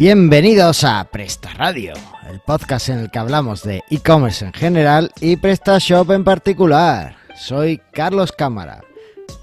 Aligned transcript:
Bienvenidos 0.00 0.82
a 0.84 1.04
Presta 1.04 1.52
Radio, 1.52 1.92
el 2.26 2.40
podcast 2.40 2.88
en 2.88 3.00
el 3.00 3.10
que 3.10 3.18
hablamos 3.18 3.62
de 3.62 3.82
e-commerce 3.90 4.46
en 4.46 4.54
general 4.54 5.12
y 5.20 5.36
PrestaShop 5.36 6.10
en 6.12 6.24
particular. 6.24 7.16
Soy 7.36 7.82
Carlos 7.92 8.32
Cámara, 8.32 8.80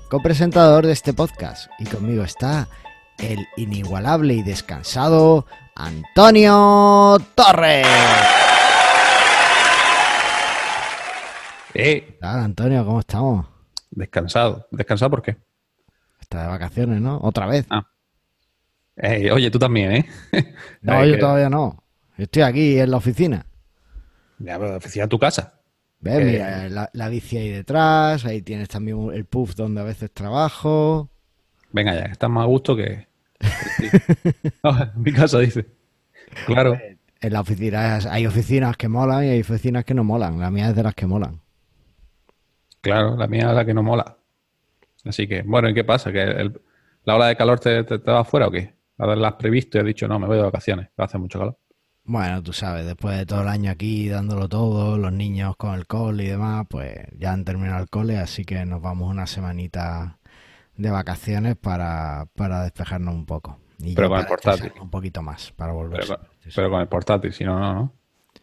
copresentador 0.09 0.87
de 0.87 0.93
este 0.93 1.13
podcast, 1.13 1.69
y 1.77 1.85
conmigo 1.85 2.23
está 2.23 2.67
el 3.19 3.45
inigualable 3.55 4.33
y 4.33 4.41
descansado 4.41 5.45
Antonio 5.75 7.19
Torres. 7.35 7.85
Eh, 11.75 12.03
¿Qué 12.03 12.17
tal, 12.19 12.39
Antonio? 12.39 12.83
¿Cómo 12.83 13.01
estamos? 13.01 13.45
descansado. 13.91 14.67
¿Descansado 14.71 15.11
por 15.11 15.21
qué? 15.21 15.37
Está 16.19 16.41
de 16.41 16.47
vacaciones, 16.47 16.99
¿no? 16.99 17.19
Otra 17.21 17.45
vez. 17.45 17.67
Ah. 17.69 17.85
Eh, 18.97 19.31
oye, 19.31 19.51
tú 19.51 19.59
también, 19.59 19.91
¿eh? 19.91 20.05
no, 20.81 21.05
yo 21.05 21.13
que- 21.13 21.19
todavía 21.19 21.49
no. 21.49 21.83
Yo 22.17 22.23
Estoy 22.23 22.41
aquí 22.43 22.79
en 22.79 22.89
la 22.91 22.97
oficina. 22.97 23.45
Ya, 24.39 24.57
pero 24.59 24.77
oficina 24.77 25.05
a 25.05 25.07
tu 25.07 25.19
casa. 25.19 25.53
¿Ves? 25.99 26.19
Eh. 26.19 26.25
Mira, 26.25 26.69
la, 26.69 26.89
la 26.93 27.09
bici 27.09 27.37
ahí 27.37 27.49
detrás, 27.49 28.25
ahí 28.25 28.41
tienes 28.41 28.69
también 28.69 29.11
el 29.13 29.25
puff 29.25 29.55
donde 29.55 29.81
a 29.81 29.83
veces 29.83 30.11
trabajo. 30.11 31.09
Venga 31.71 31.93
ya, 31.93 32.05
estás 32.05 32.29
más 32.29 32.43
a 32.43 32.47
gusto 32.47 32.75
que... 32.75 33.07
No, 34.63 34.81
en 34.81 34.91
mi 35.01 35.11
casa, 35.13 35.39
dice. 35.39 35.65
Claro. 36.45 36.77
En 37.19 37.33
la 37.33 37.41
oficina 37.41 37.97
hay 38.11 38.25
oficinas 38.27 38.77
que 38.77 38.87
molan 38.87 39.23
y 39.25 39.29
hay 39.29 39.41
oficinas 39.41 39.83
que 39.85 39.93
no 39.93 40.03
molan. 40.03 40.39
La 40.39 40.51
mía 40.51 40.69
es 40.69 40.75
de 40.75 40.83
las 40.83 40.93
que 40.95 41.07
molan. 41.07 41.41
Claro, 42.81 43.15
la 43.17 43.27
mía 43.27 43.49
es 43.49 43.55
la 43.55 43.65
que 43.65 43.73
no 43.73 43.83
mola. 43.83 44.17
Así 45.03 45.27
que, 45.27 45.41
bueno, 45.41 45.69
¿y 45.69 45.73
qué 45.73 45.83
pasa? 45.83 46.11
¿Que 46.11 46.21
el- 46.23 46.61
la 47.05 47.15
ola 47.15 47.27
de 47.27 47.35
calor 47.35 47.59
te, 47.59 47.83
te, 47.83 47.99
te 47.99 48.11
va 48.11 48.19
afuera 48.21 48.47
o 48.47 48.51
qué? 48.51 48.73
Has 48.97 49.33
previsto 49.35 49.77
y 49.77 49.81
has 49.81 49.85
dicho, 49.87 50.07
no, 50.07 50.19
me 50.19 50.27
voy 50.27 50.37
de 50.37 50.43
vacaciones, 50.43 50.89
hacer 50.97 51.19
mucho 51.19 51.39
calor. 51.39 51.57
Bueno, 52.05 52.41
tú 52.41 52.53
sabes, 52.53 52.85
después 52.85 53.17
de 53.17 53.25
todo 53.25 53.41
el 53.41 53.49
año 53.49 53.69
aquí 53.69 54.07
dándolo 54.07 54.47
todo, 54.47 54.97
los 54.97 55.11
niños 55.11 55.57
con 55.57 55.73
el 55.75 55.85
cole 55.87 56.23
y 56.23 56.27
demás, 56.27 56.65
pues 56.69 56.95
ya 57.17 57.33
han 57.33 57.43
terminado 57.43 57.81
el 57.83 57.89
cole, 57.89 58.17
así 58.17 58.45
que 58.45 58.65
nos 58.65 58.81
vamos 58.81 59.09
una 59.11 59.27
semanita 59.27 60.17
de 60.77 60.91
vacaciones 60.91 61.57
para, 61.57 62.27
para 62.35 62.63
despejarnos 62.63 63.15
un 63.15 63.25
poco. 63.25 63.59
Y 63.79 63.95
Pero 63.95 64.09
con 64.09 64.19
el 64.19 64.25
portátil. 64.27 64.73
Un 64.81 64.89
poquito 64.91 65.21
más, 65.23 65.51
para 65.53 65.73
volver. 65.73 66.01
Pero, 66.01 66.17
con- 66.19 66.27
pero 66.55 66.69
con 66.71 66.81
el 66.81 66.87
portátil, 66.87 67.33
si 67.33 67.43
no, 67.43 67.59
no, 67.59 67.73
no. 67.73 67.93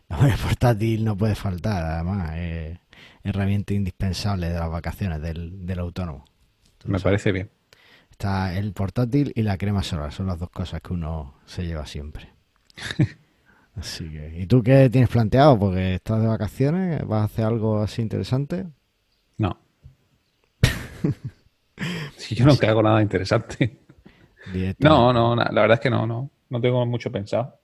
El 0.08 0.38
portátil 0.38 1.04
no 1.04 1.16
puede 1.16 1.34
faltar, 1.34 1.82
además, 1.84 2.36
es 2.36 2.78
herramienta 3.22 3.74
indispensable 3.74 4.48
de 4.48 4.58
las 4.58 4.70
vacaciones 4.70 5.20
del, 5.20 5.66
del 5.66 5.78
autónomo. 5.78 6.24
Me 6.86 6.98
sabes. 6.98 7.02
parece 7.02 7.32
bien. 7.32 7.50
Está 8.14 8.56
el 8.56 8.72
portátil 8.72 9.32
y 9.34 9.42
la 9.42 9.58
crema 9.58 9.82
solar, 9.82 10.12
son 10.12 10.28
las 10.28 10.38
dos 10.38 10.48
cosas 10.48 10.80
que 10.80 10.92
uno 10.92 11.34
se 11.46 11.66
lleva 11.66 11.84
siempre. 11.84 12.32
Así 13.74 14.08
que, 14.08 14.38
¿y 14.38 14.46
tú 14.46 14.62
qué 14.62 14.88
tienes 14.88 15.10
planteado? 15.10 15.58
Porque 15.58 15.96
estás 15.96 16.22
de 16.22 16.28
vacaciones, 16.28 17.04
¿vas 17.08 17.22
a 17.22 17.24
hacer 17.24 17.44
algo 17.44 17.82
así 17.82 18.02
interesante? 18.02 18.66
No. 19.36 19.58
Si 22.16 22.36
yo 22.36 22.46
nunca 22.46 22.70
hago 22.70 22.84
nada 22.84 23.02
interesante. 23.02 23.80
No, 24.78 25.12
no, 25.12 25.34
la 25.34 25.60
verdad 25.60 25.74
es 25.74 25.80
que 25.80 25.90
no, 25.90 26.06
no. 26.06 26.30
No 26.48 26.60
tengo 26.60 26.86
mucho 26.86 27.10
pensado. 27.10 27.58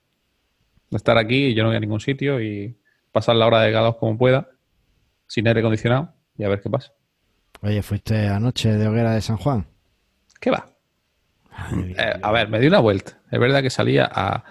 Estar 0.90 1.16
aquí 1.16 1.46
y 1.46 1.54
yo 1.54 1.62
no 1.62 1.68
voy 1.68 1.76
a 1.76 1.80
ningún 1.80 2.00
sitio 2.00 2.42
y 2.42 2.76
pasar 3.12 3.36
la 3.36 3.46
hora 3.46 3.60
de 3.60 3.70
gados 3.70 3.96
como 3.96 4.18
pueda, 4.18 4.50
sin 5.28 5.46
aire 5.46 5.60
acondicionado, 5.60 6.12
y 6.36 6.42
a 6.42 6.48
ver 6.48 6.60
qué 6.60 6.68
pasa. 6.68 6.92
Oye, 7.62 7.82
¿fuiste 7.82 8.26
anoche 8.26 8.76
de 8.76 8.88
hoguera 8.88 9.12
de 9.12 9.20
San 9.20 9.36
Juan? 9.36 9.69
¿Qué 10.40 10.50
va? 10.50 10.66
Eh, 11.72 12.20
a 12.22 12.32
ver, 12.32 12.48
me 12.48 12.58
di 12.58 12.66
una 12.66 12.78
vuelta. 12.80 13.20
Es 13.30 13.38
verdad 13.38 13.62
que 13.62 13.70
salía 13.70 14.10
a, 14.12 14.44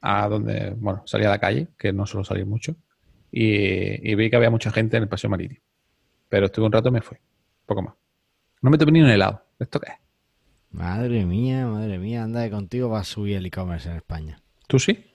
a 0.00 0.28
donde, 0.28 0.70
bueno, 0.76 1.02
salía 1.06 1.28
a 1.28 1.30
la 1.32 1.38
calle, 1.38 1.68
que 1.78 1.92
no 1.92 2.06
suelo 2.06 2.24
salir 2.24 2.46
mucho, 2.46 2.76
y, 3.30 4.10
y 4.10 4.14
vi 4.14 4.28
que 4.30 4.36
había 4.36 4.50
mucha 4.50 4.70
gente 4.70 4.96
en 4.96 5.04
el 5.04 5.08
paseo 5.08 5.30
marítimo. 5.30 5.60
Pero 6.28 6.46
estuve 6.46 6.66
un 6.66 6.72
rato 6.72 6.88
y 6.88 6.92
me 6.92 7.00
fui. 7.00 7.16
Poco 7.66 7.82
más. 7.82 7.94
No 8.60 8.70
me 8.70 8.78
tomé 8.78 8.92
ni 8.92 9.02
un 9.02 9.08
helado. 9.10 9.44
¿Esto 9.58 9.80
qué 9.80 9.92
es? 9.92 9.98
madre 10.70 11.24
mía, 11.24 11.66
madre 11.66 11.98
mía, 11.98 12.22
anda 12.24 12.44
que 12.44 12.50
contigo 12.50 12.90
va 12.90 13.00
a 13.00 13.04
subir 13.04 13.36
el 13.38 13.46
e-commerce 13.46 13.88
en 13.88 13.96
España. 13.96 14.42
¿Tú 14.66 14.78
sí? 14.78 15.10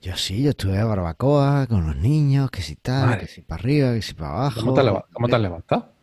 Yo 0.00 0.16
sí, 0.16 0.42
yo 0.42 0.50
estuve 0.50 0.72
de 0.78 0.84
barbacoa 0.84 1.66
con 1.66 1.86
los 1.86 1.96
niños, 1.96 2.50
que 2.50 2.62
si 2.62 2.76
tal, 2.76 3.06
Madre. 3.08 3.20
que 3.20 3.26
si 3.26 3.42
para 3.42 3.60
arriba, 3.60 3.92
que 3.94 4.02
si 4.02 4.14
para 4.14 4.30
abajo. 4.30 4.60
¿Cómo 4.60 4.72
te 4.74 4.80
has, 4.80 4.86
leva- 4.86 5.06
cómo 5.12 5.28
te 5.28 5.36
has 5.36 5.42
levantado? 5.42 5.93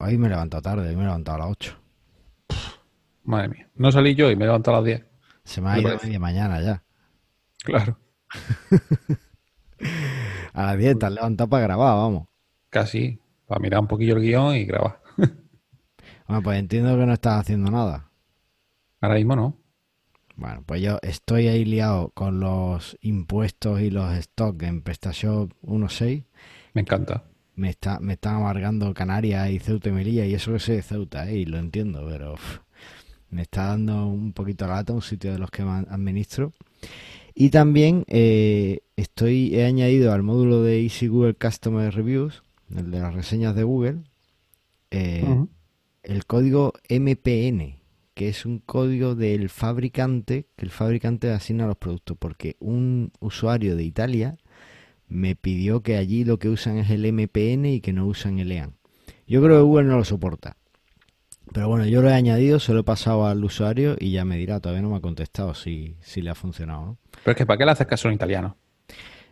Hoy 0.00 0.18
me 0.18 0.26
he 0.26 0.30
levantado 0.30 0.62
tarde, 0.62 0.88
hoy 0.88 0.96
me 0.96 1.02
he 1.02 1.06
levantado 1.06 1.36
a 1.36 1.40
las 1.40 1.48
8. 1.50 1.78
Madre 3.24 3.48
mía. 3.48 3.70
No 3.74 3.92
salí 3.92 4.14
yo 4.14 4.30
y 4.30 4.36
me 4.36 4.44
he 4.44 4.46
levantado 4.46 4.76
a 4.76 4.80
las 4.80 4.86
10. 4.86 5.06
Se 5.44 5.60
me 5.60 5.70
ha 5.70 5.78
ido 5.78 5.98
media 6.02 6.18
mañana 6.18 6.60
ya. 6.60 6.82
Claro. 7.64 7.98
A 10.54 10.66
las 10.66 10.78
10 10.78 10.98
te 10.98 11.06
has 11.06 11.12
levantado 11.12 11.48
para 11.48 11.62
grabar, 11.62 11.96
vamos. 11.96 12.28
Casi. 12.70 13.18
Para 13.46 13.60
mirar 13.60 13.80
un 13.80 13.88
poquillo 13.88 14.16
el 14.16 14.22
guion 14.22 14.56
y 14.56 14.64
grabar. 14.64 15.00
Bueno, 16.28 16.44
pues 16.44 16.58
entiendo 16.60 16.96
que 16.96 17.04
no 17.04 17.12
estás 17.12 17.40
haciendo 17.40 17.70
nada. 17.70 18.10
Ahora 19.00 19.16
mismo 19.16 19.36
no. 19.36 19.58
Bueno, 20.36 20.62
pues 20.64 20.80
yo 20.80 20.98
estoy 21.02 21.48
ahí 21.48 21.64
liado 21.66 22.10
con 22.14 22.40
los 22.40 22.96
impuestos 23.02 23.80
y 23.80 23.90
los 23.90 24.14
stocks 24.14 24.64
en 24.64 24.80
PrestaShop 24.80 25.52
1.6. 25.62 26.24
Me 26.72 26.80
encanta. 26.80 27.24
Me 27.54 27.70
está, 27.70 28.00
me 28.00 28.14
están 28.14 28.36
amargando 28.36 28.94
Canarias 28.94 29.50
y 29.50 29.58
Ceuta 29.58 29.90
y 29.90 29.92
Melilla 29.92 30.24
y 30.24 30.34
eso 30.34 30.52
que 30.52 30.58
sé 30.58 30.72
de 30.72 30.82
Ceuta, 30.82 31.30
¿eh? 31.30 31.38
y 31.38 31.44
lo 31.44 31.58
entiendo, 31.58 32.06
pero 32.08 32.34
uf, 32.34 32.60
me 33.30 33.42
está 33.42 33.66
dando 33.68 34.06
un 34.06 34.32
poquito 34.32 34.66
la 34.66 34.76
lata 34.76 34.92
un 34.92 35.02
sitio 35.02 35.32
de 35.32 35.38
los 35.38 35.50
que 35.50 35.62
administro. 35.62 36.52
Y 37.34 37.50
también 37.50 38.04
eh, 38.08 38.80
estoy, 38.96 39.54
he 39.54 39.64
añadido 39.64 40.12
al 40.12 40.22
módulo 40.22 40.62
de 40.62 40.82
Easy 40.82 41.08
Google 41.08 41.34
Customer 41.34 41.92
Reviews, 41.92 42.42
el 42.76 42.90
de 42.90 43.00
las 43.00 43.14
reseñas 43.14 43.54
de 43.54 43.62
Google, 43.62 44.02
eh, 44.90 45.24
el 46.02 46.26
código 46.26 46.74
MPN, 46.90 47.76
que 48.14 48.28
es 48.28 48.44
un 48.44 48.58
código 48.58 49.14
del 49.14 49.48
fabricante 49.48 50.46
que 50.56 50.66
el 50.66 50.70
fabricante 50.70 51.30
asigna 51.30 51.64
a 51.64 51.68
los 51.68 51.78
productos, 51.78 52.16
porque 52.18 52.56
un 52.60 53.12
usuario 53.20 53.76
de 53.76 53.84
Italia 53.84 54.36
me 55.12 55.36
pidió 55.36 55.82
que 55.82 55.96
allí 55.96 56.24
lo 56.24 56.38
que 56.38 56.48
usan 56.48 56.78
es 56.78 56.90
el 56.90 57.04
MPN 57.12 57.66
y 57.66 57.80
que 57.80 57.92
no 57.92 58.06
usan 58.06 58.38
el 58.38 58.50
EAN. 58.50 58.74
Yo 59.26 59.42
creo 59.42 59.58
que 59.58 59.62
Google 59.62 59.84
no 59.88 59.96
lo 59.98 60.04
soporta. 60.04 60.56
Pero 61.52 61.68
bueno, 61.68 61.84
yo 61.86 62.00
lo 62.00 62.08
he 62.08 62.14
añadido, 62.14 62.58
se 62.60 62.72
lo 62.72 62.80
he 62.80 62.84
pasado 62.84 63.26
al 63.26 63.44
usuario 63.44 63.96
y 63.98 64.10
ya 64.12 64.24
me 64.24 64.36
dirá, 64.38 64.60
todavía 64.60 64.80
no 64.82 64.90
me 64.90 64.96
ha 64.96 65.00
contestado 65.00 65.54
si, 65.54 65.96
si 66.00 66.22
le 66.22 66.30
ha 66.30 66.34
funcionado, 66.34 66.84
¿no? 66.86 66.98
Pero 67.24 67.32
es 67.32 67.36
que 67.36 67.46
¿para 67.46 67.58
qué 67.58 67.64
le 67.66 67.72
haces 67.72 67.86
caso 67.86 68.08
un 68.08 68.14
italiano? 68.14 68.56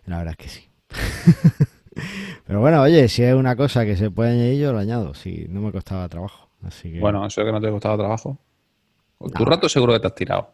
La 0.05 0.19
verdad 0.19 0.35
es 0.39 0.45
que 0.45 0.49
sí. 0.49 0.69
Pero 2.47 2.61
bueno, 2.61 2.83
oye, 2.83 3.09
si 3.09 3.23
es 3.23 3.35
una 3.35 3.57
cosa 3.57 3.85
que 3.85 3.97
se 3.97 4.11
puede 4.11 4.33
añadir, 4.33 4.61
yo 4.61 4.73
lo 4.73 4.79
añado, 4.79 5.15
si 5.15 5.47
no 5.49 5.61
me 5.61 5.73
costaba 5.73 6.09
trabajo. 6.09 6.49
Así 6.62 6.93
que... 6.93 7.01
Bueno, 7.01 7.25
eso 7.27 7.41
es 7.41 7.47
que 7.47 7.53
no 7.53 7.61
te 7.61 7.69
ha 7.69 7.71
costado 7.71 7.97
trabajo. 7.99 8.39
Tu 9.19 9.29
No. 9.39 9.45
rato 9.45 9.69
seguro 9.69 9.93
que 9.95 10.01
te 10.01 10.07
has 10.07 10.15
tirado. 10.15 10.53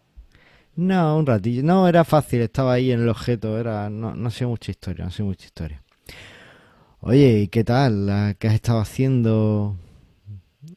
No, 0.76 1.16
un 1.16 1.26
ratillo. 1.26 1.62
No, 1.62 1.88
era 1.88 2.04
fácil, 2.04 2.42
estaba 2.42 2.74
ahí 2.74 2.92
en 2.92 3.00
el 3.00 3.08
objeto, 3.08 3.58
era, 3.58 3.88
no, 3.88 4.14
no 4.14 4.28
ha 4.28 4.30
sido 4.30 4.50
mucha 4.50 4.70
historia, 4.70 5.04
no 5.04 5.08
ha 5.08 5.12
sido 5.12 5.26
mucha 5.26 5.46
historia. 5.46 5.82
Oye, 7.00 7.40
¿y 7.40 7.48
qué 7.48 7.64
tal? 7.64 8.36
¿Qué 8.38 8.48
has 8.48 8.54
estado 8.54 8.80
haciendo 8.80 9.76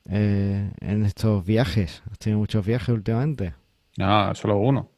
eh, 0.10 0.72
en 0.80 1.06
estos 1.06 1.46
viajes? 1.46 2.02
¿Has 2.12 2.20
tenido 2.20 2.40
muchos 2.40 2.66
viajes 2.66 2.90
últimamente? 2.90 3.54
No, 3.98 4.34
solo 4.36 4.58
uno. 4.58 4.90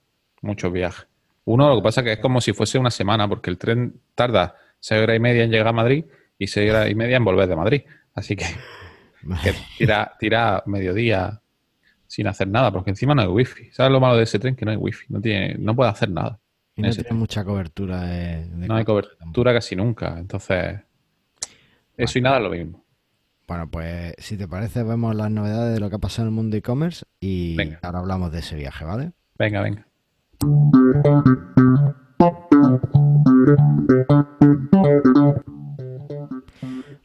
Muchos 0.41 0.71
viajes. 0.71 1.07
Uno, 1.45 1.69
lo 1.69 1.77
que 1.77 1.83
pasa 1.83 2.01
es 2.01 2.05
que 2.05 2.13
es 2.13 2.19
como 2.19 2.39
si 2.41 2.53
fuese 2.53 2.77
una 2.77 2.91
semana, 2.91 3.27
porque 3.27 3.49
el 3.49 3.57
tren 3.57 3.99
tarda 4.13 4.55
seis 4.79 5.01
horas 5.01 5.17
y 5.17 5.19
media 5.19 5.43
en 5.43 5.51
llegar 5.51 5.67
a 5.67 5.73
Madrid 5.73 6.05
y 6.37 6.47
seis 6.47 6.69
horas 6.69 6.89
y 6.89 6.95
media 6.95 7.17
en 7.17 7.25
volver 7.25 7.47
de 7.47 7.55
Madrid. 7.55 7.81
Así 8.13 8.35
que, 8.35 8.45
que 9.43 9.53
tira, 9.77 10.15
tira 10.19 10.63
mediodía 10.67 11.40
sin 12.11 12.27
hacer 12.27 12.47
nada, 12.49 12.71
porque 12.71 12.89
encima 12.89 13.15
no 13.15 13.21
hay 13.21 13.27
wifi. 13.29 13.71
¿Sabes 13.71 13.89
lo 13.91 14.01
malo 14.01 14.17
de 14.17 14.23
ese 14.23 14.37
tren? 14.37 14.53
Que 14.55 14.65
no 14.65 14.71
hay 14.71 14.77
wifi. 14.77 15.05
No, 15.07 15.21
tiene, 15.21 15.55
no 15.57 15.73
puede 15.73 15.89
hacer 15.91 16.11
nada. 16.11 16.39
Y 16.75 16.81
no 16.81 16.89
tiene 16.89 17.03
tren. 17.05 17.17
mucha 17.17 17.45
cobertura 17.45 18.01
de, 18.01 18.47
de 18.49 18.67
No 18.67 18.75
hay 18.75 18.83
tampoco. 18.83 19.07
cobertura 19.17 19.53
casi 19.53 19.75
nunca. 19.77 20.19
Entonces, 20.19 20.81
eso 21.95 22.19
y 22.19 22.21
nada 22.21 22.37
es 22.37 22.43
lo 22.43 22.49
mismo. 22.49 22.83
Bueno, 23.47 23.69
pues 23.69 24.13
si 24.17 24.35
te 24.35 24.45
parece, 24.47 24.83
vemos 24.83 25.15
las 25.15 25.31
novedades 25.31 25.73
de 25.73 25.79
lo 25.79 25.89
que 25.89 25.95
ha 25.95 25.99
pasado 25.99 26.23
en 26.27 26.33
el 26.33 26.35
mundo 26.35 26.57
e-commerce 26.57 27.05
y 27.21 27.55
Venga. 27.55 27.79
ahora 27.81 27.99
hablamos 27.99 28.31
de 28.33 28.39
ese 28.39 28.55
viaje, 28.57 28.83
¿vale? 28.83 29.11
Venga, 29.37 29.61
venga. 29.61 29.85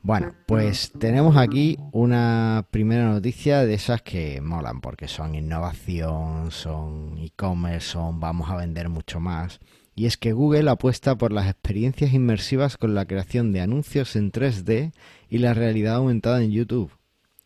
Bueno, 0.06 0.34
pues 0.46 0.92
tenemos 0.92 1.36
aquí 1.36 1.80
una 1.90 2.64
primera 2.70 3.06
noticia 3.06 3.66
de 3.66 3.74
esas 3.74 4.02
que 4.02 4.40
molan 4.40 4.80
porque 4.80 5.08
son 5.08 5.34
innovación, 5.34 6.52
son 6.52 7.18
e-commerce, 7.18 7.88
son 7.88 8.20
vamos 8.20 8.48
a 8.48 8.54
vender 8.54 8.88
mucho 8.88 9.18
más. 9.18 9.58
Y 9.96 10.06
es 10.06 10.16
que 10.16 10.32
Google 10.32 10.70
apuesta 10.70 11.16
por 11.16 11.32
las 11.32 11.50
experiencias 11.50 12.12
inmersivas 12.12 12.76
con 12.76 12.94
la 12.94 13.06
creación 13.06 13.50
de 13.50 13.62
anuncios 13.62 14.14
en 14.14 14.30
3D 14.30 14.92
y 15.28 15.38
la 15.38 15.54
realidad 15.54 15.96
aumentada 15.96 16.40
en 16.40 16.52
YouTube. 16.52 16.92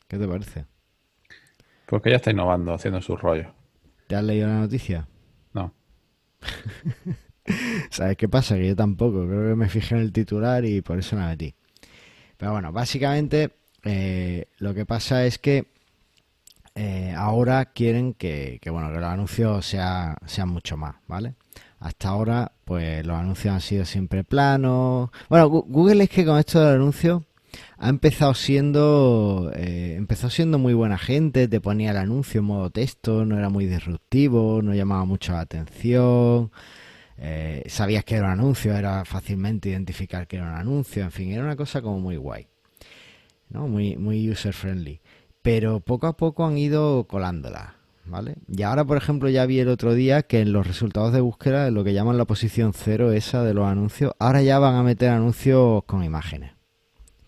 ¿Qué 0.06 0.18
te 0.18 0.28
parece? 0.28 0.66
Porque 1.86 2.10
ya 2.10 2.16
está 2.16 2.30
innovando, 2.30 2.74
haciendo 2.74 3.00
sus 3.00 3.18
rollos. 3.18 3.46
¿Te 4.06 4.16
has 4.16 4.22
leído 4.22 4.48
la 4.48 4.58
noticia? 4.58 5.08
¿Sabes 7.90 8.18
qué 8.18 8.28
pasa? 8.28 8.56
Que 8.56 8.68
yo 8.68 8.76
tampoco. 8.76 9.26
Creo 9.26 9.48
que 9.48 9.56
me 9.56 9.70
fijé 9.70 9.94
en 9.94 10.02
el 10.02 10.12
titular 10.12 10.66
y 10.66 10.82
por 10.82 10.98
eso 10.98 11.16
la 11.16 11.28
metí. 11.28 11.54
Pero 12.40 12.52
bueno, 12.52 12.72
básicamente 12.72 13.50
eh, 13.84 14.46
lo 14.56 14.72
que 14.72 14.86
pasa 14.86 15.26
es 15.26 15.38
que 15.38 15.66
eh, 16.74 17.12
ahora 17.14 17.66
quieren 17.66 18.14
que, 18.14 18.58
bueno, 18.70 18.88
que 18.88 18.98
los 18.98 19.10
anuncios 19.10 19.66
sea, 19.66 20.16
sean 20.24 20.48
mucho 20.48 20.78
más, 20.78 20.96
¿vale? 21.06 21.34
Hasta 21.80 22.08
ahora, 22.08 22.52
pues 22.64 23.04
los 23.04 23.14
anuncios 23.18 23.54
han 23.54 23.60
sido 23.60 23.84
siempre 23.84 24.24
planos. 24.24 25.10
Bueno, 25.28 25.50
Google 25.50 26.04
es 26.04 26.08
que 26.08 26.24
con 26.24 26.38
esto 26.38 26.64
del 26.64 26.76
anuncio 26.76 27.26
ha 27.76 27.90
empezado 27.90 28.32
siendo 28.32 29.52
eh, 29.54 29.96
empezó 29.98 30.30
siendo 30.30 30.58
muy 30.58 30.72
buena 30.72 30.96
gente, 30.96 31.46
te 31.46 31.60
ponía 31.60 31.90
el 31.90 31.98
anuncio 31.98 32.38
en 32.38 32.46
modo 32.46 32.70
texto, 32.70 33.26
no 33.26 33.36
era 33.36 33.50
muy 33.50 33.66
disruptivo, 33.66 34.62
no 34.62 34.72
llamaba 34.72 35.04
mucho 35.04 35.32
la 35.32 35.40
atención. 35.40 36.50
Eh, 37.22 37.64
sabías 37.66 38.02
que 38.02 38.16
era 38.16 38.28
un 38.28 38.32
anuncio, 38.32 38.74
era 38.74 39.04
fácilmente 39.04 39.68
identificar 39.68 40.26
que 40.26 40.36
era 40.36 40.46
un 40.46 40.54
anuncio, 40.54 41.02
en 41.04 41.10
fin, 41.10 41.32
era 41.32 41.44
una 41.44 41.54
cosa 41.54 41.82
como 41.82 42.00
muy 42.00 42.16
guay, 42.16 42.48
¿no? 43.50 43.68
Muy, 43.68 43.96
muy 43.98 44.28
user 44.30 44.54
friendly. 44.54 45.00
Pero 45.42 45.80
poco 45.80 46.06
a 46.06 46.16
poco 46.16 46.46
han 46.46 46.56
ido 46.56 47.04
colándola, 47.04 47.76
¿vale? 48.06 48.36
Y 48.48 48.62
ahora, 48.62 48.86
por 48.86 48.96
ejemplo, 48.96 49.28
ya 49.28 49.44
vi 49.44 49.60
el 49.60 49.68
otro 49.68 49.94
día 49.94 50.22
que 50.22 50.40
en 50.40 50.52
los 50.52 50.66
resultados 50.66 51.12
de 51.12 51.20
búsqueda, 51.20 51.70
lo 51.70 51.84
que 51.84 51.92
llaman 51.92 52.16
la 52.16 52.24
posición 52.24 52.72
cero 52.72 53.12
esa 53.12 53.44
de 53.44 53.52
los 53.52 53.66
anuncios, 53.66 54.14
ahora 54.18 54.40
ya 54.40 54.58
van 54.58 54.76
a 54.76 54.82
meter 54.82 55.10
anuncios 55.10 55.84
con 55.84 56.02
imágenes 56.02 56.52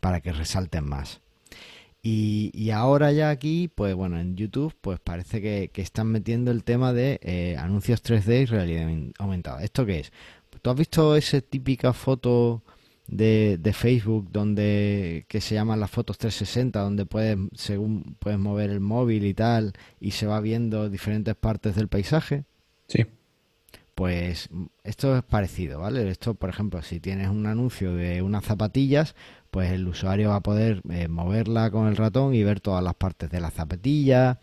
para 0.00 0.20
que 0.20 0.32
resalten 0.32 0.84
más. 0.84 1.21
Y, 2.04 2.70
ahora 2.70 3.12
ya 3.12 3.30
aquí, 3.30 3.70
pues 3.72 3.94
bueno, 3.94 4.18
en 4.18 4.36
YouTube, 4.36 4.74
pues 4.80 4.98
parece 4.98 5.40
que, 5.40 5.70
están 5.76 6.08
metiendo 6.08 6.50
el 6.50 6.64
tema 6.64 6.92
de 6.92 7.20
eh, 7.22 7.56
anuncios 7.56 8.02
3D 8.02 8.42
y 8.42 8.46
realidad 8.46 8.90
aumentada. 9.18 9.62
¿Esto 9.62 9.86
qué 9.86 10.00
es? 10.00 10.12
¿Tú 10.62 10.70
has 10.70 10.76
visto 10.76 11.14
esa 11.14 11.40
típica 11.40 11.92
foto 11.92 12.62
de, 13.06 13.72
Facebook 13.72 14.30
donde 14.32 15.26
que 15.28 15.40
se 15.40 15.54
llaman 15.54 15.78
las 15.78 15.90
fotos 15.90 16.18
360, 16.18 16.80
donde 16.80 17.06
puedes, 17.06 17.38
según 17.54 18.16
puedes 18.18 18.38
mover 18.38 18.70
el 18.70 18.80
móvil 18.80 19.24
y 19.24 19.34
tal, 19.34 19.72
y 20.00 20.12
se 20.12 20.26
va 20.26 20.40
viendo 20.40 20.90
diferentes 20.90 21.36
partes 21.36 21.76
del 21.76 21.88
paisaje? 21.88 22.44
Sí. 22.88 23.06
Pues 23.94 24.48
esto 24.82 25.16
es 25.16 25.22
parecido, 25.22 25.80
¿vale? 25.80 26.08
Esto, 26.08 26.34
por 26.34 26.48
ejemplo, 26.48 26.82
si 26.82 26.98
tienes 26.98 27.28
un 27.28 27.46
anuncio 27.46 27.94
de 27.94 28.22
unas 28.22 28.44
zapatillas, 28.44 29.14
pues 29.52 29.70
el 29.70 29.86
usuario 29.86 30.30
va 30.30 30.36
a 30.36 30.40
poder 30.40 30.80
eh, 30.88 31.08
moverla 31.08 31.70
con 31.70 31.86
el 31.86 31.96
ratón 31.96 32.34
y 32.34 32.42
ver 32.42 32.60
todas 32.60 32.82
las 32.82 32.94
partes 32.94 33.30
de 33.30 33.38
la 33.38 33.50
zapatilla. 33.50 34.40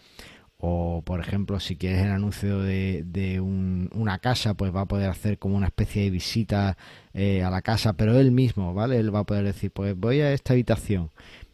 O, 0.60 1.02
por 1.04 1.20
ejemplo, 1.20 1.60
si 1.60 1.78
quieres 1.78 2.04
el 2.04 2.12
anuncio 2.12 2.60
de, 2.60 3.40
una 3.42 4.20
casa, 4.20 4.54
pues 4.54 4.74
va 4.74 4.82
a 4.82 4.86
poder 4.86 5.10
hacer 5.10 5.40
como 5.40 5.58
una 5.58 5.66
especie 5.66 6.04
de 6.04 6.12
visita 6.12 6.78
eh, 7.16 7.42
a 7.44 7.50
la 7.50 7.64
casa, 7.64 7.94
pero 7.94 8.20
él 8.20 8.30
mismo, 8.32 8.76
¿vale? 8.76 9.00
Él 9.00 9.14
va 9.14 9.20
a 9.20 9.24
poder 9.24 9.46
decir, 9.46 9.72
pues 9.72 9.98
voy 9.98 10.22
a 10.22 10.32
esta 10.32 10.54
habitación 10.54 11.10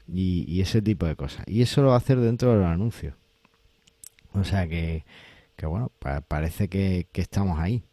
y, 0.06 0.60
ese 0.60 0.82
tipo 0.82 1.06
de 1.06 1.16
cosas. 1.16 1.46
Y 1.48 1.62
eso 1.62 1.82
lo 1.82 1.90
va 1.90 1.94
a 1.94 2.00
hacer 2.00 2.20
dentro 2.20 2.52
de 2.52 2.58
los 2.58 2.68
anuncios. 2.68 3.16
O 4.34 4.44
sea 4.44 4.68
que, 4.68 5.06
que 5.56 5.66
bueno, 5.66 5.94
parece 6.28 6.68
que, 6.68 7.08
que 7.14 7.22
estamos 7.22 7.58
ahí. 7.58 7.84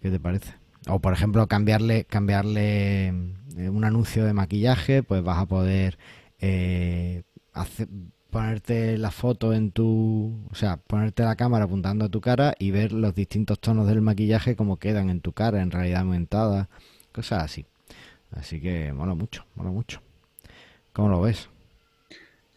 ¿Qué 0.00 0.10
te 0.10 0.20
parece? 0.20 0.54
O 0.86 1.00
por 1.00 1.12
ejemplo, 1.12 1.46
cambiarle, 1.48 2.04
cambiarle 2.04 3.12
un 3.68 3.84
anuncio 3.84 4.24
de 4.24 4.32
maquillaje, 4.32 5.02
pues 5.02 5.22
vas 5.22 5.38
a 5.38 5.46
poder 5.46 5.98
eh, 6.40 7.22
ponerte 8.30 8.98
la 8.98 9.10
foto 9.10 9.52
en 9.52 9.70
tu, 9.72 10.38
o 10.50 10.54
sea, 10.54 10.76
ponerte 10.76 11.22
la 11.22 11.36
cámara 11.36 11.64
apuntando 11.64 12.04
a 12.04 12.08
tu 12.08 12.20
cara 12.20 12.54
y 12.58 12.70
ver 12.70 12.92
los 12.92 13.14
distintos 13.14 13.58
tonos 13.58 13.88
del 13.88 14.00
maquillaje 14.00 14.56
como 14.56 14.76
quedan 14.76 15.10
en 15.10 15.20
tu 15.20 15.32
cara, 15.32 15.62
en 15.62 15.70
realidad 15.70 16.02
aumentada, 16.02 16.68
cosas 17.12 17.42
así. 17.42 17.66
Así 18.32 18.60
que 18.60 18.92
mola 18.92 19.14
mucho, 19.14 19.44
mola 19.54 19.70
mucho. 19.70 20.00
¿Cómo 20.92 21.08
lo 21.08 21.22
ves? 21.22 21.48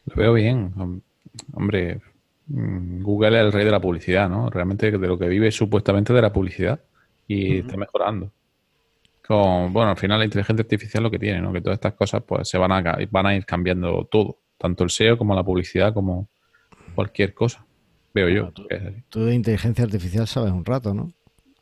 Lo 0.06 0.16
veo 0.16 0.34
bien. 0.34 0.74
Hombre, 1.54 2.02
mm, 2.48 3.02
Google 3.02 3.40
es 3.40 3.46
el 3.46 3.52
rey 3.52 3.66
de 3.66 3.72
la 3.72 3.80
publicidad, 3.80 4.30
¿no? 4.30 4.50
Realmente 4.50 4.92
de 4.92 5.08
lo 5.08 5.18
que 5.18 5.30
vive 5.30 5.52
supuestamente 5.52 6.12
de 6.12 6.22
la 6.22 6.34
publicidad 6.34 6.82
y 7.28 7.60
está 7.60 7.78
mejorando. 7.78 8.32
Con, 9.26 9.72
bueno, 9.72 9.92
al 9.92 9.98
final 9.98 10.20
la 10.20 10.26
inteligencia 10.26 10.64
artificial 10.64 11.04
lo 11.04 11.12
que 11.12 11.20
tiene, 11.20 11.42
¿no? 11.42 11.54
Que 11.54 11.62
todas 11.62 11.76
estas 11.76 11.94
cosas 11.94 12.24
pues 12.26 12.50
se 12.50 12.58
van 12.58 12.72
a, 12.72 12.98
van 13.10 13.26
a 13.26 13.36
ir 13.36 13.46
cambiando 13.46 14.06
todo, 14.12 14.40
tanto 14.58 14.84
el 14.84 14.90
SEO 14.90 15.18
como 15.18 15.36
la 15.36 15.44
publicidad, 15.44 15.94
como 15.94 16.30
cualquier 16.96 17.34
cosa, 17.34 17.66
veo 18.14 18.30
yo. 18.30 18.52
Tú, 19.10 19.26
de 19.26 19.34
inteligencia 19.34 19.86
artificial 19.86 20.28
sabes 20.28 20.52
un 20.52 20.66
rato, 20.66 20.94
¿no? 20.94 21.12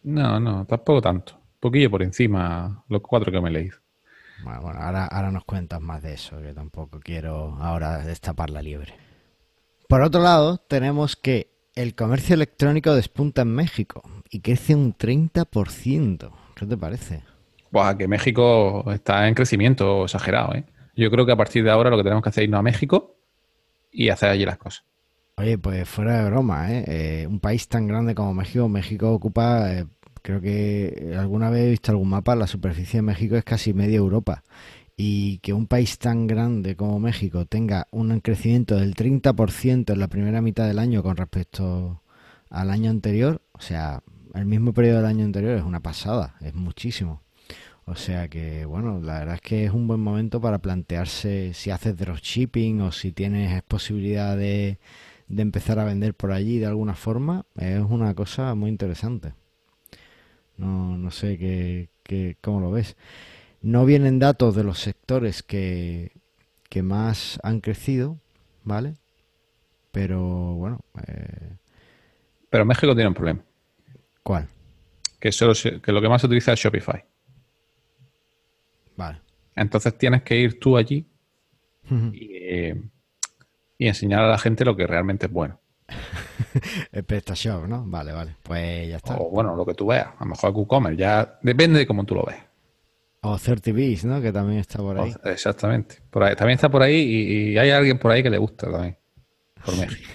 No, 0.03 0.39
no, 0.39 0.65
tampoco 0.65 1.01
tanto. 1.01 1.33
Un 1.35 1.59
poquillo 1.59 1.91
por 1.91 2.01
encima, 2.03 2.83
los 2.87 3.01
cuatro 3.01 3.31
que 3.31 3.41
me 3.41 3.51
leí. 3.51 3.69
Bueno, 4.43 4.61
bueno 4.61 4.79
ahora, 4.79 5.05
ahora 5.05 5.31
nos 5.31 5.43
cuentas 5.43 5.81
más 5.81 6.01
de 6.01 6.13
eso, 6.13 6.41
que 6.41 6.53
tampoco 6.53 6.99
quiero 6.99 7.57
ahora 7.59 7.99
destapar 7.99 8.49
la 8.49 8.61
liebre. 8.61 8.93
Por 9.89 10.01
otro 10.01 10.21
lado, 10.21 10.59
tenemos 10.59 11.15
que 11.15 11.49
el 11.75 11.95
comercio 11.95 12.35
electrónico 12.35 12.93
despunta 12.93 13.41
en 13.41 13.55
México 13.55 14.03
y 14.29 14.41
crece 14.41 14.75
un 14.75 14.93
30%. 14.95 16.31
¿Qué 16.55 16.65
te 16.65 16.77
parece? 16.77 17.23
Buah, 17.71 17.95
que 17.95 18.07
México 18.07 18.83
está 18.91 19.27
en 19.27 19.35
crecimiento 19.35 20.05
exagerado, 20.05 20.55
¿eh? 20.55 20.65
Yo 20.95 21.09
creo 21.09 21.25
que 21.25 21.31
a 21.31 21.37
partir 21.37 21.63
de 21.63 21.71
ahora 21.71 21.89
lo 21.89 21.97
que 21.97 22.03
tenemos 22.03 22.23
que 22.23 22.29
hacer 22.29 22.43
es 22.43 22.47
irnos 22.47 22.59
a 22.59 22.63
México 22.63 23.15
y 23.91 24.09
hacer 24.09 24.29
allí 24.29 24.45
las 24.45 24.57
cosas. 24.57 24.83
Oye, 25.37 25.57
pues 25.57 25.87
fuera 25.87 26.21
de 26.21 26.29
broma, 26.29 26.71
¿eh? 26.73 26.83
eh 26.87 27.27
un 27.27 27.39
país 27.39 27.69
tan 27.69 27.87
grande 27.87 28.13
como 28.13 28.33
México, 28.33 28.67
México 28.67 29.13
ocupa, 29.13 29.73
eh, 29.73 29.85
creo 30.21 30.41
que 30.41 31.15
alguna 31.17 31.49
vez 31.49 31.65
he 31.65 31.69
visto 31.69 31.91
algún 31.91 32.09
mapa, 32.09 32.35
la 32.35 32.47
superficie 32.47 32.97
de 32.97 33.03
México 33.03 33.37
es 33.37 33.45
casi 33.45 33.73
media 33.73 33.97
Europa. 33.97 34.43
Y 34.97 35.37
que 35.37 35.53
un 35.53 35.67
país 35.67 35.97
tan 35.97 36.27
grande 36.27 36.75
como 36.75 36.99
México 36.99 37.45
tenga 37.45 37.87
un 37.91 38.19
crecimiento 38.19 38.75
del 38.75 38.95
30% 38.95 39.93
en 39.93 39.99
la 39.99 40.09
primera 40.09 40.41
mitad 40.41 40.67
del 40.67 40.79
año 40.79 41.01
con 41.01 41.15
respecto 41.15 42.01
al 42.49 42.69
año 42.69 42.91
anterior, 42.91 43.41
o 43.53 43.61
sea, 43.61 44.03
el 44.33 44.45
mismo 44.45 44.73
periodo 44.73 44.97
del 44.97 45.05
año 45.05 45.23
anterior 45.23 45.57
es 45.57 45.63
una 45.63 45.79
pasada, 45.79 46.35
es 46.41 46.53
muchísimo. 46.53 47.21
O 47.89 47.95
sea 47.95 48.27
que, 48.27 48.65
bueno, 48.65 49.01
la 49.01 49.17
verdad 49.17 49.35
es 49.35 49.41
que 49.41 49.65
es 49.65 49.71
un 49.71 49.87
buen 49.87 49.99
momento 49.99 50.39
para 50.39 50.59
plantearse 50.59 51.55
si 51.55 51.71
haces 51.71 51.97
dropshipping 51.97 52.81
o 52.81 52.91
si 52.91 53.11
tienes 53.11 53.63
posibilidad 53.63 54.37
de, 54.37 54.77
de 55.27 55.41
empezar 55.41 55.79
a 55.79 55.85
vender 55.85 56.13
por 56.13 56.31
allí 56.31 56.59
de 56.59 56.67
alguna 56.67 56.93
forma. 56.93 57.47
Es 57.57 57.81
una 57.81 58.13
cosa 58.13 58.53
muy 58.53 58.69
interesante. 58.69 59.33
No, 60.57 60.99
no 60.99 61.09
sé 61.09 61.39
qué, 61.39 61.89
qué, 62.03 62.37
cómo 62.41 62.59
lo 62.59 62.69
ves. 62.69 62.95
No 63.63 63.85
vienen 63.85 64.19
datos 64.19 64.55
de 64.55 64.63
los 64.63 64.77
sectores 64.77 65.41
que, 65.41 66.11
que 66.69 66.83
más 66.83 67.39
han 67.41 67.59
crecido, 67.59 68.19
¿vale? 68.63 68.93
Pero 69.91 70.21
bueno. 70.53 70.79
Eh... 71.07 71.55
Pero 72.51 72.65
México 72.65 72.93
tiene 72.93 73.07
un 73.07 73.15
problema. 73.15 73.41
¿Cuál? 74.21 74.47
Que, 75.19 75.31
solo 75.31 75.53
que 75.81 75.91
lo 75.91 76.01
que 76.01 76.09
más 76.09 76.21
se 76.21 76.27
utiliza 76.27 76.53
es 76.53 76.59
Shopify. 76.59 77.08
Vale. 78.99 79.21
Entonces 79.55 79.97
tienes 79.97 80.23
que 80.23 80.35
ir 80.35 80.59
tú 80.59 80.75
allí 80.75 81.07
y, 81.89 82.73
enseñar 83.79 84.25
a 84.25 84.27
la 84.27 84.37
gente 84.37 84.65
lo 84.65 84.75
que 84.75 84.85
realmente 84.85 85.27
es 85.27 85.31
bueno. 85.31 85.61
PrestaShop, 87.07 87.65
¿no? 87.65 87.85
Vale, 87.85 88.11
vale. 88.11 88.35
Pues 88.43 88.89
ya 88.89 88.97
está. 88.97 89.15
O 89.15 89.29
bueno, 89.29 89.55
lo 89.55 89.65
que 89.65 89.73
tú 89.73 89.87
veas. 89.87 90.07
A 90.07 90.25
lo 90.25 90.31
mejor 90.31 90.51
WooCommerce. 90.51 90.99
Ya 90.99 91.39
depende 91.41 91.79
de 91.79 91.87
cómo 91.87 92.03
tú 92.03 92.15
lo 92.15 92.25
ves. 92.25 92.35
O 93.21 93.37
30 93.37 94.05
¿no? 94.05 94.21
Que 94.21 94.33
también 94.33 94.59
está 94.59 94.79
por 94.79 94.99
ahí. 94.99 95.13
exactamente. 95.23 95.99
Por 96.09 96.23
ahí. 96.23 96.35
También 96.35 96.55
está 96.55 96.67
por 96.67 96.81
ahí 96.81 96.97
y, 96.97 97.57
hay 97.57 97.69
alguien 97.69 97.99
por 97.99 98.11
ahí 98.11 98.21
que 98.21 98.29
le 98.29 98.37
gusta 98.37 98.69
también. 98.69 98.97
Por 99.63 99.77
México. 99.79 100.09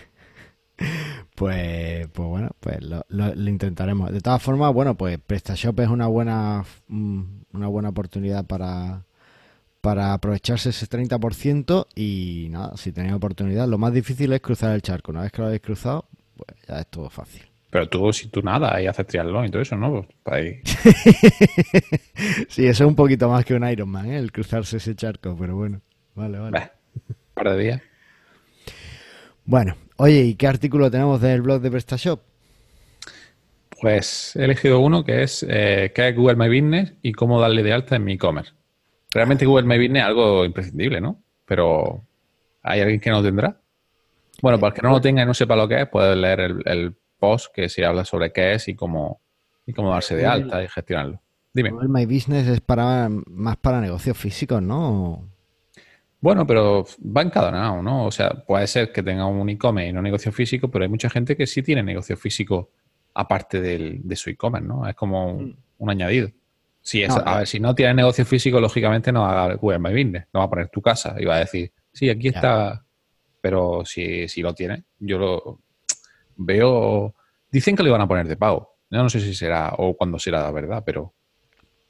Pues, 1.35 2.09
pues 2.09 2.29
bueno, 2.29 2.51
pues 2.61 2.83
lo, 2.83 3.05
lo, 3.09 3.51
intentaremos. 3.51 4.13
De 4.13 4.21
todas 4.21 4.43
formas, 4.43 4.73
bueno, 4.73 4.95
pues 4.97 5.19
PrestaShop 5.19 5.81
es 5.81 5.89
una 5.89 6.07
buena 6.07 6.65
mm, 6.89 7.23
una 7.55 7.69
buena 7.69 7.89
oportunidad 7.91 8.45
para, 8.45 9.05
para 9.81 10.13
aprovecharse 10.13 10.71
ese 10.71 10.87
30% 10.87 11.87
y 11.95 12.49
nada, 12.51 12.77
si 12.77 12.93
tenéis 12.93 13.15
oportunidad, 13.15 13.69
lo 13.69 13.79
más 13.79 13.93
difícil 13.93 14.33
es 14.33 14.41
cruzar 14.41 14.75
el 14.75 14.83
charco. 14.83 15.13
Una 15.13 15.23
vez 15.23 15.33
que 15.33 15.41
lo 15.41 15.47
habéis 15.47 15.63
cruzado, 15.63 16.07
pues 16.37 16.59
ya 16.69 16.81
es 16.81 16.87
todo 16.89 17.09
fácil. 17.11 17.43
Pero 17.71 17.89
tú, 17.89 18.13
si 18.13 18.29
tú 18.29 18.41
nada 18.41 18.81
y 18.81 18.87
haces 18.87 19.07
triatlón 19.07 19.47
y 19.47 19.51
todo 19.51 19.63
eso, 19.63 19.77
¿no? 19.77 20.07
Pues 20.23 20.61
sí, 22.49 22.67
eso 22.67 22.85
es 22.85 22.89
un 22.89 22.95
poquito 22.95 23.29
más 23.29 23.45
que 23.45 23.55
un 23.55 23.69
Ironman, 23.69 24.07
¿eh? 24.13 24.19
el 24.19 24.31
cruzarse 24.31 24.77
ese 24.77 24.95
charco, 24.95 25.37
pero 25.39 25.57
bueno, 25.57 25.81
vale, 26.15 26.39
vale. 26.39 26.71
un 27.09 27.17
par 27.35 27.51
de 27.51 27.63
días. 27.63 27.83
Bueno, 29.45 29.75
oye, 29.97 30.23
¿y 30.23 30.35
qué 30.35 30.47
artículo 30.47 30.91
tenemos 30.91 31.21
del 31.21 31.43
blog 31.43 31.61
de 31.61 31.71
PrestaShop? 31.71 32.21
Pues 33.81 34.35
he 34.37 34.45
elegido 34.45 34.81
uno 34.81 35.05
que 35.05 35.23
es 35.23 35.45
eh, 35.49 35.93
qué 35.95 36.09
es 36.09 36.17
Google 36.17 36.37
My 36.37 36.49
Business 36.49 36.95
y 37.03 37.13
cómo 37.13 37.41
darle 37.41 37.63
de 37.63 37.73
alta 37.73 37.97
en 37.97 38.05
mi 38.05 38.15
e-commerce. 38.15 38.53
Realmente 39.13 39.47
Google 39.47 39.67
My 39.67 39.77
Business 39.77 40.03
es 40.03 40.09
algo 40.09 40.45
imprescindible, 40.45 41.01
¿no? 41.01 41.23
Pero 41.45 42.05
¿hay 42.63 42.81
alguien 42.81 43.01
que 43.01 43.11
no 43.11 43.17
lo 43.17 43.23
tendrá? 43.23 43.61
Bueno, 44.43 44.59
para 44.59 44.75
el 44.75 44.81
que 44.81 44.87
no 44.87 44.93
lo 44.93 45.01
tenga 45.01 45.23
y 45.23 45.27
no 45.27 45.35
sepa 45.35 45.57
lo 45.57 45.69
que 45.69 45.83
es, 45.83 45.89
puedes 45.89 46.17
leer 46.17 46.41
el, 46.65 46.97
post 47.19 47.55
que 47.55 47.69
se 47.69 47.87
habla 47.87 48.05
sobre 48.05 48.33
qué 48.33 48.55
es 48.55 48.69
y 48.69 48.75
cómo, 48.75 49.21
y 49.65 49.73
cómo 49.73 49.91
darse 49.91 50.17
de 50.17 50.27
alta 50.27 50.63
y 50.63 50.69
gestionarlo. 50.69 51.23
Dime. 51.55 51.71
El 51.81 51.89
My 51.89 52.05
Business 52.05 52.49
es 52.49 52.61
para 52.61 53.09
más 53.09 53.57
para 53.57 53.81
negocios 53.81 54.19
físicos, 54.19 54.61
¿no? 54.61 55.34
Bueno, 56.25 56.47
pero 56.47 56.87
va 57.15 57.21
encadenado, 57.21 57.83
¿no? 57.83 58.07
O 58.07 58.11
sea, 58.11 58.31
puede 58.31 58.67
ser 58.67 58.91
que 58.91 59.03
tenga 59.03 59.27
un 59.27 59.47
e-commerce 59.51 59.91
y 59.91 59.93
no 59.93 60.01
negocio 60.01 60.33
físico, 60.33 60.71
pero 60.71 60.85
hay 60.85 60.89
mucha 60.89 61.11
gente 61.11 61.37
que 61.37 61.47
sí 61.47 61.63
tiene 61.63 61.83
negocio 61.83 62.17
físico 62.17 62.71
aparte 63.13 63.61
del, 63.61 64.01
de 64.03 64.17
su 64.17 64.31
e-commerce, 64.31 64.67
¿no? 64.67 64.89
Es 64.89 64.95
como 64.95 65.35
un, 65.35 65.55
mm. 65.79 65.89
añadido. 65.91 66.31
Si 66.81 67.03
es, 67.03 67.15
a 67.15 67.37
ver, 67.37 67.47
si 67.47 67.61
no 67.61 67.75
tiene 67.75 67.93
negocio 67.93 68.25
físico, 68.25 68.59
lógicamente 68.59 69.13
no 69.13 69.21
va 69.21 69.45
a 69.45 69.55
Google 69.57 69.81
My 69.81 69.91
Business, 69.91 70.25
no 70.33 70.41
va 70.41 70.47
a 70.47 70.49
poner 70.49 70.71
tu 70.71 70.81
casa 70.81 71.15
y 71.19 71.27
va 71.27 71.37
a 71.37 71.41
decir, 71.41 71.71
sí, 71.93 72.09
aquí 72.09 72.29
está, 72.29 72.83
pero 73.43 73.85
si, 73.85 74.27
si 74.27 74.41
lo 74.41 74.55
tiene, 74.55 74.85
yo 75.01 75.19
lo 75.19 75.61
veo, 76.37 77.15
dicen 77.51 77.77
que 77.77 77.83
lo 77.83 77.91
iban 77.91 78.01
a 78.01 78.09
poner 78.09 78.27
de 78.27 78.39
pago, 78.39 78.77
yo 78.89 79.03
no 79.03 79.11
sé 79.11 79.21
si 79.21 79.35
será 79.35 79.75
o 79.77 79.95
cuándo 79.95 80.19
será 80.19 80.41
la 80.41 80.53
verdad, 80.53 80.83
pero, 80.87 81.13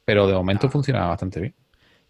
pero 0.05 0.27
de 0.27 0.35
momento 0.35 0.69
funciona 0.69 1.07
bastante 1.07 1.39
bien. 1.39 1.55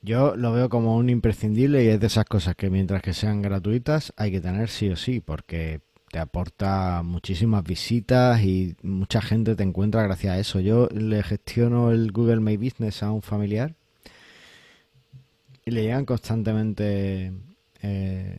Yo 0.05 0.37
lo 0.37 0.53
veo 0.53 0.69
como 0.69 0.99
un 0.99 1.09
imprescindible 1.09 1.83
y 1.83 1.89
es 1.89 1.99
de 1.99 2.09
esas 2.09 2.27
cosas 2.27 2.55
que 2.57 2.69
mientras 2.69 3.01
que 3.01 3.15
sean 3.15 3.41
gratuitas 3.41 4.13
hay 4.19 4.31
que 4.31 4.41
tener 4.41 4.69
sí 4.69 4.91
o 4.91 4.97
sí, 4.97 5.21
porque 5.21 5.81
te 6.13 6.19
aporta 6.19 7.01
muchísimas 7.03 7.65
visitas 7.65 8.39
y 8.43 8.77
mucha 8.83 9.23
gente 9.23 9.57
te 9.57 9.63
encuentra 9.63 10.03
gracias 10.03 10.35
a 10.35 10.39
eso. 10.39 10.61
Yo 10.61 10.89
le 10.93 11.23
gestiono 11.23 11.91
el 11.91 12.13
Google 12.13 12.41
My 12.41 12.59
Business 12.59 13.03
a 13.03 13.11
un 13.13 13.23
familiar 13.23 13.73
y 15.65 15.71
le 15.71 15.85
llegan 15.85 16.05
constantemente 16.05 17.33
eh, 17.83 18.39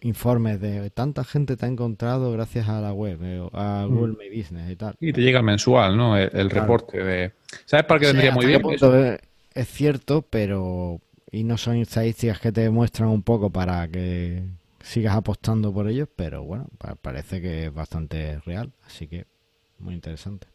informes 0.00 0.58
de 0.58 0.88
tanta 0.88 1.22
gente 1.22 1.58
te 1.58 1.66
ha 1.66 1.68
encontrado 1.68 2.32
gracias 2.32 2.66
a 2.70 2.80
la 2.80 2.94
web, 2.94 3.18
eh, 3.22 3.46
a 3.52 3.86
mm. 3.86 3.94
Google 3.94 4.16
My 4.18 4.34
Business 4.34 4.70
y 4.70 4.76
tal. 4.76 4.94
Y 5.00 5.12
te 5.12 5.20
llega 5.20 5.42
mensual, 5.42 5.98
¿no? 5.98 6.16
El, 6.16 6.48
reporte 6.48 7.04
de... 7.04 7.32
¿Sabes 7.66 7.84
para 7.84 8.00
qué 8.00 8.06
vendría 8.06 8.32
muy 8.32 8.46
bien? 8.46 8.62
Es 9.54 9.68
cierto, 9.68 10.22
pero 10.22 11.00
y 11.30 11.44
no 11.44 11.56
son 11.56 11.76
estadísticas 11.76 12.40
que 12.40 12.52
te 12.52 12.70
muestran 12.70 13.08
un 13.08 13.22
poco 13.22 13.50
para 13.50 13.88
que 13.88 14.44
sigas 14.82 15.16
apostando 15.16 15.72
por 15.72 15.88
ellos, 15.88 16.08
pero 16.14 16.44
bueno, 16.44 16.68
parece 17.02 17.40
que 17.40 17.66
es 17.66 17.74
bastante 17.74 18.38
real, 18.46 18.72
así 18.86 19.08
que 19.08 19.26
muy 19.78 19.94
interesante. 19.94 20.46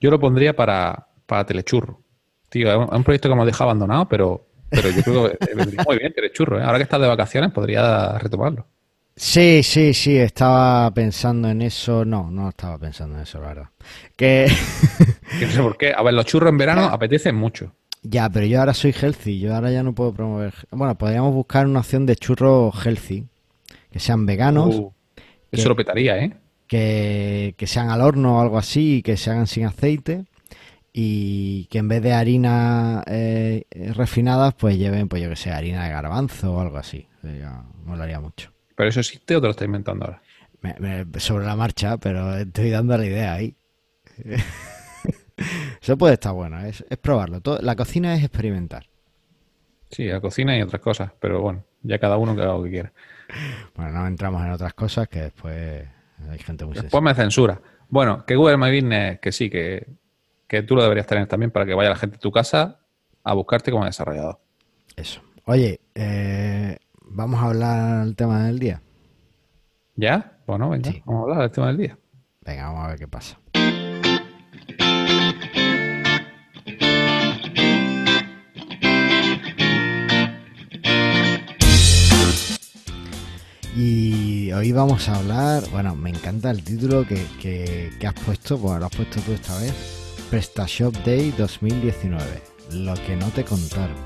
Yo 0.00 0.10
lo 0.10 0.20
pondría 0.20 0.54
para, 0.54 1.08
para 1.26 1.46
Telechurro. 1.46 2.00
Tío, 2.48 2.70
es 2.70 2.90
un, 2.90 3.02
proyecto 3.04 3.28
que 3.28 3.32
hemos 3.32 3.46
dejado 3.46 3.70
abandonado, 3.70 4.08
pero, 4.08 4.46
pero 4.68 4.90
yo 4.90 5.02
creo 5.02 5.38
que 5.38 5.54
vendría 5.54 5.82
muy 5.86 5.98
bien 5.98 6.12
Telechurro. 6.12 6.60
¿eh? 6.60 6.62
Ahora 6.62 6.78
que 6.78 6.84
estás 6.84 7.00
de 7.00 7.08
vacaciones, 7.08 7.50
podría 7.50 8.18
retomarlo. 8.18 8.66
Sí, 9.16 9.62
sí, 9.62 9.94
sí, 9.94 10.16
estaba 10.16 10.90
pensando 10.92 11.48
en 11.48 11.62
eso. 11.62 12.04
No, 12.04 12.30
no 12.30 12.48
estaba 12.50 12.78
pensando 12.78 13.16
en 13.16 13.22
eso, 13.22 13.40
la 13.40 13.48
verdad. 13.48 13.70
Que... 14.16 14.46
no 15.40 15.50
sé 15.50 15.62
por 15.62 15.76
qué. 15.76 15.92
A 15.96 16.02
ver, 16.02 16.14
los 16.14 16.26
churros 16.26 16.50
en 16.50 16.58
verano 16.58 16.84
apetecen 16.92 17.34
mucho. 17.34 17.72
Ya, 18.02 18.28
pero 18.28 18.46
yo 18.46 18.58
ahora 18.58 18.74
soy 18.74 18.92
healthy, 18.92 19.38
yo 19.38 19.54
ahora 19.54 19.70
ya 19.70 19.82
no 19.82 19.94
puedo 19.94 20.12
promover. 20.12 20.54
Bueno, 20.70 20.98
podríamos 20.98 21.32
buscar 21.32 21.66
una 21.66 21.80
opción 21.80 22.04
de 22.04 22.16
churros 22.16 22.74
healthy, 22.84 23.24
que 23.90 24.00
sean 24.00 24.26
veganos. 24.26 24.74
Uh, 24.74 24.92
eso 25.52 25.68
lo 25.68 25.76
petaría, 25.76 26.18
¿eh? 26.18 26.32
Que, 26.66 27.54
sean 27.66 27.90
al 27.90 28.00
horno 28.00 28.38
o 28.38 28.40
algo 28.40 28.58
así, 28.58 29.02
que 29.02 29.16
se 29.16 29.30
hagan 29.30 29.46
sin 29.46 29.66
aceite 29.66 30.24
y 30.92 31.66
que 31.66 31.78
en 31.78 31.88
vez 31.88 32.02
de 32.02 32.12
harina 32.12 33.04
eh, 33.06 33.64
refinadas, 33.94 34.54
pues 34.54 34.76
lleven, 34.78 35.08
pues 35.08 35.22
yo 35.22 35.28
que 35.28 35.36
sé, 35.36 35.50
harina 35.50 35.84
de 35.84 35.90
garbanzo 35.90 36.54
o 36.54 36.60
algo 36.60 36.78
así. 36.78 37.06
Ya 37.22 37.62
molaría 37.84 38.18
mucho. 38.18 38.50
¿Pero 38.74 38.88
eso 38.88 39.00
existe 39.00 39.36
o 39.36 39.40
te 39.40 39.46
lo 39.46 39.50
estás 39.52 39.66
inventando 39.66 40.06
ahora? 40.06 40.22
sobre 41.18 41.44
la 41.44 41.56
marcha, 41.56 41.96
pero 41.98 42.36
estoy 42.36 42.70
dando 42.70 42.96
la 42.96 43.04
idea 43.04 43.34
ahí. 43.34 43.56
Eso 45.80 45.96
puede 45.96 46.14
estar 46.14 46.32
bueno, 46.32 46.60
es, 46.60 46.84
probarlo. 47.00 47.40
la 47.60 47.76
cocina 47.76 48.14
es 48.14 48.22
experimentar. 48.24 48.86
Sí, 49.90 50.06
la 50.06 50.20
cocina 50.20 50.56
y 50.56 50.62
otras 50.62 50.80
cosas, 50.80 51.12
pero 51.20 51.40
bueno, 51.42 51.64
ya 51.82 51.98
cada 51.98 52.16
uno 52.16 52.34
que 52.34 52.42
haga 52.42 52.54
lo 52.54 52.62
que 52.62 52.70
quiera. 52.70 52.92
Bueno, 53.76 53.92
no 53.92 54.06
entramos 54.06 54.42
en 54.42 54.52
otras 54.52 54.74
cosas 54.74 55.08
que 55.08 55.22
después 55.22 55.86
hay 56.30 56.38
gente 56.38 56.64
muy 56.64 56.74
Después 56.74 57.02
me 57.02 57.14
censura. 57.14 57.60
Bueno, 57.88 58.24
que 58.24 58.36
Google 58.36 58.56
My 58.56 58.70
Business, 58.70 59.20
que 59.20 59.32
sí, 59.32 59.50
que, 59.50 59.86
tú 60.66 60.76
lo 60.76 60.82
deberías 60.82 61.06
tener 61.06 61.26
también 61.26 61.50
para 61.50 61.66
que 61.66 61.74
vaya 61.74 61.90
la 61.90 61.96
gente 61.96 62.16
a 62.16 62.20
tu 62.20 62.30
casa 62.30 62.80
a 63.22 63.34
buscarte 63.34 63.70
como 63.70 63.84
desarrollador. 63.84 64.38
Eso. 64.96 65.20
Oye, 65.44 65.80
eh, 65.94 66.78
vamos 67.02 67.40
a 67.40 67.46
hablar 67.46 68.04
del 68.04 68.16
tema 68.16 68.46
del 68.46 68.58
día. 68.58 68.80
¿Ya? 69.96 70.38
Bueno, 70.46 70.70
venga, 70.70 70.90
vamos 71.04 71.20
a 71.20 71.22
hablar 71.22 71.38
del 71.40 71.50
tema 71.50 71.66
del 71.68 71.76
día. 71.76 71.98
Venga, 72.40 72.64
vamos 72.64 72.84
a 72.84 72.88
ver 72.88 72.98
qué 72.98 73.08
pasa. 73.08 73.38
Y 83.74 84.52
hoy 84.52 84.70
vamos 84.70 85.08
a 85.08 85.16
hablar, 85.16 85.62
bueno, 85.70 85.96
me 85.96 86.10
encanta 86.10 86.50
el 86.50 86.62
título 86.62 87.06
que, 87.06 87.90
has 88.06 88.14
puesto, 88.14 88.58
bueno, 88.58 88.80
lo 88.80 88.86
has 88.86 88.94
puesto 88.94 89.18
tú 89.22 89.32
esta 89.32 89.58
vez, 89.60 90.26
PrestaShop 90.28 90.94
Day 91.06 91.32
2019, 91.38 92.22
lo 92.72 92.92
que 93.06 93.16
no 93.16 93.30
te 93.30 93.44
contaron. 93.44 93.96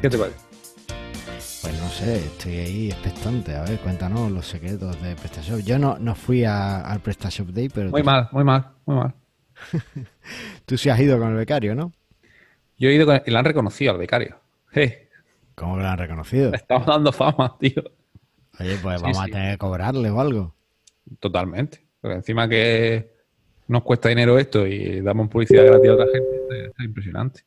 ¿Qué 0.00 0.10
te 0.10 0.18
parece? 0.18 0.38
Pues 1.62 1.80
no 1.80 1.88
sé, 1.90 2.16
estoy 2.16 2.56
ahí 2.56 2.90
expectante. 2.90 3.54
A 3.54 3.62
ver, 3.62 3.78
cuéntanos 3.78 4.32
los 4.32 4.44
secretos 4.44 5.00
de 5.00 5.14
PrestaShop. 5.14 5.60
Yo 5.60 5.78
no, 5.78 5.96
no 6.00 6.16
fui 6.16 6.44
al 6.44 6.98
PrestaShop 6.98 7.50
Day, 7.50 7.68
pero... 7.68 7.90
Muy 7.90 8.02
mal, 8.02 8.28
muy 8.32 8.42
mal, 8.42 8.72
muy 8.86 8.96
mal. 8.96 9.14
tú 10.66 10.76
sí 10.76 10.88
has 10.88 10.98
ido 10.98 11.16
con 11.16 11.28
el 11.28 11.36
becario, 11.36 11.76
¿no? 11.76 11.92
Yo 12.76 12.88
he 12.88 12.94
ido 12.94 13.06
con... 13.06 13.22
y 13.24 13.30
lo 13.30 13.38
han 13.38 13.44
reconocido 13.44 13.92
al 13.92 13.98
becario. 13.98 14.36
Hey. 14.72 15.02
¿Cómo 15.54 15.76
que 15.76 15.82
lo 15.82 15.88
han 15.88 15.98
reconocido? 15.98 16.52
estamos 16.54 16.86
dando 16.86 17.12
fama, 17.12 17.56
tío. 17.58 17.82
Oye, 18.58 18.76
pues 18.82 19.00
vamos 19.00 19.20
a 19.20 19.24
tener 19.26 19.52
que 19.52 19.58
cobrarle 19.58 20.10
o 20.10 20.20
algo. 20.20 20.54
Totalmente. 21.20 21.84
Porque 22.00 22.16
encima 22.16 22.48
que 22.48 23.12
nos 23.68 23.82
cuesta 23.82 24.08
dinero 24.08 24.38
esto 24.38 24.66
y 24.66 25.00
damos 25.00 25.28
publicidad 25.28 25.66
gratis 25.66 25.90
a 25.90 25.94
otra 25.94 26.06
gente, 26.12 26.66
es 26.66 26.84
impresionante. 26.84 27.42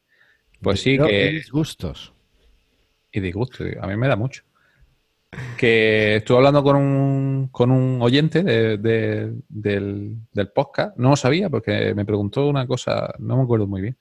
Pues 0.61 0.81
sí 0.81 0.97
que... 0.97 1.29
Y 1.29 1.33
disgustos. 1.35 2.13
Y 3.11 3.19
disgustos, 3.19 3.67
a 3.79 3.87
mí 3.87 3.95
me 3.95 4.07
da 4.07 4.15
mucho. 4.15 4.43
Que 5.57 6.17
estuve 6.17 6.37
hablando 6.37 6.63
con 6.63 6.75
un, 6.77 7.49
con 7.51 7.69
un 7.69 8.01
oyente 8.01 8.43
del, 8.43 9.43
del 9.49 10.47
podcast, 10.53 10.97
no 10.97 11.11
lo 11.11 11.15
sabía 11.15 11.49
porque 11.49 11.93
me 11.93 12.05
preguntó 12.05 12.47
una 12.47 12.65
cosa, 12.65 13.13
no 13.19 13.37
me 13.37 13.43
acuerdo 13.43 13.67
muy 13.67 13.81
bien, 13.81 13.97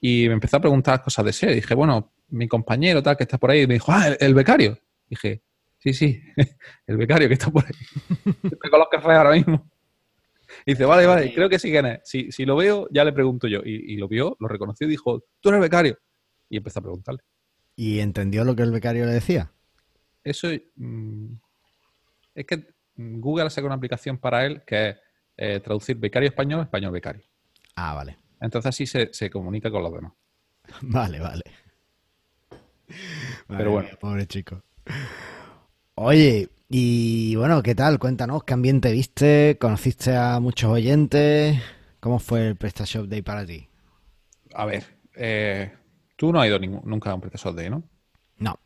y 0.00 0.26
me 0.28 0.34
empezó 0.34 0.58
a 0.58 0.60
preguntar 0.60 1.02
cosas 1.02 1.24
de 1.24 1.32
SEO. 1.32 1.52
Dije, 1.52 1.74
bueno, 1.74 2.12
mi 2.28 2.48
compañero 2.48 3.02
tal 3.02 3.16
que 3.16 3.24
está 3.24 3.38
por 3.38 3.50
ahí 3.50 3.66
me 3.66 3.74
dijo, 3.74 3.92
ah, 3.92 4.08
el, 4.08 4.34
becario. 4.34 4.78
Dije, 5.08 5.42
sí, 5.78 5.92
sí, 5.92 6.22
el 6.86 6.96
becario 6.96 7.28
que 7.28 7.34
está 7.34 7.50
por 7.50 7.64
ahí. 7.64 7.72
Estoy 8.42 8.70
con 8.70 8.80
los 8.80 8.88
cafés 8.88 9.10
ahora 9.10 9.32
mismo. 9.32 9.70
Y 10.64 10.72
dice, 10.72 10.84
vale, 10.84 11.06
vale, 11.06 11.32
creo 11.34 11.48
que 11.48 11.58
sí 11.58 11.70
que 11.70 11.78
es. 11.78 12.00
Si, 12.04 12.30
si 12.30 12.44
lo 12.44 12.56
veo, 12.56 12.88
ya 12.90 13.04
le 13.04 13.12
pregunto 13.12 13.46
yo. 13.48 13.60
Y, 13.64 13.96
lo 13.96 14.08
vio, 14.08 14.36
lo 14.38 14.48
reconoció 14.48 14.86
y 14.86 14.90
dijo, 14.90 15.24
tú 15.40 15.48
eres 15.48 15.58
el 15.58 15.62
becario. 15.62 15.98
Y 16.48 16.58
empezó 16.58 16.78
a 16.78 16.82
preguntarle. 16.82 17.22
¿Y 17.74 17.98
entendió 18.00 18.44
lo 18.44 18.54
que 18.54 18.62
el 18.62 18.70
becario 18.70 19.04
le 19.06 19.12
decía? 19.12 19.50
Eso 20.22 20.48
mm, 20.76 21.34
es 22.34 22.46
que 22.46 22.66
Google 22.96 23.44
ha 23.44 23.50
sacado 23.50 23.66
una 23.66 23.76
aplicación 23.76 24.18
para 24.18 24.46
él 24.46 24.62
que 24.66 24.88
es 24.88 24.96
eh, 25.36 25.60
traducir 25.60 25.96
becario 25.96 26.28
español, 26.28 26.62
español 26.62 26.92
becario. 26.92 27.22
Ah, 27.74 27.94
vale. 27.94 28.16
Entonces 28.40 28.68
así 28.68 28.86
se, 28.86 29.12
se 29.12 29.30
comunica 29.30 29.70
con 29.70 29.82
los 29.82 29.92
demás. 29.92 30.12
Vale, 30.82 31.20
vale. 31.20 31.42
Pero 33.48 33.70
bueno. 33.70 33.88
pobre 34.00 34.26
chico. 34.26 34.62
Oye, 35.94 36.48
y 36.68 37.36
bueno, 37.36 37.62
¿qué 37.62 37.74
tal? 37.74 37.98
Cuéntanos, 37.98 38.44
¿qué 38.44 38.54
ambiente 38.54 38.90
viste? 38.92 39.56
¿Conociste 39.60 40.16
a 40.16 40.40
muchos 40.40 40.70
oyentes? 40.70 41.60
¿Cómo 42.00 42.18
fue 42.18 42.48
el 42.48 42.56
PrestaShop 42.56 43.06
Day 43.06 43.22
para 43.22 43.46
ti? 43.46 43.68
A 44.54 44.66
ver, 44.66 44.84
eh, 45.14 45.72
tú 46.16 46.32
no 46.32 46.40
has 46.40 46.48
ido 46.48 46.58
nunca 46.58 47.10
a 47.10 47.14
un 47.14 47.20
PrestaShop 47.20 47.54
Day, 47.56 47.70
¿no? 47.70 47.82
No. 48.38 48.58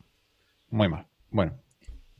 Muy 0.69 0.89
mal. 0.89 1.05
Bueno, 1.29 1.53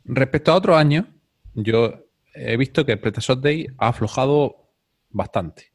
respecto 0.05 0.51
a 0.51 0.55
otros 0.55 0.77
años, 0.77 1.05
yo 1.53 2.05
he 2.33 2.57
visto 2.57 2.85
que 2.85 2.93
el 2.93 2.99
PrestaShop 2.99 3.41
Day 3.41 3.67
ha 3.77 3.89
aflojado 3.89 4.69
bastante. 5.09 5.70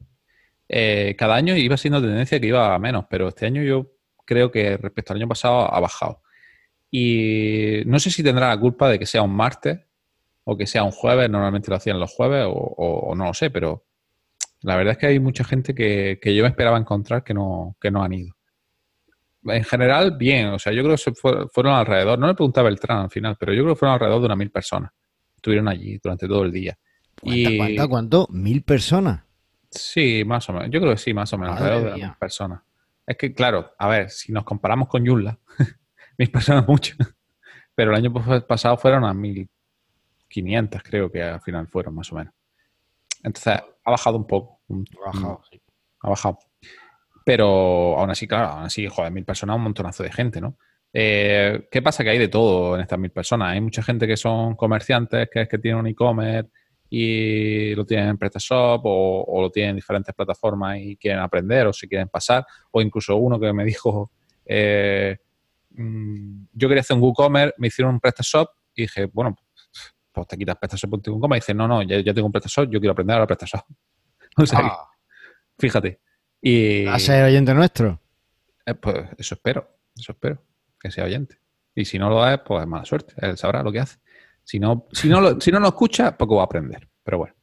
Eh, 0.69 1.15
cada 1.17 1.35
año 1.35 1.55
iba 1.55 1.77
siendo 1.77 2.01
tendencia 2.01 2.39
que 2.39 2.47
iba 2.47 2.75
a 2.75 2.79
menos, 2.79 3.05
pero 3.09 3.29
este 3.29 3.45
año 3.45 3.63
yo 3.63 3.91
creo 4.25 4.51
que 4.51 4.77
respecto 4.77 5.13
al 5.13 5.19
año 5.19 5.27
pasado 5.27 5.73
ha 5.73 5.79
bajado. 5.79 6.21
Y 6.91 7.81
no 7.85 7.99
sé 7.99 8.11
si 8.11 8.23
tendrá 8.23 8.49
la 8.49 8.59
culpa 8.59 8.89
de 8.89 8.99
que 8.99 9.05
sea 9.05 9.21
un 9.21 9.35
martes 9.35 9.79
o 10.43 10.57
que 10.57 10.67
sea 10.67 10.83
un 10.83 10.91
jueves, 10.91 11.29
normalmente 11.29 11.69
lo 11.69 11.77
hacían 11.77 11.99
los 11.99 12.11
jueves 12.11 12.45
o, 12.47 13.13
no 13.15 13.25
lo 13.25 13.33
sé, 13.33 13.49
pero 13.49 13.85
la 14.61 14.75
verdad 14.75 14.93
es 14.93 14.97
que 14.97 15.07
hay 15.07 15.19
mucha 15.19 15.43
gente 15.43 15.73
que, 15.75 16.19
yo 16.23 16.43
me 16.43 16.49
esperaba 16.49 16.77
encontrar 16.77 17.23
que 17.23 17.33
no, 17.33 17.75
que 17.81 17.91
no 17.91 18.03
han 18.03 18.13
ido. 18.13 18.35
En 19.43 19.63
general, 19.63 20.17
bien, 20.17 20.47
o 20.47 20.59
sea, 20.59 20.73
yo 20.73 20.83
creo 20.83 20.95
que 20.97 21.11
fueron 21.51 21.73
alrededor, 21.73 22.19
no 22.19 22.27
le 22.27 22.33
preguntaba 22.33 22.69
Beltrán 22.69 22.99
al 22.99 23.09
final, 23.09 23.35
pero 23.39 23.53
yo 23.53 23.63
creo 23.63 23.75
que 23.75 23.79
fueron 23.79 23.93
alrededor 23.93 24.21
de 24.21 24.25
unas 24.25 24.37
mil 24.37 24.51
personas. 24.51 24.91
Estuvieron 25.35 25.67
allí 25.67 25.99
durante 26.01 26.27
todo 26.27 26.43
el 26.43 26.51
día. 26.51 26.77
¿Cuánto, 27.21 27.39
y... 27.39 27.57
cuánto, 27.57 27.89
cuánto? 27.89 28.27
¿Mil 28.31 28.63
personas? 28.63 29.26
Sí, 29.69 30.23
más 30.25 30.49
o 30.49 30.53
menos. 30.53 30.69
Yo 30.71 30.79
creo 30.79 30.93
que 30.93 30.97
sí, 30.97 31.13
más 31.13 31.31
o 31.33 31.37
menos. 31.37 31.59
Alrededor 31.59 31.93
de 31.93 31.97
las 31.99 32.17
personas. 32.17 32.61
Es 33.05 33.17
que, 33.17 33.33
claro, 33.33 33.73
a 33.77 33.87
ver, 33.87 34.09
si 34.09 34.31
nos 34.31 34.43
comparamos 34.43 34.87
con 34.87 35.05
Joomla, 35.05 35.37
mis 36.17 36.29
personas 36.29 36.67
mucho. 36.67 36.95
Pero 37.75 37.91
el 37.91 37.97
año 37.97 38.13
pasado 38.45 38.77
fueron 38.77 39.05
a 39.05 39.13
1500, 39.13 40.81
creo 40.83 41.11
que 41.11 41.21
al 41.21 41.41
final 41.41 41.67
fueron, 41.67 41.95
más 41.95 42.11
o 42.11 42.15
menos. 42.15 42.33
Entonces, 43.23 43.61
ha 43.83 43.91
bajado 43.91 44.17
un 44.17 44.25
poco. 44.25 44.61
Ha 44.69 45.11
bajado, 45.11 45.41
sí. 45.49 45.61
Ha 46.01 46.09
bajado. 46.09 46.39
Pero 47.23 47.99
aún 47.99 48.09
así, 48.09 48.27
claro, 48.27 48.47
aún 48.47 48.63
así, 48.63 48.87
joder, 48.87 49.11
mil 49.11 49.25
personas, 49.25 49.57
un 49.57 49.63
montonazo 49.63 50.03
de 50.03 50.11
gente, 50.11 50.41
¿no? 50.41 50.57
Eh, 50.91 51.67
¿Qué 51.69 51.81
pasa? 51.81 52.03
Que 52.03 52.09
hay 52.09 52.17
de 52.17 52.29
todo 52.29 52.75
en 52.75 52.81
estas 52.81 52.97
mil 52.97 53.11
personas. 53.11 53.49
Hay 53.49 53.61
mucha 53.61 53.83
gente 53.83 54.07
que 54.07 54.17
son 54.17 54.55
comerciantes, 54.55 55.29
que 55.31 55.41
es 55.41 55.49
que 55.49 55.59
tienen 55.59 55.81
un 55.81 55.87
e-commerce 55.87 56.49
y 56.89 57.75
lo 57.75 57.85
tienen 57.85 58.09
en 58.09 58.17
PrestaShop 58.17 58.81
o, 58.85 59.41
lo 59.41 59.49
tienen 59.49 59.71
en 59.71 59.75
diferentes 59.77 60.13
plataformas 60.15 60.77
y 60.79 60.95
quieren 60.95 61.21
aprender 61.21 61.67
o 61.67 61.73
si 61.73 61.87
quieren 61.87 62.07
pasar. 62.09 62.45
O 62.71 62.81
incluso 62.81 63.15
uno 63.17 63.39
que 63.39 63.51
me 63.53 63.65
dijo, 63.65 64.11
eh, 64.45 65.17
mm, 65.71 66.45
yo 66.53 66.67
quería 66.67 66.81
hacer 66.81 66.95
un 66.95 67.03
WooCommerce, 67.03 67.55
me 67.57 67.67
hicieron 67.67 67.95
un 67.95 67.99
PrestaShop 67.99 68.49
y 68.75 68.83
dije, 68.83 69.05
bueno, 69.11 69.35
pues 70.11 70.27
te 70.27 70.37
quitas 70.37 70.57
PrestaShop 70.57 70.89
por 70.89 70.99
WooCommerce. 70.99 71.37
Y 71.37 71.43
dice, 71.45 71.53
no, 71.53 71.67
no, 71.67 71.83
ya, 71.83 72.13
tengo 72.13 72.25
un 72.25 72.31
PrestaShop, 72.31 72.69
yo 72.69 72.79
quiero 72.79 72.93
aprender 72.93 73.15
ahora 73.15 73.27
PrestaShop. 73.27 73.65
o 74.37 74.45
sea, 74.45 74.59
ah. 74.59 74.89
fíjate. 75.57 75.99
Y, 76.41 76.85
¿A 76.85 76.99
ser 76.99 77.25
oyente 77.25 77.53
nuestro? 77.53 77.99
Eh, 78.65 78.75
pues 78.75 79.09
eso 79.17 79.35
espero, 79.35 79.67
eso 79.97 80.11
espero, 80.11 80.43
que 80.79 80.91
sea 80.91 81.05
oyente. 81.05 81.39
Y 81.73 81.85
si 81.85 81.99
no 81.99 82.09
lo 82.09 82.27
es, 82.27 82.39
pues 82.39 82.61
es 82.61 82.67
mala 82.67 82.85
suerte, 82.85 83.13
él 83.17 83.37
sabrá 83.37 83.63
lo 83.63 83.71
que 83.71 83.79
hace. 83.79 83.97
Si 84.47 84.59
no, 84.59 84.87
si 84.93 85.09
no, 85.09 85.19
lo, 85.19 85.41
si 85.41 85.51
no 85.51 85.59
lo 85.59 85.67
escucha, 85.67 86.17
poco 86.17 86.37
va 86.37 86.43
a 86.43 86.45
aprender. 86.45 86.87
Pero 87.03 87.17
bueno. 87.17 87.35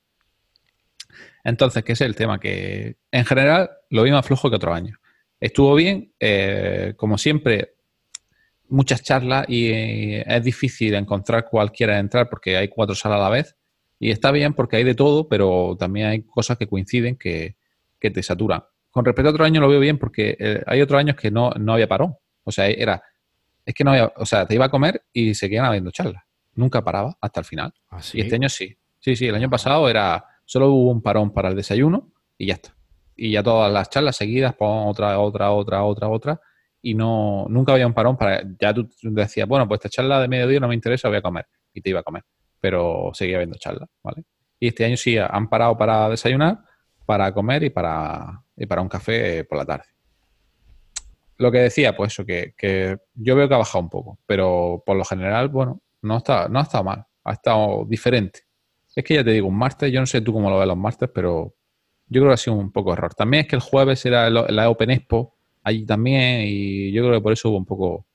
Entonces, 1.44 1.84
¿qué 1.84 1.92
es 1.92 2.00
el 2.00 2.16
tema? 2.16 2.40
Que 2.40 2.96
en 3.10 3.26
general 3.26 3.70
lo 3.90 4.04
vi 4.04 4.10
más 4.10 4.24
flojo 4.24 4.48
que 4.48 4.56
otro 4.56 4.72
año. 4.72 4.96
Estuvo 5.38 5.74
bien, 5.74 6.14
eh, 6.18 6.94
como 6.96 7.18
siempre, 7.18 7.74
muchas 8.70 9.02
charlas 9.02 9.44
y 9.48 9.66
eh, 9.66 10.24
es 10.26 10.42
difícil 10.42 10.94
encontrar 10.94 11.44
cualquiera 11.44 11.98
entrar 11.98 12.30
porque 12.30 12.56
hay 12.56 12.68
cuatro 12.68 12.94
salas 12.94 13.18
a 13.18 13.24
la 13.24 13.28
vez. 13.28 13.54
Y 13.98 14.10
está 14.10 14.30
bien 14.30 14.54
porque 14.54 14.76
hay 14.76 14.84
de 14.84 14.94
todo, 14.94 15.28
pero 15.28 15.76
también 15.78 16.06
hay 16.06 16.22
cosas 16.22 16.56
que 16.56 16.66
coinciden 16.66 17.16
que, 17.16 17.56
te 18.00 18.22
saturan. 18.22 18.64
Con 18.90 19.04
respecto 19.04 19.28
a 19.28 19.32
otro 19.32 19.44
año 19.44 19.60
lo 19.60 19.68
veo 19.68 19.80
bien 19.80 19.98
porque 19.98 20.36
eh, 20.38 20.62
hay 20.66 20.80
otros 20.80 20.98
años 20.98 21.16
que 21.16 21.30
no, 21.30 21.50
no 21.50 21.74
había 21.74 21.86
parón. 21.86 22.16
O 22.44 22.50
sea, 22.50 22.66
era, 22.66 23.02
es 23.66 23.74
que 23.74 23.84
no 23.84 23.90
había, 23.90 24.10
o 24.16 24.24
sea, 24.24 24.46
te 24.46 24.54
iba 24.54 24.64
a 24.64 24.70
comer 24.70 25.02
y 25.12 25.34
seguían 25.34 25.66
habiendo 25.66 25.90
charlas 25.90 26.23
nunca 26.54 26.82
paraba 26.82 27.16
hasta 27.20 27.40
el 27.40 27.46
final. 27.46 27.72
¿Ah, 27.90 28.00
y 28.12 28.20
este 28.20 28.36
año 28.36 28.48
sí. 28.48 28.76
Sí, 29.00 29.16
sí, 29.16 29.26
el 29.26 29.34
año 29.34 29.50
pasado 29.50 29.88
era 29.88 30.24
solo 30.44 30.70
hubo 30.70 30.90
un 30.90 31.02
parón 31.02 31.32
para 31.32 31.48
el 31.48 31.56
desayuno 31.56 32.12
y 32.38 32.46
ya 32.46 32.54
está. 32.54 32.76
Y 33.16 33.32
ya 33.32 33.42
todas 33.42 33.72
las 33.72 33.90
charlas 33.90 34.16
seguidas, 34.16 34.54
pon 34.54 34.88
otra, 34.88 35.18
otra, 35.20 35.52
otra, 35.52 35.84
otra, 35.84 36.08
otra. 36.08 36.40
Y 36.82 36.94
no, 36.94 37.46
nunca 37.48 37.72
había 37.72 37.86
un 37.86 37.94
parón 37.94 38.16
para. 38.16 38.42
Ya 38.60 38.74
tú 38.74 38.88
decías, 39.02 39.46
bueno, 39.46 39.68
pues 39.68 39.78
esta 39.78 39.88
charla 39.88 40.20
de 40.20 40.28
mediodía 40.28 40.60
no 40.60 40.68
me 40.68 40.74
interesa, 40.74 41.08
voy 41.08 41.18
a 41.18 41.22
comer. 41.22 41.46
Y 41.72 41.80
te 41.80 41.90
iba 41.90 42.00
a 42.00 42.02
comer. 42.02 42.24
Pero 42.60 43.10
seguía 43.14 43.36
habiendo 43.36 43.56
charlas, 43.58 43.88
¿vale? 44.02 44.24
Y 44.58 44.68
este 44.68 44.84
año 44.84 44.96
sí 44.96 45.16
han 45.18 45.48
parado 45.48 45.76
para 45.76 46.08
desayunar, 46.08 46.58
para 47.06 47.32
comer 47.32 47.64
y 47.64 47.70
para, 47.70 48.42
y 48.56 48.66
para 48.66 48.82
un 48.82 48.88
café 48.88 49.44
por 49.44 49.58
la 49.58 49.64
tarde. 49.64 49.84
Lo 51.36 51.50
que 51.50 51.58
decía, 51.58 51.96
pues 51.96 52.12
eso, 52.12 52.24
que, 52.24 52.54
que 52.56 52.96
yo 53.14 53.36
veo 53.36 53.48
que 53.48 53.54
ha 53.54 53.58
bajado 53.58 53.84
un 53.84 53.90
poco, 53.90 54.18
pero 54.26 54.82
por 54.86 54.96
lo 54.96 55.04
general, 55.04 55.48
bueno, 55.48 55.82
no, 56.04 56.18
está, 56.18 56.48
no 56.48 56.58
ha 56.58 56.62
estado 56.62 56.84
mal, 56.84 57.04
ha 57.24 57.32
estado 57.32 57.84
diferente. 57.86 58.40
Es 58.94 59.02
que 59.02 59.14
ya 59.14 59.24
te 59.24 59.32
digo, 59.32 59.48
un 59.48 59.58
martes, 59.58 59.92
yo 59.92 59.98
no 59.98 60.06
sé 60.06 60.20
tú 60.20 60.32
cómo 60.32 60.50
lo 60.50 60.58
ves 60.58 60.68
los 60.68 60.76
martes, 60.76 61.10
pero 61.12 61.54
yo 62.06 62.20
creo 62.20 62.30
que 62.30 62.34
ha 62.34 62.36
sido 62.36 62.56
un 62.56 62.70
poco 62.70 62.92
error. 62.92 63.12
También 63.14 63.42
es 63.42 63.48
que 63.48 63.56
el 63.56 63.62
jueves 63.62 64.04
era 64.06 64.30
la 64.30 64.70
Open 64.70 64.90
Expo 64.90 65.34
allí 65.64 65.84
también 65.84 66.42
y 66.46 66.92
yo 66.92 67.02
creo 67.02 67.14
que 67.14 67.22
por 67.22 67.32
eso 67.32 67.48
hubo 67.48 67.56
un 67.56 67.64
poco, 67.64 68.06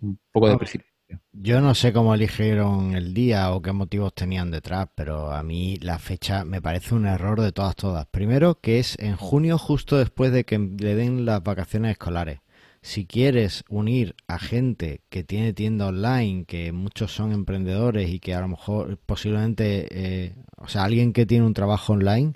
un 0.00 0.18
poco 0.30 0.48
de 0.48 0.58
precipitación. 0.58 0.92
Yo 1.32 1.60
no 1.60 1.74
sé 1.74 1.92
cómo 1.92 2.14
eligieron 2.14 2.94
el 2.94 3.12
día 3.12 3.52
o 3.52 3.60
qué 3.60 3.72
motivos 3.72 4.14
tenían 4.14 4.50
detrás, 4.50 4.88
pero 4.94 5.32
a 5.32 5.42
mí 5.42 5.76
la 5.78 5.98
fecha 5.98 6.44
me 6.44 6.62
parece 6.62 6.94
un 6.94 7.06
error 7.06 7.40
de 7.40 7.52
todas, 7.52 7.74
todas. 7.74 8.06
Primero, 8.06 8.60
que 8.60 8.78
es 8.78 8.98
en 8.98 9.16
junio, 9.16 9.58
justo 9.58 9.98
después 9.98 10.32
de 10.32 10.44
que 10.44 10.58
le 10.58 10.94
den 10.94 11.24
las 11.24 11.42
vacaciones 11.42 11.92
escolares 11.92 12.41
si 12.82 13.06
quieres 13.06 13.64
unir 13.68 14.16
a 14.26 14.38
gente 14.40 15.02
que 15.08 15.22
tiene 15.22 15.52
tienda 15.52 15.86
online, 15.86 16.44
que 16.44 16.72
muchos 16.72 17.14
son 17.14 17.32
emprendedores 17.32 18.10
y 18.10 18.18
que 18.18 18.34
a 18.34 18.40
lo 18.40 18.48
mejor 18.48 18.98
posiblemente, 18.98 19.86
eh, 19.90 20.34
o 20.58 20.68
sea, 20.68 20.84
alguien 20.84 21.12
que 21.12 21.24
tiene 21.24 21.46
un 21.46 21.54
trabajo 21.54 21.92
online, 21.92 22.34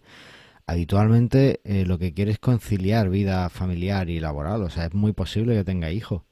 habitualmente 0.67 1.61
eh, 1.65 1.85
lo 1.85 1.99
que 1.99 2.15
quiere 2.15 2.31
es 2.33 2.39
conciliar 2.39 3.11
vida 3.11 3.49
familiar 3.51 4.09
y 4.09 4.21
laboral. 4.21 4.63
O 4.63 4.71
sea, 4.71 4.87
es 4.87 4.95
muy 4.95 5.13
posible 5.13 5.55
que 5.57 5.65
tenga 5.65 5.91
hijos. 5.91 6.23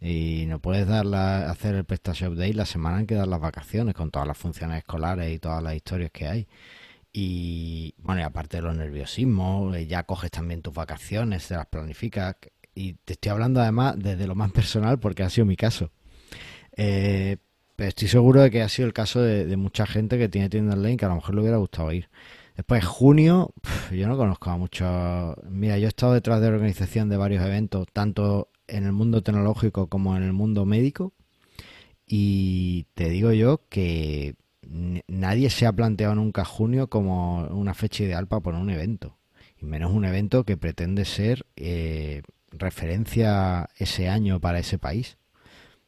Y 0.00 0.46
no 0.48 0.58
puedes 0.60 0.88
dar 0.88 1.06
hacer 1.14 1.74
el 1.76 1.84
PrestaShop 1.84 2.34
Day 2.34 2.52
la 2.54 2.66
semana 2.66 3.00
en 3.00 3.06
que 3.06 3.14
dar 3.14 3.28
las 3.28 3.40
vacaciones 3.40 3.94
con 3.94 4.10
todas 4.10 4.26
las 4.26 4.36
funciones 4.38 4.78
escolares 4.78 5.32
y 5.32 5.38
todas 5.38 5.62
las 5.62 5.74
historias 5.76 6.10
que 6.10 6.26
hay. 6.26 6.48
Y 7.12 7.94
bueno, 7.98 8.22
y 8.22 8.24
aparte 8.24 8.56
de 8.58 8.62
los 8.62 8.76
nerviosismos, 8.76 9.76
eh, 9.76 9.86
ya 9.86 10.04
coges 10.04 10.30
también 10.30 10.62
tus 10.62 10.74
vacaciones, 10.74 11.46
te 11.48 11.54
las 11.54 11.66
planificas 11.66 12.36
y 12.74 12.94
te 13.04 13.14
estoy 13.14 13.30
hablando 13.30 13.60
además 13.60 13.96
desde 13.98 14.26
lo 14.26 14.34
más 14.34 14.52
personal 14.52 14.98
porque 14.98 15.22
ha 15.22 15.30
sido 15.30 15.46
mi 15.46 15.56
caso. 15.56 15.90
Eh, 16.76 17.36
pero 17.76 17.88
estoy 17.88 18.08
seguro 18.08 18.42
de 18.42 18.50
que 18.50 18.62
ha 18.62 18.68
sido 18.68 18.86
el 18.86 18.92
caso 18.92 19.20
de, 19.20 19.56
mucha 19.56 19.86
gente 19.86 20.18
que 20.18 20.28
tiene 20.28 20.48
tienda 20.48 20.74
online 20.74 20.96
que 20.96 21.04
a 21.04 21.08
lo 21.08 21.16
mejor 21.16 21.34
le 21.34 21.40
hubiera 21.40 21.56
gustado 21.56 21.92
ir. 21.92 22.08
Después, 22.56 22.84
junio, 22.84 23.52
yo 23.90 24.08
no 24.08 24.16
conozco 24.16 24.50
a 24.50 24.56
muchos. 24.56 25.36
Mira, 25.48 25.78
yo 25.78 25.86
he 25.86 25.88
estado 25.88 26.12
detrás 26.12 26.40
de 26.40 26.48
la 26.48 26.56
organización 26.56 27.08
de 27.08 27.16
varios 27.16 27.44
eventos, 27.44 27.86
tanto 27.92 28.50
en 28.68 28.84
el 28.84 28.92
mundo 28.92 29.22
tecnológico 29.22 29.88
como 29.88 30.16
en 30.16 30.22
el 30.22 30.32
mundo 30.32 30.64
médico. 30.64 31.12
Y 32.06 32.86
te 32.94 33.08
digo 33.08 33.32
yo 33.32 33.62
que 33.68 34.34
nadie 35.08 35.50
se 35.50 35.66
ha 35.66 35.72
planteado 35.72 36.14
nunca 36.14 36.44
junio 36.44 36.88
como 36.88 37.46
una 37.48 37.74
fecha 37.74 38.04
ideal 38.04 38.26
para 38.26 38.42
poner 38.42 38.60
un 38.60 38.70
evento. 38.70 39.16
Y 39.60 39.64
menos 39.64 39.92
un 39.92 40.04
evento 40.04 40.44
que 40.44 40.56
pretende 40.56 41.04
ser 41.04 41.46
eh, 41.56 42.22
referencia 42.52 43.68
ese 43.76 44.08
año 44.08 44.40
para 44.40 44.58
ese 44.58 44.78
país. 44.78 45.16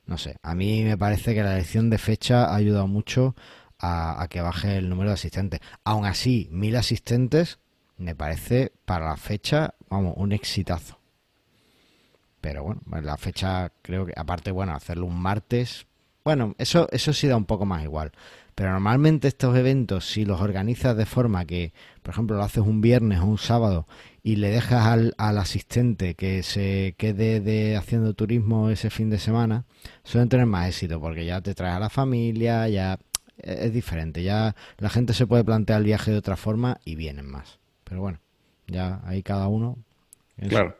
No 0.07 0.19
sé, 0.19 0.37
a 0.43 0.55
mí 0.55 0.83
me 0.83 0.99
parece 0.99 1.35
que 1.35 1.43
la 1.43 1.55
elección 1.55 1.89
de 1.91 1.99
fecha 1.99 2.45
ha 2.47 2.57
ayudado 2.57 2.87
mucho 2.87 3.35
a, 3.79 4.27
que 4.31 4.41
baje 4.41 4.77
el 4.77 4.89
número 4.89 5.11
de 5.11 5.15
asistentes. 5.15 5.61
Aún 5.85 6.07
así, 6.07 6.49
mil 6.51 6.77
asistentes 6.77 7.59
me 7.97 8.15
parece 8.15 8.73
para 8.85 9.07
la 9.07 9.17
fecha, 9.17 9.75
vamos, 9.89 10.15
un 10.17 10.33
exitazo. 10.33 10.99
Pero 12.41 12.65
bueno, 12.65 12.83
la 13.03 13.17
fecha 13.17 13.73
creo 13.83 14.05
que, 14.05 14.13
aparte, 14.17 14.51
bueno, 14.51 14.75
hacerlo 14.75 15.07
un 15.07 15.19
martes, 15.19 15.87
bueno, 16.25 16.55
eso, 16.59 16.89
eso 16.91 17.13
sí 17.13 17.27
da 17.27 17.37
un 17.37 17.47
poco 17.47 17.65
más 17.65 17.83
igual. 17.83 18.13
Pero 18.55 18.71
normalmente 18.71 19.29
estos 19.29 19.57
eventos, 19.57 20.07
si 20.07 20.25
los 20.25 20.41
organizas 20.41 20.97
de 20.97 21.07
forma 21.07 21.45
que, 21.45 21.73
por 22.03 22.13
ejemplo, 22.13 22.37
lo 22.37 22.43
haces 22.43 22.63
un 22.63 22.81
viernes 22.81 23.21
o 23.21 23.25
un 23.25 23.39
sábado 23.39 23.87
y 24.27 24.37
le 24.37 24.49
dejas 24.49 24.87
al, 24.87 25.15
al 25.19 25.37
asistente 25.37 26.15
que 26.15 26.43
se 26.43 26.95
quede 26.97 27.41
de 27.41 27.77
haciendo 27.77 28.15
turismo 28.15 28.71
ese 28.71 28.89
fin 28.89 29.11
de 29.11 29.19
semana, 29.19 29.67
suelen 30.03 30.31
tener 30.31 30.47
más 30.47 30.67
éxito 30.67 30.99
porque 30.99 31.27
ya 31.27 31.43
te 31.43 31.55
traes 31.55 31.77
a 31.77 31.79
la 31.79 31.91
familia, 31.91 32.67
ya 32.71 32.99
es 33.37 33.71
diferente, 33.71 34.23
ya 34.23 34.57
la 34.79 34.89
gente 34.89 35.13
se 35.13 35.27
puede 35.27 35.45
plantear 35.45 35.81
el 35.81 35.85
viaje 35.85 36.11
de 36.11 36.17
otra 36.17 36.37
forma 36.37 36.81
y 36.87 36.95
vienen 36.95 37.27
más. 37.27 37.59
Pero 37.85 38.01
bueno, 38.01 38.19
ya 38.67 39.03
ahí 39.05 39.23
cada 39.23 39.47
uno 39.49 39.77
claro, 40.49 40.75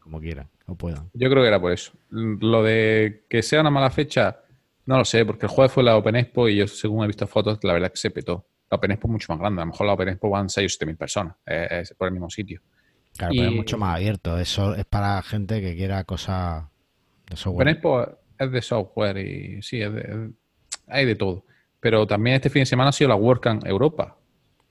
como 0.00 0.20
quieran 0.20 0.46
o 0.66 0.74
puedan. 0.74 1.08
Yo 1.14 1.30
creo 1.30 1.42
que 1.42 1.48
era 1.48 1.60
por 1.60 1.72
eso. 1.72 1.92
Lo 2.10 2.62
de 2.62 3.24
que 3.30 3.42
sea 3.42 3.62
una 3.62 3.70
mala 3.70 3.88
fecha, 3.88 4.40
no 4.84 4.98
lo 4.98 5.06
sé, 5.06 5.24
porque 5.24 5.46
el 5.46 5.50
jueves 5.50 5.72
fue 5.72 5.84
la 5.84 5.96
Open 5.96 6.16
Expo 6.16 6.50
y 6.50 6.56
yo, 6.56 6.68
según 6.68 7.02
he 7.02 7.06
visto 7.06 7.26
fotos, 7.26 7.60
la 7.62 7.72
verdad 7.72 7.90
que 7.90 7.96
se 7.96 8.10
petó 8.10 8.44
la 8.72 8.76
Open 8.76 8.90
Expo 8.90 9.06
es 9.06 9.12
mucho 9.12 9.32
más 9.34 9.38
grande. 9.38 9.60
A 9.60 9.64
lo 9.66 9.70
mejor 9.70 9.86
la 9.86 9.92
Open 9.92 10.08
Expo 10.08 10.30
van 10.30 10.48
6 10.48 10.64
o 10.64 10.68
7 10.70 10.86
mil 10.86 10.96
personas 10.96 11.36
es 11.44 11.92
por 11.92 12.08
el 12.08 12.12
mismo 12.14 12.30
sitio. 12.30 12.62
Claro, 13.18 13.34
pero 13.36 13.48
es 13.50 13.54
mucho 13.54 13.76
más 13.76 13.96
abierto. 13.96 14.38
Eso 14.38 14.74
es 14.74 14.86
para 14.86 15.20
gente 15.20 15.60
que 15.60 15.76
quiera 15.76 16.04
cosas 16.04 16.64
de 17.28 17.36
software. 17.36 17.68
Open 17.68 17.68
Expo 17.68 18.18
es 18.38 18.50
de 18.50 18.62
software 18.62 19.18
y 19.18 19.62
sí, 19.62 19.82
hay 20.86 21.04
de 21.04 21.14
todo. 21.16 21.44
Pero 21.80 22.06
también 22.06 22.36
este 22.36 22.48
fin 22.48 22.62
de 22.62 22.66
semana 22.66 22.88
ha 22.88 22.92
sido 22.92 23.08
la 23.08 23.16
WordCamp 23.16 23.66
Europa. 23.66 24.16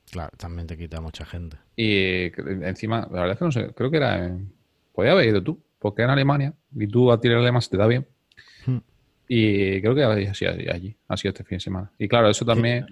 Claro, 0.10 0.32
también 0.36 0.66
te 0.66 0.76
quita 0.76 1.00
mucha 1.00 1.24
gente. 1.24 1.58
Y 1.76 2.32
encima, 2.66 3.02
la 3.02 3.22
verdad 3.22 3.32
es 3.34 3.38
que 3.38 3.46
no 3.46 3.52
sé, 3.52 3.74
creo 3.76 3.92
que 3.92 3.98
era 3.98 4.26
en... 4.26 4.52
Podía 4.94 5.12
haber 5.12 5.28
ido 5.28 5.44
tú, 5.44 5.62
porque 5.78 6.02
en 6.02 6.10
Alemania 6.10 6.54
y 6.76 6.88
tú 6.88 7.12
a 7.12 7.22
tirar 7.22 7.38
alemán 7.38 7.62
se 7.62 7.70
te 7.70 7.78
da 7.78 7.86
bien. 7.86 8.08
Hmm. 8.66 8.80
Y 9.28 9.80
creo 9.80 9.94
que 9.94 10.04
ha 10.04 10.34
sido 10.34 10.52
allí, 10.52 10.98
ha 11.08 11.18
sido 11.18 11.30
este 11.30 11.44
fin 11.44 11.58
de 11.58 11.62
semana. 11.62 11.92
Y 12.00 12.08
claro, 12.08 12.30
eso 12.30 12.44
también 12.44 12.88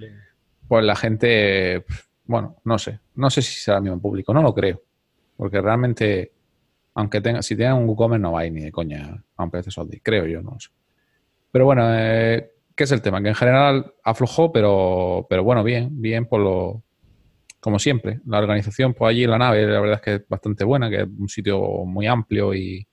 pues 0.70 0.86
la 0.86 0.96
gente, 0.96 1.84
bueno, 2.26 2.58
no 2.64 2.78
sé, 2.78 3.00
no 3.16 3.30
sé 3.32 3.42
si 3.42 3.60
será 3.60 3.78
el 3.78 3.84
mismo 3.84 4.00
público, 4.00 4.34
no 4.34 4.44
lo 4.44 4.54
creo, 4.54 4.84
porque 5.36 5.60
realmente, 5.60 6.32
aunque 6.94 7.22
tenga, 7.22 7.42
si 7.42 7.56
tengan 7.56 7.78
un 7.78 7.90
WooCommerce 7.90 8.22
no 8.22 8.34
va 8.34 8.42
a 8.42 8.46
ir 8.46 8.54
ni 8.54 8.62
de 8.62 8.72
coña 8.72 9.24
a 9.36 9.44
un 9.44 9.50
PC 9.50 9.72
Soldi, 9.72 10.00
creo 10.00 10.28
yo, 10.28 10.44
no 10.44 10.60
sé. 10.60 10.70
Pero 11.52 11.66
bueno, 11.66 11.88
eh, 11.92 12.52
¿qué 12.76 12.84
es 12.84 12.92
el 12.92 13.02
tema? 13.02 13.20
Que 13.20 13.30
en 13.30 13.36
general 13.36 13.94
aflojó, 14.04 14.52
pero, 14.52 15.26
pero 15.28 15.44
bueno, 15.44 15.64
bien, 15.64 15.90
bien 16.00 16.28
por 16.28 16.40
lo, 16.40 16.84
como 17.60 17.80
siempre, 17.80 18.20
la 18.28 18.38
organización, 18.38 18.94
pues 18.94 19.10
allí 19.10 19.24
en 19.24 19.32
la 19.32 19.40
nave, 19.40 19.66
la 19.66 19.82
verdad 19.82 19.96
es 19.96 20.02
que 20.02 20.16
es 20.16 20.30
bastante 20.30 20.64
buena, 20.64 20.88
que 20.88 21.02
es 21.02 21.08
un 21.18 21.30
sitio 21.30 21.60
muy 21.86 22.06
amplio 22.06 22.54
y, 22.54 22.88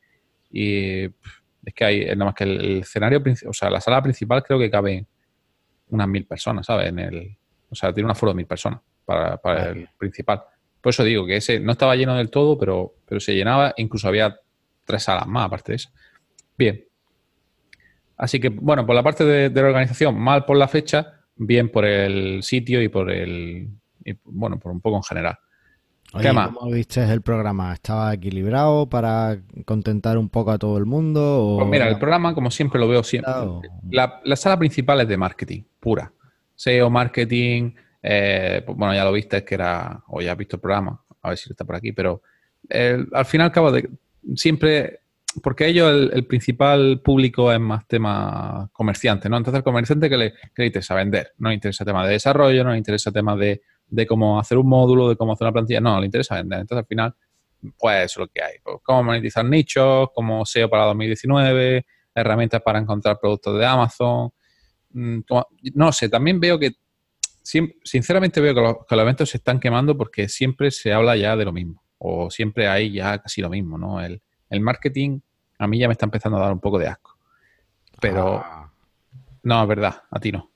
es 0.50 1.74
que 1.74 1.84
hay, 1.84 2.06
nada 2.06 2.24
más 2.24 2.34
que 2.34 2.44
el, 2.44 2.78
escenario, 2.78 3.22
o 3.46 3.52
sea, 3.52 3.68
la 3.68 3.82
sala 3.82 4.00
principal 4.00 4.42
creo 4.42 4.58
que 4.58 4.70
cabe 4.70 5.06
unas 5.90 6.08
mil 6.08 6.24
personas, 6.26 6.64
¿sabes? 6.64 6.88
En 6.88 6.98
el, 7.00 7.36
o 7.70 7.74
sea, 7.74 7.92
tiene 7.92 8.06
un 8.06 8.12
aforo 8.12 8.32
de 8.32 8.36
mil 8.36 8.46
personas 8.46 8.80
para, 9.04 9.36
para 9.36 9.70
el 9.70 9.88
principal. 9.98 10.42
Por 10.80 10.90
eso 10.90 11.04
digo 11.04 11.26
que 11.26 11.36
ese 11.36 11.60
no 11.60 11.72
estaba 11.72 11.96
lleno 11.96 12.14
del 12.14 12.30
todo, 12.30 12.58
pero, 12.58 12.94
pero 13.06 13.20
se 13.20 13.34
llenaba, 13.34 13.74
incluso 13.76 14.08
había 14.08 14.38
tres 14.84 15.02
salas 15.02 15.26
más 15.26 15.46
aparte 15.46 15.72
de 15.72 15.76
eso. 15.76 15.90
Bien. 16.56 16.84
Así 18.16 18.40
que, 18.40 18.48
bueno, 18.48 18.86
por 18.86 18.94
la 18.94 19.02
parte 19.02 19.24
de, 19.24 19.50
de 19.50 19.62
la 19.62 19.68
organización, 19.68 20.18
mal 20.18 20.44
por 20.44 20.56
la 20.56 20.68
fecha, 20.68 21.20
bien 21.36 21.70
por 21.70 21.84
el 21.84 22.42
sitio 22.42 22.82
y 22.82 22.88
por 22.88 23.10
el, 23.10 23.68
y, 24.04 24.14
bueno, 24.24 24.58
por 24.58 24.72
un 24.72 24.80
poco 24.80 24.96
en 24.96 25.02
general. 25.02 25.38
¿Qué 26.20 26.32
más? 26.32 26.50
¿Cómo 26.50 26.70
viste 26.70 27.02
el 27.02 27.20
programa? 27.20 27.74
¿Estaba 27.74 28.14
equilibrado 28.14 28.88
para 28.88 29.38
contentar 29.64 30.16
un 30.16 30.28
poco 30.28 30.52
a 30.52 30.58
todo 30.58 30.78
el 30.78 30.86
mundo? 30.86 31.56
Pues 31.58 31.68
mira, 31.68 31.88
el 31.88 31.98
programa, 31.98 32.34
como 32.34 32.50
siempre 32.50 32.80
lo 32.80 32.88
veo 32.88 33.02
siempre. 33.02 33.32
La, 33.90 34.36
sala 34.36 34.58
principal 34.58 35.00
es 35.00 35.08
de 35.08 35.16
marketing, 35.16 35.62
pura. 35.80 36.12
SEO, 36.56 36.90
marketing. 36.90 37.72
Eh, 38.02 38.62
pues 38.66 38.76
bueno, 38.76 38.94
ya 38.94 39.04
lo 39.04 39.12
viste, 39.12 39.38
es 39.38 39.42
que 39.44 39.54
era. 39.54 40.02
O 40.08 40.20
ya 40.20 40.32
has 40.32 40.38
visto 40.38 40.56
el 40.56 40.60
programa, 40.60 41.00
a 41.22 41.28
ver 41.28 41.38
si 41.38 41.50
está 41.50 41.64
por 41.64 41.76
aquí, 41.76 41.92
pero 41.92 42.22
al 43.12 43.24
final, 43.24 43.52
cabo 43.52 43.70
de. 43.70 43.88
Siempre 44.34 45.00
porque 45.42 45.66
ellos 45.66 46.10
el, 46.12 46.26
principal 46.26 47.00
público 47.02 47.52
es 47.52 47.60
más 47.60 47.86
tema 47.86 48.68
comerciante, 48.72 49.28
¿no? 49.28 49.36
Entonces 49.36 49.58
el 49.58 49.64
comerciante 49.64 50.08
que 50.08 50.16
le, 50.16 50.34
que 50.54 50.66
interesa 50.66 50.94
vender, 50.94 51.32
no 51.38 51.48
le 51.50 51.54
interesa 51.54 51.84
tema 51.84 52.06
de 52.06 52.12
desarrollo, 52.12 52.64
no 52.64 52.72
le 52.72 52.78
interesa 52.78 53.12
tema 53.12 53.36
de, 53.36 53.62
de 53.88 54.06
cómo 54.06 54.38
hacer 54.38 54.58
un 54.58 54.68
módulo, 54.68 55.08
de 55.08 55.16
cómo 55.16 55.32
hacer 55.32 55.46
una 55.46 55.52
plantilla, 55.52 55.80
no, 55.80 55.98
le 56.00 56.06
interesa 56.06 56.36
vender. 56.36 56.60
Entonces 56.60 56.82
al 56.82 56.86
final, 56.86 57.14
pues 57.78 58.04
es 58.04 58.16
lo 58.16 58.28
que 58.28 58.42
hay. 58.42 58.54
Pues, 58.62 58.76
cómo 58.82 59.02
monetizar 59.02 59.44
nichos, 59.44 60.08
cómo 60.14 60.44
SEO 60.46 60.70
para 60.70 60.84
2019, 60.86 61.86
herramientas 62.14 62.62
para 62.62 62.78
encontrar 62.78 63.18
productos 63.20 63.58
de 63.58 63.66
Amazon. 63.66 64.30
Mm, 64.96 65.20
no 65.74 65.92
sé, 65.92 66.08
también 66.08 66.40
veo 66.40 66.58
que, 66.58 66.72
sinceramente 67.42 68.40
veo 68.40 68.54
que 68.54 68.60
los, 68.62 68.76
que 68.88 68.96
los 68.96 69.02
eventos 69.02 69.28
se 69.28 69.36
están 69.36 69.60
quemando 69.60 69.96
porque 69.96 70.26
siempre 70.26 70.70
se 70.70 70.90
habla 70.90 71.16
ya 71.16 71.36
de 71.36 71.44
lo 71.44 71.52
mismo, 71.52 71.84
o 71.98 72.30
siempre 72.30 72.66
hay 72.66 72.92
ya 72.92 73.18
casi 73.18 73.42
lo 73.42 73.50
mismo, 73.50 73.76
¿no? 73.76 74.00
El, 74.00 74.22
el 74.48 74.60
marketing 74.62 75.20
a 75.58 75.66
mí 75.66 75.78
ya 75.78 75.86
me 75.86 75.92
está 75.92 76.06
empezando 76.06 76.38
a 76.38 76.42
dar 76.42 76.52
un 76.52 76.60
poco 76.60 76.78
de 76.78 76.88
asco. 76.88 77.18
Pero 78.00 78.38
ah. 78.38 78.72
no, 79.42 79.62
es 79.62 79.68
verdad, 79.68 80.02
a 80.10 80.18
ti 80.18 80.32
no. 80.32 80.50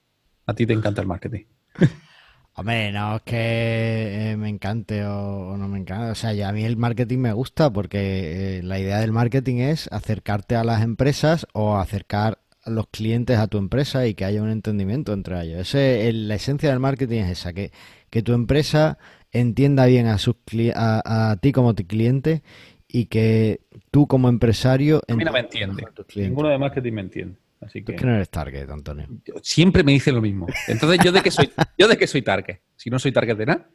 A 0.46 0.54
ti 0.54 0.66
te 0.66 0.72
encanta 0.72 1.02
el 1.02 1.06
marketing. 1.06 1.44
Hombre, 2.54 2.92
no 2.92 3.16
es 3.16 3.22
que 3.22 4.30
eh, 4.30 4.36
me 4.36 4.48
encante 4.48 5.04
o, 5.04 5.54
no 5.56 5.68
me 5.68 5.78
encante. 5.78 6.10
O 6.10 6.14
sea, 6.14 6.32
ya 6.32 6.48
a 6.48 6.52
mí 6.52 6.64
el 6.64 6.78
marketing 6.78 7.18
me 7.18 7.32
gusta 7.32 7.70
porque 7.70 8.58
eh, 8.58 8.62
la 8.62 8.78
idea 8.78 9.00
del 9.00 9.12
marketing 9.12 9.56
es 9.56 9.86
acercarte 9.92 10.56
a 10.56 10.64
las 10.64 10.82
empresas 10.82 11.46
o 11.52 11.76
acercar 11.76 12.40
los 12.66 12.88
clientes 12.88 13.38
a 13.38 13.46
tu 13.46 13.58
empresa 13.58 14.06
y 14.06 14.14
que 14.14 14.24
haya 14.24 14.42
un 14.42 14.50
entendimiento 14.50 15.12
entre 15.12 15.40
ellos. 15.42 15.60
Ese, 15.60 16.12
la 16.12 16.34
esencia 16.34 16.70
del 16.70 16.80
marketing 16.80 17.20
es 17.20 17.30
esa, 17.38 17.52
que, 17.52 17.72
que 18.10 18.22
tu 18.22 18.32
empresa 18.32 18.98
entienda 19.32 19.86
bien 19.86 20.06
a, 20.06 20.18
sus, 20.18 20.36
a, 20.74 21.30
a 21.30 21.36
ti 21.36 21.52
como 21.52 21.74
tu 21.74 21.86
cliente 21.86 22.42
y 22.88 23.06
que 23.06 23.60
tú 23.90 24.06
como 24.06 24.28
empresario... 24.28 25.02
A 25.08 25.14
mí 25.14 25.24
no 25.24 25.32
me 25.32 25.40
entiende. 25.40 25.84
Ninguno 26.16 26.48
de 26.48 26.58
marketing 26.58 26.92
me 26.92 27.00
entiende. 27.02 27.36
Así 27.60 27.84
que... 27.84 27.94
que 27.94 28.06
no 28.06 28.14
eres 28.14 28.30
target, 28.30 28.68
Antonio. 28.70 29.06
Siempre 29.42 29.84
me 29.84 29.92
dicen 29.92 30.14
lo 30.14 30.20
mismo. 30.20 30.46
Entonces, 30.66 30.98
¿yo 31.04 31.12
de 31.12 31.22
qué 31.22 31.30
soy? 31.30 31.50
¿Yo 31.78 31.88
de 31.88 31.96
qué 31.96 32.06
soy 32.06 32.22
target? 32.22 32.58
Si 32.76 32.90
no 32.90 32.98
soy 32.98 33.12
target 33.12 33.36
de 33.36 33.46
nada. 33.46 33.70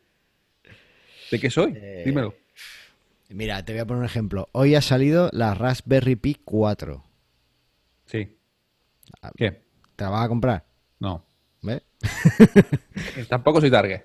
¿De 1.32 1.40
qué 1.40 1.50
soy? 1.50 1.74
Eh, 1.76 2.04
Dímelo. 2.06 2.36
Mira, 3.30 3.64
te 3.64 3.74
voy 3.74 3.82
a 3.82 3.86
poner 3.86 4.00
un 4.00 4.06
ejemplo. 4.06 4.48
Hoy 4.52 4.76
ha 4.76 4.82
salido 4.82 5.30
la 5.34 5.54
Raspberry 5.54 6.16
Pi 6.16 6.36
4. 6.44 7.04
Sí. 8.06 8.35
Ah, 9.22 9.32
¿Qué? 9.36 9.64
¿Te 9.96 10.04
la 10.04 10.10
vas 10.10 10.26
a 10.26 10.28
comprar? 10.28 10.66
No. 11.00 11.26
¿Ves? 11.62 11.82
Tampoco 13.30 13.62
soy 13.62 13.72
target. 13.72 14.02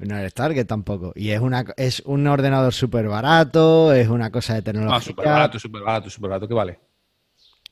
No 0.00 0.16
eres 0.16 0.32
Target 0.32 0.66
tampoco. 0.66 1.12
Y 1.14 1.30
es 1.30 1.40
una 1.40 1.64
es 1.76 2.00
un 2.06 2.26
ordenador 2.26 2.72
súper 2.72 3.06
barato, 3.06 3.92
es 3.92 4.08
una 4.08 4.30
cosa 4.30 4.54
de 4.54 4.62
tecnología. 4.62 4.96
Ah, 4.96 5.00
súper 5.00 5.26
barato, 5.26 5.58
súper 5.58 5.82
barato, 5.82 6.08
súper 6.10 6.30
barato. 6.30 6.48
¿Qué 6.48 6.54
vale? 6.54 6.80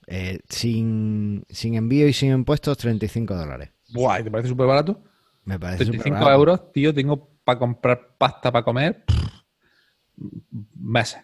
Eh, 0.06 0.38
sin, 0.48 1.44
envío 1.62 2.06
y 2.06 2.12
sin 2.12 2.32
impuestos, 2.32 2.76
35 2.78 3.34
dólares. 3.34 3.70
Buah, 3.88 4.22
¿te 4.22 4.30
parece 4.30 4.48
súper 4.50 4.66
barato? 4.66 5.02
Me 5.44 5.58
parece 5.58 5.86
35 5.86 6.30
euros, 6.30 6.72
tío, 6.72 6.92
tengo 6.92 7.30
para 7.44 7.58
comprar 7.58 8.16
pasta 8.18 8.52
para 8.52 8.64
comer 8.64 9.04
meses. 10.74 11.20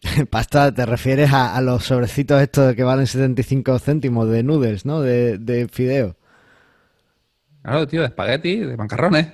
Pasta, 0.30 0.72
te 0.72 0.86
refieres 0.86 1.32
a, 1.32 1.60
los 1.60 1.84
sobrecitos 1.84 2.40
estos 2.40 2.74
que 2.74 2.84
valen 2.84 3.06
75 3.06 3.78
céntimos 3.78 4.28
de 4.28 4.42
noodles, 4.42 4.84
¿no? 4.84 5.00
De, 5.00 5.38
de 5.38 5.68
fideo. 5.68 6.16
Claro, 7.62 7.86
tío, 7.86 8.00
de 8.00 8.06
espagueti, 8.06 8.56
de 8.56 8.76
macarrones. 8.76 9.32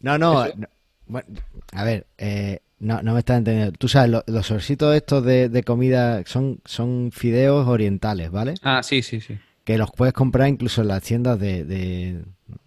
No, 0.00 0.18
no. 0.18 0.40
a 0.40 1.84
ver, 1.84 2.06
eh, 2.18 2.60
no, 2.78 3.02
no 3.02 3.14
me 3.14 3.20
estás 3.20 3.38
entendiendo. 3.38 3.72
Tú 3.72 3.88
sabes, 3.88 4.10
los, 4.10 4.24
los 4.26 4.70
estos 4.70 5.24
de, 5.24 5.62
comida 5.64 6.22
son, 6.26 6.60
son 6.64 7.10
fideos 7.12 7.66
orientales, 7.66 8.30
¿vale? 8.30 8.54
Ah, 8.62 8.82
sí, 8.82 9.02
sí, 9.02 9.20
sí. 9.20 9.38
Que 9.64 9.78
los 9.78 9.90
puedes 9.92 10.12
comprar 10.12 10.48
incluso 10.48 10.82
en 10.82 10.88
las 10.88 11.02
tiendas 11.02 11.38
de, 11.38 11.64
de, 11.64 12.24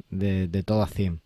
de, 0.09 0.47
de 0.47 0.63
todas 0.63 0.89
100. 0.91 1.21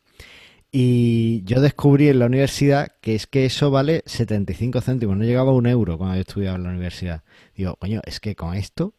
Y 0.71 1.43
yo 1.43 1.61
descubrí 1.61 2.09
en 2.09 2.19
la 2.19 2.27
universidad 2.27 2.89
que 3.01 3.15
es 3.15 3.25
que 3.25 3.45
eso 3.45 3.71
vale 3.71 4.03
75 4.05 4.81
céntimos, 4.81 5.17
no 5.17 5.23
llegaba 5.23 5.51
a 5.51 5.55
un 5.55 5.65
euro 5.65 5.97
cuando 5.97 6.15
yo 6.15 6.21
estudiaba 6.21 6.57
en 6.57 6.63
la 6.63 6.69
universidad. 6.69 7.23
Digo, 7.55 7.75
coño, 7.75 8.01
es 8.05 8.19
que 8.19 8.35
con 8.35 8.53
esto, 8.53 8.93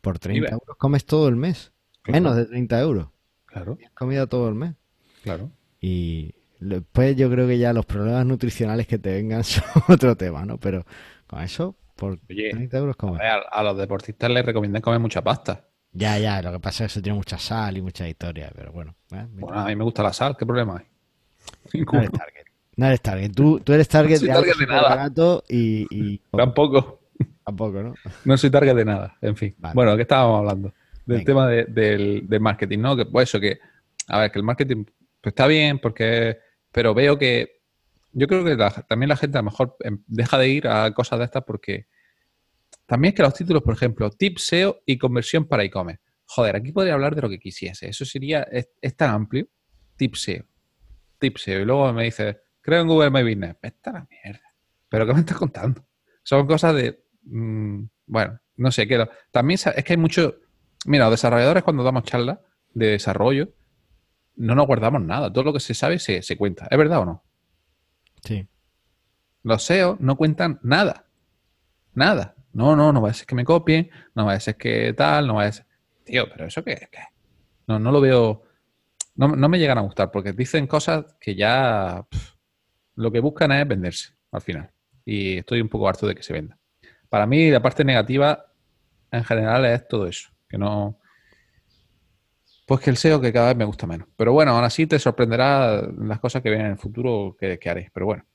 por 0.00 0.18
30 0.18 0.50
euros 0.50 0.76
comes 0.76 1.06
todo 1.06 1.28
el 1.28 1.36
mes. 1.36 1.72
Menos 2.06 2.36
de 2.36 2.46
30 2.46 2.80
euros. 2.80 3.08
Claro. 3.46 3.78
has 3.84 3.92
comido 3.92 4.26
todo 4.26 4.48
el 4.48 4.54
mes. 4.54 4.74
Claro. 5.22 5.50
Y, 5.80 6.34
Después 6.60 7.16
yo 7.16 7.30
creo 7.30 7.46
que 7.46 7.58
ya 7.58 7.72
los 7.72 7.86
problemas 7.86 8.26
nutricionales 8.26 8.86
que 8.86 8.98
te 8.98 9.12
vengan 9.12 9.44
son 9.44 9.64
otro 9.88 10.16
tema, 10.16 10.44
¿no? 10.44 10.58
Pero 10.58 10.84
con 11.26 11.40
eso, 11.40 11.76
por 11.94 12.18
30 12.18 12.76
euros 12.76 12.96
comer. 12.96 13.22
A, 13.22 13.62
los 13.62 13.76
deportistas 13.76 14.30
les 14.30 14.44
recomiendan 14.44 14.82
comer 14.82 15.00
mucha 15.00 15.22
pasta. 15.22 15.64
Ya, 15.92 16.18
ya, 16.18 16.42
lo 16.42 16.52
que 16.52 16.60
pasa 16.60 16.84
es 16.84 16.92
que 16.92 16.98
eso 16.98 17.02
tiene 17.02 17.16
mucha 17.16 17.38
sal 17.38 17.76
y 17.76 17.82
mucha 17.82 18.08
historia, 18.08 18.52
pero 18.54 18.72
bueno. 18.72 18.94
¿eh? 19.12 19.26
Bueno, 19.30 19.58
a 19.58 19.66
mí 19.66 19.74
me 19.74 19.84
gusta 19.84 20.02
la 20.02 20.12
sal, 20.12 20.36
¿qué 20.36 20.44
problema 20.44 20.78
hay? 20.78 20.86
No 21.74 21.98
eres 21.98 22.12
target. 22.12 22.44
No 22.76 22.86
eres 22.86 23.00
target. 23.00 23.32
Tú, 23.32 23.60
tú 23.60 23.72
eres 23.72 23.88
target, 23.88 24.14
no 24.14 24.18
soy 24.18 24.28
target 24.28 24.56
de, 24.58 24.66
nada. 24.66 25.12
y, 25.48 25.86
y... 25.90 26.18
Tampoco. 26.30 27.00
Tampoco, 27.44 27.82
¿no? 27.82 27.94
No 28.24 28.36
soy 28.36 28.50
target 28.50 28.74
de 28.74 28.84
nada, 28.84 29.16
en 29.20 29.36
fin. 29.36 29.56
Bueno, 29.74 29.96
¿qué 29.96 30.02
estábamos 30.02 30.38
hablando? 30.38 30.72
Del 31.06 31.24
tema 31.24 31.48
del, 31.48 32.28
del, 32.28 32.40
marketing, 32.40 32.78
¿no? 32.80 32.96
Que 32.96 33.06
pues 33.06 33.28
eso, 33.30 33.40
que, 33.40 33.58
a 34.08 34.20
ver, 34.20 34.30
que 34.30 34.38
el 34.38 34.44
marketing 34.44 34.84
pues, 35.20 35.32
está 35.32 35.46
bien 35.46 35.78
porque 35.78 36.38
pero 36.70 36.94
veo 36.94 37.18
que 37.18 37.62
yo 38.12 38.26
creo 38.26 38.44
que 38.44 38.56
también 38.88 39.08
la 39.08 39.16
gente 39.16 39.38
a 39.38 39.42
lo 39.42 39.50
mejor 39.50 39.76
em, 39.80 40.02
deja 40.06 40.38
de 40.38 40.48
ir 40.48 40.68
a 40.68 40.92
cosas 40.92 41.18
de 41.18 41.24
estas 41.24 41.44
porque 41.44 41.86
también 42.86 43.12
es 43.12 43.16
que 43.16 43.22
los 43.22 43.34
títulos, 43.34 43.62
por 43.62 43.74
ejemplo, 43.74 44.10
tip 44.10 44.38
SEO 44.38 44.80
y 44.86 44.96
conversión 44.96 45.46
para 45.46 45.62
e-commerce. 45.62 46.02
Joder, 46.24 46.56
aquí 46.56 46.72
podría 46.72 46.94
hablar 46.94 47.14
de 47.14 47.22
lo 47.22 47.28
que 47.28 47.38
quisiese. 47.38 47.88
Eso 47.88 48.04
sería, 48.04 48.42
es, 48.42 48.96
tan 48.96 49.10
amplio. 49.10 49.46
Tip 49.96 50.14
SEO. 50.14 50.44
Tip 51.18 51.36
SEO. 51.38 51.60
Y 51.60 51.64
luego 51.64 51.92
me 51.92 52.04
dice, 52.04 52.40
creo 52.60 52.82
en 52.82 52.88
Google 52.88 53.10
My 53.10 53.22
Business. 53.22 53.56
Esta 53.62 53.92
la 53.92 54.06
mierda. 54.10 54.42
¿Pero 54.88 55.06
qué 55.06 55.14
me 55.14 55.20
estás 55.20 55.36
contando? 55.36 55.84
Son 56.22 56.46
cosas 56.46 56.74
de, 56.74 57.04
mm, 57.24 57.84
bueno, 58.06 58.40
no 58.56 58.70
sé, 58.70 58.86
qué. 58.86 59.06
también 59.30 59.58
es 59.74 59.84
que 59.84 59.92
hay 59.92 59.96
mucho, 59.96 60.36
mira, 60.86 61.04
los 61.04 61.12
desarrolladores 61.12 61.62
cuando 61.62 61.82
damos 61.82 62.04
charlas 62.04 62.38
de 62.74 62.86
desarrollo, 62.88 63.52
no 64.36 64.54
nos 64.54 64.66
guardamos 64.66 65.02
nada. 65.02 65.32
Todo 65.32 65.44
lo 65.44 65.52
que 65.52 65.60
se 65.60 65.74
sabe 65.74 65.98
se, 65.98 66.36
cuenta. 66.36 66.68
¿Es 66.70 66.78
verdad 66.78 67.00
o 67.00 67.04
no? 67.04 67.24
Sí. 68.24 68.48
Los 69.42 69.64
SEO 69.64 69.96
no 70.00 70.16
cuentan 70.16 70.60
nada. 70.62 71.06
Nada. 71.94 72.34
No, 72.52 72.76
no, 72.76 72.92
no 72.92 73.02
va 73.02 73.10
a 73.10 73.14
ser 73.14 73.26
que 73.26 73.34
me 73.34 73.44
copien, 73.44 73.90
no 74.14 74.26
va 74.26 74.32
a 74.32 74.40
ser 74.40 74.56
que 74.56 74.92
tal, 74.94 75.26
no 75.26 75.34
va 75.34 75.44
a 75.44 75.52
ser... 75.52 75.66
Tío, 76.04 76.28
pero 76.30 76.46
eso 76.46 76.64
qué 76.64 76.72
es. 76.72 76.88
No, 77.66 77.78
no 77.78 77.92
lo 77.92 78.00
veo... 78.00 78.44
No, 79.18 79.48
me 79.48 79.58
llegan 79.58 79.78
a 79.78 79.82
gustar 79.82 80.10
porque 80.10 80.32
dicen 80.32 80.66
cosas 80.66 81.04
que 81.20 81.34
ya... 81.34 82.06
lo 82.94 83.12
que 83.12 83.20
buscan 83.20 83.52
es 83.52 83.68
venderse 83.68 84.14
al 84.32 84.40
final. 84.40 84.70
Y 85.04 85.38
estoy 85.38 85.60
un 85.60 85.68
poco 85.68 85.88
harto 85.88 86.06
de 86.06 86.14
que 86.14 86.22
se 86.22 86.32
venda. 86.32 86.58
Para 87.10 87.26
mí 87.26 87.50
la 87.50 87.60
parte 87.60 87.84
negativa 87.84 88.46
en 89.10 89.24
general 89.24 89.66
es 89.66 89.86
todo 89.88 90.06
eso. 90.06 90.30
Que 90.48 90.56
no 90.56 90.98
pues 92.68 92.82
que 92.82 92.90
el 92.90 92.98
SEO 92.98 93.18
que 93.18 93.32
cada 93.32 93.48
vez 93.48 93.56
me 93.56 93.64
gusta 93.64 93.86
menos. 93.86 94.06
Pero 94.14 94.34
bueno, 94.34 94.52
aún 94.52 94.62
así 94.62 94.86
te 94.86 94.98
sorprenderá 94.98 95.88
las 95.98 96.20
cosas 96.20 96.42
que 96.42 96.50
vienen 96.50 96.66
en 96.66 96.72
el 96.72 96.78
futuro 96.78 97.34
que, 97.40 97.58
haré. 97.64 97.90
Pero 97.94 98.04
bueno, 98.04 98.26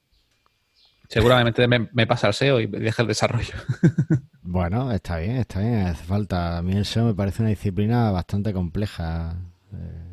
seguramente 1.08 1.68
me, 1.68 2.08
pasa 2.08 2.30
el 2.30 2.34
SEO 2.34 2.60
y 2.60 2.66
deja 2.66 3.04
el 3.04 3.08
desarrollo. 3.08 3.54
bueno, 4.42 4.92
está 4.92 5.20
bien, 5.20 5.38
está 5.38 5.60
bien. 5.60 5.86
Hace 5.86 6.04
falta. 6.04 6.58
A 6.58 6.64
mí 6.64 6.76
el 6.76 6.86
SEO 6.86 7.06
me 7.06 7.14
parece 7.14 7.44
una 7.44 7.52
disciplina 7.52 8.10
bastante 8.10 8.54
compleja. 8.54 9.38
Eh, 9.72 10.13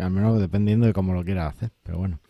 al 0.00 0.10
menos 0.10 0.40
dependiendo 0.40 0.86
de 0.86 0.92
cómo 0.92 1.12
lo 1.12 1.24
quieras 1.24 1.54
hacer, 1.54 1.70
pero 1.82 1.98
bueno. 1.98 2.20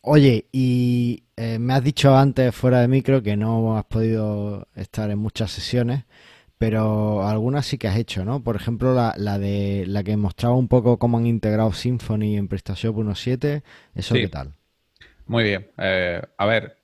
Oye, 0.00 0.46
y 0.52 1.24
eh, 1.36 1.58
me 1.58 1.74
has 1.74 1.82
dicho 1.82 2.16
antes 2.16 2.54
fuera 2.54 2.80
de 2.80 2.88
micro 2.88 3.22
que 3.22 3.36
no 3.36 3.76
has 3.76 3.84
podido 3.84 4.68
estar 4.74 5.10
en 5.10 5.18
muchas 5.18 5.50
sesiones, 5.50 6.04
pero 6.58 7.26
algunas 7.26 7.66
sí 7.66 7.78
que 7.78 7.88
has 7.88 7.96
hecho, 7.96 8.24
¿no? 8.24 8.42
Por 8.42 8.56
ejemplo, 8.56 8.94
la, 8.94 9.14
la 9.16 9.38
de 9.38 9.84
la 9.86 10.02
que 10.02 10.16
mostraba 10.16 10.54
un 10.54 10.68
poco 10.68 10.98
cómo 10.98 11.18
han 11.18 11.26
integrado 11.26 11.72
Symfony 11.72 12.36
en 12.36 12.48
PrestaShop 12.48 12.96
1.7, 12.96 13.62
¿eso 13.94 14.14
qué 14.14 14.28
tal? 14.28 14.54
Muy 15.26 15.44
bien. 15.44 15.70
Eh, 15.78 16.22
a 16.36 16.46
ver, 16.46 16.76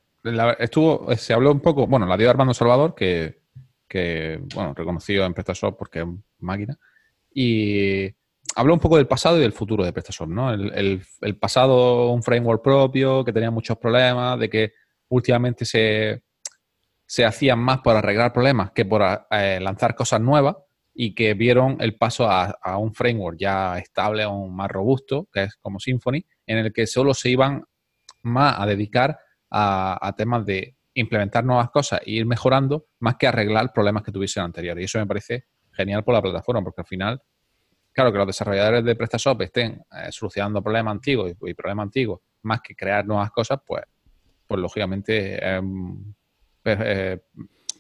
estuvo, 0.58 1.14
se 1.16 1.32
habló 1.32 1.52
un 1.52 1.60
poco, 1.60 1.86
bueno, 1.86 2.06
la 2.06 2.16
dio 2.16 2.30
Armando 2.30 2.54
Salvador, 2.54 2.94
que, 2.94 3.40
que 3.86 4.40
bueno, 4.54 4.74
reconocido 4.74 5.24
en 5.24 5.34
PrestaShop 5.34 5.78
porque 5.78 6.00
es 6.00 6.06
máquina, 6.38 6.78
y 7.32 8.14
habló 8.56 8.74
un 8.74 8.80
poco 8.80 8.96
del 8.96 9.06
pasado 9.06 9.38
y 9.38 9.40
del 9.40 9.52
futuro 9.52 9.84
de 9.84 9.92
PrestaShop, 9.92 10.28
¿no? 10.28 10.52
El, 10.52 11.02
pasado, 11.40 12.10
un 12.10 12.22
framework 12.22 12.62
propio, 12.62 13.24
que 13.24 13.32
tenía 13.32 13.50
muchos 13.50 13.78
problemas, 13.78 14.38
de 14.38 14.50
que 14.50 14.72
últimamente 15.08 15.64
se, 15.64 16.22
se 17.06 17.24
hacían 17.24 17.58
más 17.58 17.80
por 17.80 17.96
arreglar 17.96 18.32
problemas 18.32 18.70
que 18.72 18.84
por 18.84 19.02
eh, 19.30 19.58
lanzar 19.60 19.94
cosas 19.94 20.20
nuevas 20.20 20.56
y 20.94 21.14
que 21.14 21.34
vieron 21.34 21.76
el 21.80 21.96
paso 21.96 22.28
a, 22.28 22.76
un 22.76 22.92
framework 22.92 23.38
ya 23.38 23.78
estable, 23.78 24.22
aún 24.22 24.54
más 24.54 24.70
robusto, 24.70 25.28
que 25.32 25.44
es 25.44 25.56
como 25.56 25.78
Symfony, 25.78 26.24
en 26.46 26.58
el 26.58 26.72
que 26.72 26.86
solo 26.86 27.14
se 27.14 27.30
iban 27.30 27.64
más 28.22 28.58
a 28.58 28.66
dedicar 28.66 29.18
a, 29.50 30.14
temas 30.16 30.44
de 30.44 30.76
implementar 30.94 31.44
nuevas 31.44 31.70
cosas 31.70 32.00
e 32.04 32.10
ir 32.10 32.26
mejorando, 32.26 32.86
más 32.98 33.16
que 33.16 33.26
arreglar 33.26 33.72
problemas 33.72 34.02
que 34.02 34.12
tuviesen 34.12 34.42
anteriores. 34.42 34.82
Y 34.82 34.84
eso 34.84 34.98
me 34.98 35.06
parece 35.06 35.46
genial 35.72 36.04
por 36.04 36.14
la 36.14 36.22
plataforma, 36.22 36.62
porque 36.62 36.82
al 36.82 36.86
final 36.86 37.22
claro, 37.92 38.12
que 38.12 38.18
los 38.18 38.26
desarrolladores 38.26 38.84
de 38.84 38.96
PrestaShop 38.96 39.42
estén 39.42 39.82
eh, 39.92 40.10
solucionando 40.10 40.62
problemas 40.62 40.92
antiguos 40.92 41.32
y, 41.42 41.54
problemas 41.54 41.84
antiguos 41.84 42.20
más 42.42 42.60
que 42.60 42.74
crear 42.74 43.06
nuevas 43.06 43.30
cosas, 43.30 43.58
pues, 43.66 43.82
pues 44.46 44.60
lógicamente 44.60 45.44
em, 45.46 46.14
eh, 46.64 47.18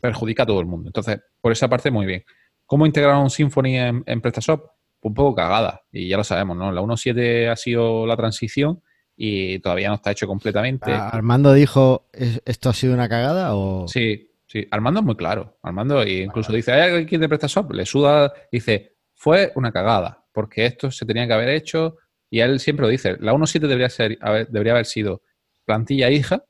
perjudica 0.00 0.42
a 0.42 0.46
todo 0.46 0.60
el 0.60 0.66
mundo. 0.66 0.88
Entonces, 0.88 1.20
por 1.40 1.52
esa 1.52 1.68
parte, 1.68 1.90
muy 1.90 2.06
bien. 2.06 2.24
¿Cómo 2.66 2.86
integraron 2.86 3.30
Symfony 3.30 3.76
en, 3.76 4.02
en 4.06 4.20
PrestaShop? 4.20 4.60
Pues 5.00 5.10
un 5.10 5.14
poco 5.14 5.34
cagada, 5.34 5.82
y 5.90 6.08
ya 6.08 6.18
lo 6.18 6.24
sabemos, 6.24 6.56
¿no? 6.58 6.70
La 6.70 6.82
1.7 6.82 7.50
ha 7.50 7.56
sido 7.56 8.06
la 8.06 8.16
transición 8.16 8.82
y 9.16 9.58
todavía 9.58 9.88
no 9.88 9.96
está 9.96 10.10
hecho 10.10 10.26
completamente. 10.26 10.92
Ah, 10.92 11.08
¿Armando 11.08 11.52
dijo, 11.52 12.08
esto 12.12 12.70
ha 12.70 12.74
sido 12.74 12.94
una 12.94 13.08
cagada 13.08 13.54
o...? 13.54 13.86
Sí, 13.88 14.30
sí. 14.46 14.66
Armando 14.70 15.00
es 15.00 15.06
muy 15.06 15.16
claro. 15.16 15.58
Armando 15.62 16.06
incluso 16.06 16.52
dice, 16.52 16.72
¿hay 16.72 16.92
alguien 16.92 17.20
de 17.20 17.28
PrestaShop? 17.28 17.72
Le 17.72 17.84
suda, 17.84 18.32
dice, 18.50 18.96
fue 19.20 19.52
una 19.54 19.70
cagada, 19.70 20.24
porque 20.32 20.64
esto 20.64 20.90
se 20.90 21.04
tenía 21.04 21.26
que 21.26 21.34
haber 21.34 21.50
hecho, 21.50 21.98
y 22.30 22.40
él 22.40 22.58
siempre 22.58 22.84
lo 22.86 22.88
dice, 22.88 23.18
la 23.20 23.34
1.7 23.34 23.60
debería, 23.60 23.90
ser, 23.90 24.18
debería 24.48 24.72
haber 24.72 24.86
sido 24.86 25.20
plantilla 25.66 26.08
hija, 26.08 26.42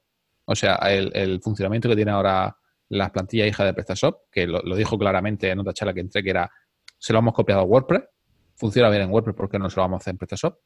o 0.44 0.54
sea, 0.54 0.76
el, 0.76 1.40
funcionamiento 1.42 1.88
que 1.88 1.96
tiene 1.96 2.12
ahora 2.12 2.56
la 2.88 3.10
plantilla 3.10 3.44
hija 3.44 3.64
de 3.64 3.74
PrestaShop, 3.74 4.20
que 4.30 4.46
lo, 4.46 4.62
dijo 4.76 4.96
claramente 4.96 5.50
en 5.50 5.58
otra 5.58 5.72
charla 5.72 5.92
que 5.92 5.98
entré, 5.98 6.22
que 6.22 6.30
era, 6.30 6.48
se 6.96 7.12
lo 7.12 7.18
hemos 7.18 7.34
copiado 7.34 7.62
a 7.62 7.64
WordPress, 7.64 8.04
funciona 8.54 8.88
bien 8.88 9.02
en 9.02 9.10
WordPress, 9.10 9.34
porque 9.34 9.58
no 9.58 9.68
se 9.68 9.74
lo 9.74 9.82
vamos 9.82 9.96
a 9.96 10.00
hacer 10.02 10.12
en 10.12 10.18
PrestaShop? 10.18 10.60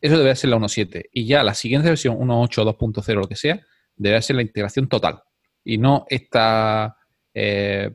Eso 0.00 0.14
debería 0.14 0.34
ser 0.34 0.50
la 0.50 0.56
1.7. 0.56 1.04
Y 1.12 1.24
ya 1.24 1.44
la 1.44 1.54
siguiente 1.54 1.88
versión, 1.88 2.16
1.8, 2.16 2.76
2.0, 2.76 3.14
lo 3.14 3.28
que 3.28 3.36
sea, 3.36 3.60
debería 3.94 4.20
ser 4.22 4.34
la 4.34 4.42
integración 4.42 4.88
total. 4.88 5.22
Y 5.62 5.78
no 5.78 6.04
esta 6.08 6.96
eh, 7.32 7.94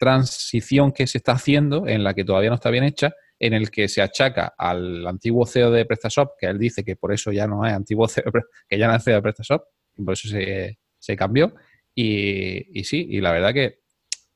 transición 0.00 0.92
que 0.92 1.06
se 1.06 1.18
está 1.18 1.32
haciendo, 1.32 1.86
en 1.86 2.02
la 2.02 2.14
que 2.14 2.24
todavía 2.24 2.48
no 2.48 2.54
está 2.54 2.70
bien 2.70 2.84
hecha, 2.84 3.12
en 3.38 3.52
el 3.52 3.70
que 3.70 3.86
se 3.86 4.00
achaca 4.00 4.54
al 4.56 5.06
antiguo 5.06 5.44
CEO 5.44 5.70
de 5.70 5.84
PrestaShop, 5.84 6.30
que 6.38 6.46
él 6.46 6.58
dice 6.58 6.82
que 6.82 6.96
por 6.96 7.12
eso 7.12 7.30
ya 7.30 7.46
no 7.46 7.66
es 7.66 7.74
antiguo 7.74 8.08
CEO, 8.08 8.32
que 8.66 8.78
ya 8.78 8.88
no 8.88 8.94
es 8.94 9.04
CEO 9.04 9.16
de 9.16 9.22
PrestaShop, 9.22 9.62
por 10.02 10.14
eso 10.14 10.28
se, 10.28 11.16
cambió. 11.16 11.54
Y, 11.94 12.82
sí, 12.82 13.08
y 13.10 13.20
la 13.20 13.30
verdad 13.32 13.52
que, 13.52 13.80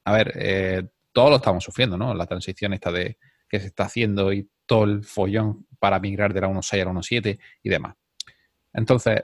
a 0.05 0.13
ver, 0.13 0.33
eh, 0.37 0.83
todos 1.13 1.31
lo 1.31 1.37
estamos 1.37 1.65
sufriendo, 1.65 1.97
¿no? 1.97 2.15
La 2.15 2.27
transición 2.27 2.75
esta 2.75 2.93
de 2.93 3.17
que 3.49 3.59
se 3.59 3.69
está 3.69 3.85
haciendo 3.85 4.35
y 4.35 4.47
todo 4.67 4.85
el 4.85 5.03
follón 5.03 5.67
para 5.79 5.99
migrar 5.99 6.35
de 6.35 6.43
la 6.43 6.49
1.6 6.49 6.83
a 6.83 6.85
la 6.85 6.91
1.7 6.91 7.39
y 7.63 7.69
demás. 7.71 7.95
Entonces, 8.75 9.23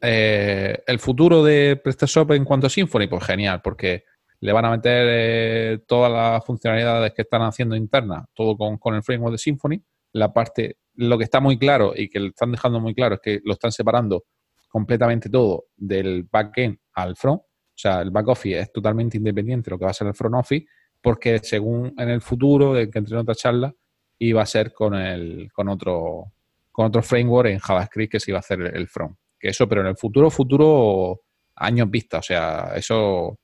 eh, 0.00 0.82
el 0.86 0.98
futuro 1.00 1.44
de 1.44 1.76
PrestaShop 1.76 2.32
en 2.32 2.46
cuanto 2.46 2.66
a 2.66 2.70
Symfony, 2.70 3.08
pues 3.10 3.24
genial, 3.24 3.60
porque 3.62 4.04
le 4.40 4.52
van 4.52 4.64
a 4.64 4.70
meter 4.70 5.06
eh, 5.08 5.78
todas 5.86 6.12
las 6.12 6.44
funcionalidades 6.44 7.12
que 7.14 7.22
están 7.22 7.42
haciendo 7.42 7.76
internas, 7.76 8.26
todo 8.34 8.56
con, 8.56 8.94
el 8.94 9.02
framework 9.02 9.32
de 9.32 9.38
Symfony. 9.38 9.82
La 10.12 10.32
parte, 10.32 10.78
lo 10.94 11.18
que 11.18 11.24
está 11.24 11.40
muy 11.40 11.58
claro 11.58 11.92
y 11.94 12.08
que 12.08 12.26
están 12.26 12.52
dejando 12.52 12.80
muy 12.80 12.94
claro 12.94 13.16
es 13.16 13.20
que 13.20 13.40
lo 13.44 13.54
están 13.54 13.72
separando 13.72 14.24
completamente 14.68 15.28
todo 15.28 15.66
del 15.76 16.24
backend 16.30 16.78
al 16.94 17.16
front. 17.16 17.40
O 17.40 17.78
sea, 17.78 18.00
el 18.00 18.10
back 18.10 18.28
office 18.28 18.58
es 18.58 18.72
totalmente 18.72 19.18
independiente 19.18 19.70
de 19.70 19.74
lo 19.74 19.78
que 19.78 19.84
va 19.84 19.90
a 19.90 19.94
ser 19.94 20.06
el 20.06 20.14
front 20.14 20.36
office, 20.36 20.66
porque 21.00 21.38
según 21.38 21.94
en 21.98 22.08
el 22.08 22.22
futuro, 22.22 22.78
en 22.78 22.90
que 22.90 22.98
entre 22.98 23.14
en 23.14 23.20
otra 23.20 23.34
charla, 23.34 23.74
iba 24.18 24.42
a 24.42 24.46
ser 24.46 24.72
con 24.72 24.94
el, 24.94 25.50
con 25.52 25.68
otro, 25.68 26.32
con 26.72 26.86
otro 26.86 27.02
framework 27.02 27.50
en 27.50 27.58
JavaScript 27.58 28.12
que 28.12 28.20
se 28.20 28.30
iba 28.30 28.38
a 28.38 28.40
hacer 28.40 28.60
el 28.60 28.88
front. 28.88 29.16
Que 29.38 29.48
eso, 29.48 29.68
pero 29.68 29.82
en 29.82 29.88
el 29.88 29.96
futuro, 29.96 30.30
futuro, 30.30 31.20
años 31.56 31.90
vista. 31.90 32.18
O 32.18 32.22
sea, 32.22 32.72
eso 32.74 33.38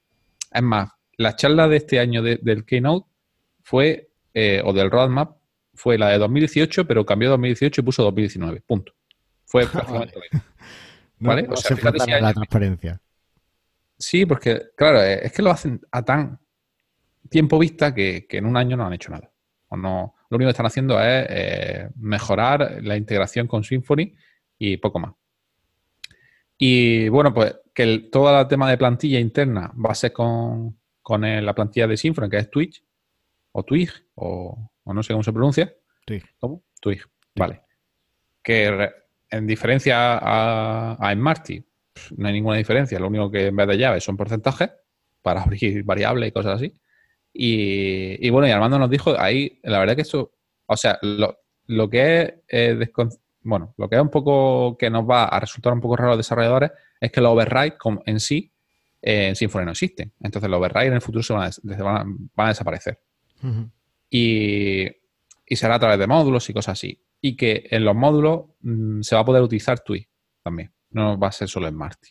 es 0.54 0.62
más, 0.62 0.90
la 1.16 1.36
charla 1.36 1.68
de 1.68 1.76
este 1.76 1.98
año 1.98 2.22
del 2.22 2.64
Keynote 2.64 3.06
fue, 3.62 4.10
eh, 4.34 4.62
o 4.64 4.72
del 4.72 4.90
Roadmap, 4.90 5.36
fue 5.74 5.98
la 5.98 6.08
de 6.08 6.18
2018, 6.18 6.86
pero 6.86 7.06
cambió 7.06 7.30
2018 7.30 7.80
y 7.80 7.84
puso 7.84 8.02
2019. 8.02 8.62
Punto. 8.66 8.92
Fue 9.44 9.66
prácticamente 9.72 10.14
¿Vale? 11.18 11.46
o 11.48 11.56
sea, 11.56 11.76
la 12.20 12.32
transparencia. 12.32 13.00
Sí, 13.98 14.26
porque, 14.26 14.60
claro, 14.76 15.00
eh, 15.00 15.20
es 15.24 15.32
que 15.32 15.42
lo 15.42 15.50
hacen 15.50 15.80
a 15.92 16.02
tan 16.02 16.40
tiempo 17.28 17.58
vista 17.58 17.94
que, 17.94 18.26
en 18.28 18.46
un 18.46 18.56
año 18.56 18.76
no 18.76 18.86
han 18.86 18.92
hecho 18.92 19.12
nada. 19.12 19.30
O 19.68 19.76
no, 19.76 20.14
lo 20.28 20.36
único 20.36 20.48
que 20.48 20.52
están 20.52 20.66
haciendo 20.66 21.00
es 21.00 21.26
eh, 21.30 21.88
mejorar 21.96 22.78
la 22.82 22.96
integración 22.96 23.46
con 23.46 23.62
Symfony 23.62 24.12
y 24.58 24.76
poco 24.78 24.98
más. 24.98 25.12
Y 26.58 27.08
bueno, 27.08 27.32
pues 27.32 27.54
que 27.74 28.08
todo 28.10 28.40
el 28.40 28.48
tema 28.48 28.70
de 28.70 28.78
plantilla 28.78 29.18
interna 29.18 29.72
va 29.74 29.90
a 29.90 29.94
ser 29.94 30.12
con, 30.12 30.78
la 31.08 31.54
plantilla 31.54 31.86
de 31.86 31.96
Symfony, 31.96 32.28
que 32.28 32.38
es 32.38 32.50
Twitch, 32.50 32.84
o 33.52 33.64
Twig, 33.64 33.90
o, 34.14 34.70
no 34.86 35.02
sé 35.02 35.12
cómo 35.12 35.22
se 35.22 35.32
pronuncia. 35.32 35.74
Twig. 36.04 36.24
¿Cómo? 36.38 36.62
Twig, 36.80 37.02
vale. 37.34 37.62
Que 38.42 38.90
en 39.30 39.46
diferencia 39.46 40.18
a, 40.18 40.92
a 40.94 41.12
Smarty, 41.14 41.64
no 42.16 42.26
hay 42.26 42.32
ninguna 42.34 42.56
diferencia. 42.56 42.98
Lo 42.98 43.08
único 43.08 43.30
que 43.30 43.46
en 43.46 43.56
vez 43.56 43.68
de 43.68 43.78
llaves 43.78 44.04
son 44.04 44.16
porcentajes 44.16 44.70
para 45.22 45.42
abrir 45.42 45.82
variables 45.84 46.28
y 46.28 46.32
cosas 46.32 46.56
así. 46.56 46.74
Y, 47.34 48.28
bueno, 48.30 48.46
y 48.46 48.50
Armando 48.50 48.78
nos 48.78 48.90
dijo 48.90 49.18
ahí, 49.18 49.58
la 49.62 49.78
verdad 49.78 49.96
que 49.96 50.02
eso, 50.02 50.32
o 50.66 50.76
sea, 50.76 50.98
lo, 51.00 51.88
que 51.88 52.22
es 52.22 52.34
eh, 52.48 52.90
bueno, 53.44 53.74
lo 53.76 53.88
que 53.88 53.96
es 53.96 54.02
un 54.02 54.10
poco 54.10 54.76
que 54.78 54.90
nos 54.90 55.08
va 55.08 55.24
a 55.24 55.40
resultar 55.40 55.72
un 55.72 55.80
poco 55.80 55.96
raro 55.96 56.10
a 56.10 56.12
los 56.12 56.18
desarrolladores 56.18 56.70
es 57.00 57.10
que 57.10 57.20
los 57.20 57.32
override 57.32 57.76
en 58.06 58.20
sí 58.20 58.52
eh, 59.02 59.28
en 59.28 59.36
Symfony 59.36 59.64
no 59.64 59.72
existen. 59.72 60.12
Entonces 60.20 60.48
los 60.48 60.58
override 60.58 60.86
en 60.86 60.94
el 60.94 61.00
futuro 61.00 61.22
se 61.22 61.32
van 61.32 61.50
a, 62.36 62.48
desaparecer. 62.48 63.00
y, 64.08 64.86
será 65.50 65.74
a 65.74 65.78
través 65.78 65.98
de 65.98 66.06
módulos 66.06 66.48
y 66.48 66.52
cosas 66.52 66.78
así. 66.78 67.02
Y 67.20 67.36
que 67.36 67.66
en 67.70 67.84
los 67.84 67.94
módulos 67.94 68.46
mm, 68.60 69.02
se 69.02 69.14
va 69.14 69.22
a 69.22 69.24
poder 69.24 69.42
utilizar 69.42 69.80
TUI 69.80 70.06
también. 70.42 70.72
No 70.90 71.18
va 71.18 71.28
a 71.28 71.32
ser 71.32 71.48
solo 71.48 71.68
en 71.68 71.74
Marty. 71.74 72.10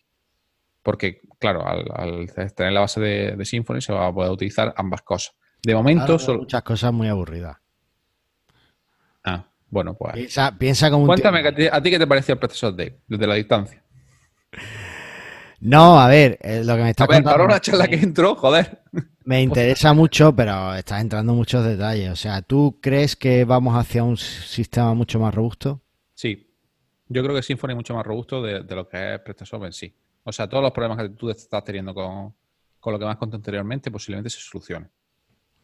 Porque, 0.83 1.21
claro, 1.39 1.65
al, 1.65 2.31
tener 2.55 2.73
la 2.73 2.81
base 2.81 2.99
de, 2.99 3.45
Symfony 3.45 3.81
se 3.81 3.93
va 3.93 4.07
a 4.07 4.13
poder 4.13 4.31
utilizar 4.31 4.73
ambas 4.77 5.01
cosas. 5.01 5.35
De 5.63 5.75
momento... 5.75 6.19
son 6.19 6.37
Muchas 6.37 6.63
cosas 6.63 6.91
muy 6.91 7.07
aburridas. 7.07 7.57
Bueno, 9.71 9.95
pues. 9.95 10.13
Piensa, 10.13 10.55
piensa 10.57 10.91
como 10.91 11.07
Cuéntame, 11.07 11.39
¿a 11.71 11.81
ti 11.81 11.89
qué 11.89 11.97
te 11.97 12.05
pareció 12.05 12.33
el 12.33 12.39
proceso 12.39 12.71
de 12.71 12.99
desde 13.07 13.25
la 13.25 13.35
distancia? 13.35 13.81
No, 15.61 15.99
a 15.99 16.07
ver, 16.07 16.37
eh, 16.41 16.61
lo 16.63 16.75
que 16.75 16.83
me 16.83 16.89
está 16.89 17.05
a 17.05 17.07
ver, 17.07 17.41
una 17.41 17.61
charla 17.61 17.87
que 17.87 17.95
entró, 17.95 18.35
joder. 18.35 18.81
Me 19.23 19.41
interesa 19.41 19.93
mucho, 19.93 20.35
pero 20.35 20.73
estás 20.75 20.99
entrando 20.99 21.31
en 21.31 21.37
muchos 21.37 21.63
detalles. 21.63 22.09
O 22.09 22.15
sea, 22.15 22.41
¿tú 22.41 22.79
crees 22.81 23.15
que 23.15 23.45
vamos 23.45 23.75
hacia 23.75 24.03
un 24.03 24.17
sistema 24.17 24.93
mucho 24.93 25.19
más 25.19 25.33
robusto? 25.33 25.79
Sí. 26.15 26.51
Yo 27.07 27.23
creo 27.23 27.35
que 27.35 27.43
Symfony 27.43 27.69
es 27.69 27.75
mucho 27.75 27.93
más 27.93 28.05
robusto 28.05 28.41
de, 28.41 28.63
lo 28.63 28.89
que 28.89 29.13
es 29.13 29.19
PrestaShop 29.21 29.65
en 29.65 29.73
sí. 29.73 29.95
O 30.23 30.31
sea, 30.31 30.49
todos 30.49 30.63
los 30.63 30.71
problemas 30.71 30.97
que 30.97 31.09
tú 31.09 31.29
estás 31.29 31.63
teniendo 31.63 31.93
con, 31.93 32.33
lo 32.91 32.99
que 32.99 33.05
me 33.05 33.11
has 33.11 33.17
contado 33.17 33.37
anteriormente 33.37 33.91
posiblemente 33.91 34.29
se 34.29 34.39
solucionen. 34.39 34.89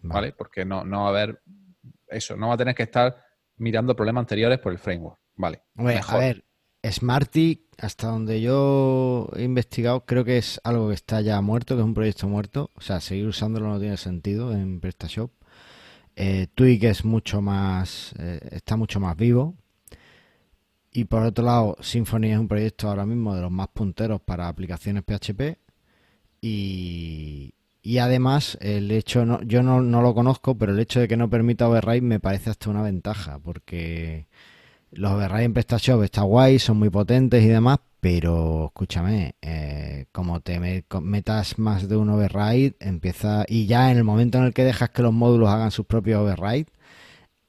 Vale. 0.04 0.34
Porque 0.34 0.64
no, 0.64 0.86
no 0.86 1.02
va 1.02 1.06
a 1.08 1.10
haber 1.10 1.42
eso, 2.08 2.38
no 2.38 2.50
va 2.50 2.54
a 2.54 2.58
tener 2.58 2.76
que 2.76 2.84
estar 2.84 3.27
mirando 3.58 3.96
problemas 3.96 4.22
anteriores 4.22 4.60
por 4.60 4.72
el 4.72 4.80
framework. 4.80 5.20
Vale. 5.36 5.62
a 5.76 6.18
ver, 6.18 6.46
Smarty, 6.84 7.68
hasta 7.78 8.08
donde 8.08 8.42
yo 8.42 9.30
he 9.36 9.44
investigado, 9.44 10.06
creo 10.06 10.24
que 10.24 10.38
es 10.38 10.60
algo 10.64 10.90
que 10.90 10.96
está 10.96 11.22
ya 11.22 11.40
muerto, 11.42 11.76
que 11.76 11.82
es 11.82 11.86
un 11.86 11.94
proyecto 11.94 12.28
muerto. 12.28 12.72
O 12.76 12.82
sea, 12.82 13.00
seguir 13.00 13.28
usándolo 13.28 13.68
no 13.68 13.80
tiene 13.80 13.98
sentido 13.98 14.54
en 14.54 14.80
PrestaShop. 14.80 15.32
Eh, 16.16 16.48
Twig 16.56 16.84
es 16.86 17.06
mucho 17.06 17.42
más, 17.42 18.14
eh, 18.18 18.40
está 18.52 18.76
mucho 18.76 19.00
más 19.00 19.16
vivo. 19.16 19.56
Y 20.92 21.06
por 21.06 21.22
otro 21.22 21.46
lado, 21.46 21.78
Symfony 21.80 22.32
es 22.32 22.40
un 22.40 22.48
proyecto 22.48 22.90
ahora 22.90 23.06
mismo 23.06 23.36
de 23.36 23.42
los 23.42 23.52
más 23.52 23.68
punteros 23.68 24.20
para 24.22 24.48
aplicaciones 24.48 25.04
PHP. 25.04 25.60
Y, 26.42 27.54
y 27.88 28.00
además, 28.00 28.58
el 28.60 28.92
hecho, 28.92 29.26
no, 29.26 29.42
yo 29.44 29.64
no, 29.64 29.82
no, 29.82 30.02
lo 30.02 30.14
conozco, 30.14 30.58
pero 30.58 30.74
el 30.74 30.80
hecho 30.80 31.00
de 31.00 31.08
que 31.08 31.16
no 31.16 31.30
permita 31.30 31.70
override 31.70 32.02
me 32.02 32.20
parece 32.20 32.50
hasta 32.50 32.70
una 32.70 32.82
ventaja, 32.82 33.40
porque 33.40 34.28
los 34.92 35.14
override 35.14 35.46
en 35.46 35.54
PrestaShop 35.54 36.04
está 36.04 36.24
guay, 36.24 36.60
son 36.60 36.80
muy 36.80 36.90
potentes 36.90 37.42
y 37.42 37.48
demás, 37.48 37.80
pero 38.02 38.66
escúchame, 38.66 39.36
eh, 39.42 40.06
como 40.12 40.42
te 40.42 40.60
metas 40.60 41.60
más 41.60 41.88
de 41.88 41.96
un 41.96 42.10
override, 42.10 42.76
empieza. 42.82 43.46
Y 43.48 43.68
ya 43.68 43.90
en 43.90 43.98
el 43.98 44.04
momento 44.04 44.38
en 44.38 44.44
el 44.44 44.54
que 44.54 44.66
dejas 44.66 44.90
que 44.90 45.02
los 45.02 45.14
módulos 45.14 45.48
hagan 45.48 45.72
sus 45.72 45.86
propios 45.86 46.20
override, 46.20 46.68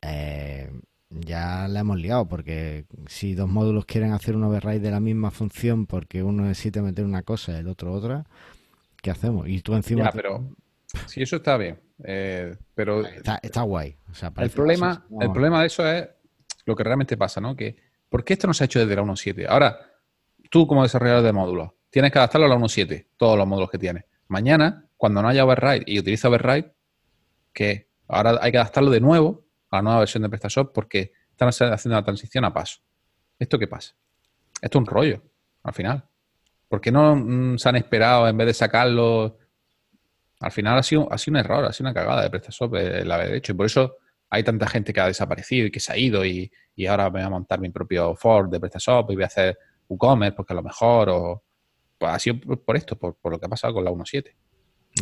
eh, 0.02 0.70
ya 1.10 1.66
la 1.66 1.80
hemos 1.80 1.98
liado, 1.98 2.28
porque 2.28 2.86
si 3.08 3.34
dos 3.34 3.48
módulos 3.48 3.86
quieren 3.86 4.12
hacer 4.12 4.36
un 4.36 4.44
override 4.44 4.78
de 4.78 4.92
la 4.92 5.00
misma 5.00 5.32
función 5.32 5.86
porque 5.86 6.22
uno 6.22 6.44
necesita 6.44 6.80
meter 6.80 7.04
una 7.04 7.22
cosa 7.22 7.52
y 7.52 7.56
el 7.56 7.66
otro 7.66 7.92
otra, 7.92 8.24
¿qué 9.08 9.12
hacemos? 9.12 9.48
Y 9.48 9.62
tú 9.62 9.74
encima. 9.74 10.04
Ya, 10.04 10.12
pero. 10.12 10.54
Sí, 11.06 11.22
eso 11.22 11.36
está 11.36 11.56
bien. 11.56 11.80
Eh, 12.04 12.56
pero. 12.74 13.06
Está, 13.06 13.62
guay. 13.62 13.96
el, 14.36 14.50
problema, 14.50 15.06
el 15.20 15.32
problema 15.32 15.60
de 15.60 15.66
eso 15.66 15.86
es 15.86 16.08
lo 16.66 16.76
que 16.76 16.84
realmente 16.84 17.16
pasa, 17.16 17.40
¿no? 17.40 17.56
Que, 17.56 17.76
¿Por 18.08 18.24
qué 18.24 18.34
esto 18.34 18.46
no 18.46 18.54
se 18.54 18.64
ha 18.64 18.66
hecho 18.66 18.80
desde 18.80 18.94
la 18.94 19.02
1.7? 19.02 19.46
Ahora, 19.48 19.78
tú 20.50 20.66
como 20.66 20.82
desarrollador 20.82 21.22
de 21.22 21.32
módulos, 21.32 21.70
tienes 21.90 22.12
que 22.12 22.18
adaptarlo 22.18 22.46
a 22.46 22.50
la 22.50 22.56
1.7, 22.56 23.06
todos 23.16 23.38
los 23.38 23.46
módulos 23.46 23.70
que 23.70 23.78
tienes. 23.78 24.04
Mañana, 24.28 24.86
cuando 24.96 25.22
no 25.22 25.28
haya 25.28 25.44
override 25.44 25.84
y 25.86 25.98
utiliza 25.98 26.28
override, 26.28 26.74
que 27.52 27.88
ahora 28.08 28.38
hay 28.40 28.52
que 28.52 28.58
adaptarlo 28.58 28.90
de 28.90 29.00
nuevo 29.00 29.46
a 29.70 29.76
la 29.76 29.82
nueva 29.82 29.98
versión 30.00 30.22
de 30.22 30.28
PrestaShop 30.28 30.72
porque 30.72 31.12
están 31.30 31.48
haciendo 31.48 31.96
la 31.96 32.04
transición 32.04 32.44
a 32.44 32.52
paso. 32.52 32.80
¿Esto 33.38 33.58
qué 33.58 33.68
pasa? 33.68 33.94
Esto 34.60 34.78
es 34.78 34.80
un 34.80 34.86
rollo, 34.86 35.22
al 35.62 35.72
final. 35.72 36.04
¿Por 36.68 36.80
qué 36.80 36.92
no 36.92 37.16
mm, 37.16 37.58
se 37.58 37.68
han 37.68 37.76
esperado 37.76 38.28
en 38.28 38.36
vez 38.36 38.46
de 38.48 38.54
sacarlo? 38.54 39.38
Al 40.40 40.52
final 40.52 40.78
ha 40.78 40.82
sido, 40.82 41.12
ha 41.12 41.18
sido 41.18 41.32
un 41.32 41.44
error, 41.44 41.64
ha 41.64 41.72
sido 41.72 41.88
una 41.88 41.94
cagada 41.94 42.22
de 42.22 42.30
PrestaShop 42.30 42.74
el 42.76 43.10
haber 43.10 43.34
hecho. 43.34 43.52
Y 43.52 43.54
por 43.56 43.66
eso 43.66 43.96
hay 44.30 44.42
tanta 44.42 44.66
gente 44.68 44.92
que 44.92 45.00
ha 45.00 45.06
desaparecido 45.06 45.66
y 45.66 45.70
que 45.70 45.80
se 45.80 45.92
ha 45.92 45.96
ido 45.96 46.24
y, 46.24 46.50
y 46.76 46.86
ahora 46.86 47.04
me 47.10 47.20
voy 47.20 47.22
a 47.22 47.30
montar 47.30 47.60
mi 47.60 47.70
propio 47.70 48.14
Ford 48.14 48.50
de 48.50 48.60
PrestaShop 48.60 49.10
y 49.10 49.14
voy 49.14 49.24
a 49.24 49.26
hacer 49.26 49.58
WooCommerce 49.88 50.36
porque 50.36 50.52
a 50.52 50.56
lo 50.56 50.62
mejor 50.62 51.08
o 51.08 51.42
pues 51.98 52.12
ha 52.12 52.18
sido 52.18 52.38
por 52.64 52.76
esto, 52.76 52.96
por, 52.96 53.16
lo 53.24 53.38
que 53.38 53.46
ha 53.46 53.48
pasado 53.48 53.74
con 53.74 53.84
la 53.84 53.90
1.7. 53.90 54.32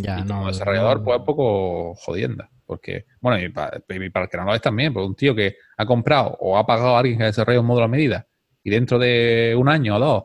Ya, 0.01 0.19
y 0.19 0.27
como 0.27 0.49
desarrollador, 0.49 1.05
pues 1.05 1.19
un 1.19 1.25
poco 1.25 1.95
jodienda. 1.97 2.51
Porque, 2.65 3.07
bueno, 3.21 3.39
y 3.39 3.49
para, 3.51 3.77
el 3.77 4.29
que 4.29 4.37
no 4.37 4.45
lo 4.45 4.55
es 4.55 4.61
también, 4.61 4.93
pues 4.93 5.07
un 5.07 5.15
tío 5.15 5.35
que 5.35 5.57
ha 5.77 5.87
comprado 5.87 6.37
o 6.41 6.57
ha 6.57 6.67
pagado 6.67 6.97
a 6.97 6.99
alguien 6.99 7.19
que 7.19 7.25
desarrolla 7.25 7.61
un 7.61 7.67
módulo 7.67 7.85
a 7.85 7.89
medida 7.89 8.27
y 8.65 8.71
dentro 8.71 8.99
de 8.99 9.55
un 9.57 9.69
año 9.69 9.97
o 9.97 9.99
dos 10.01 10.25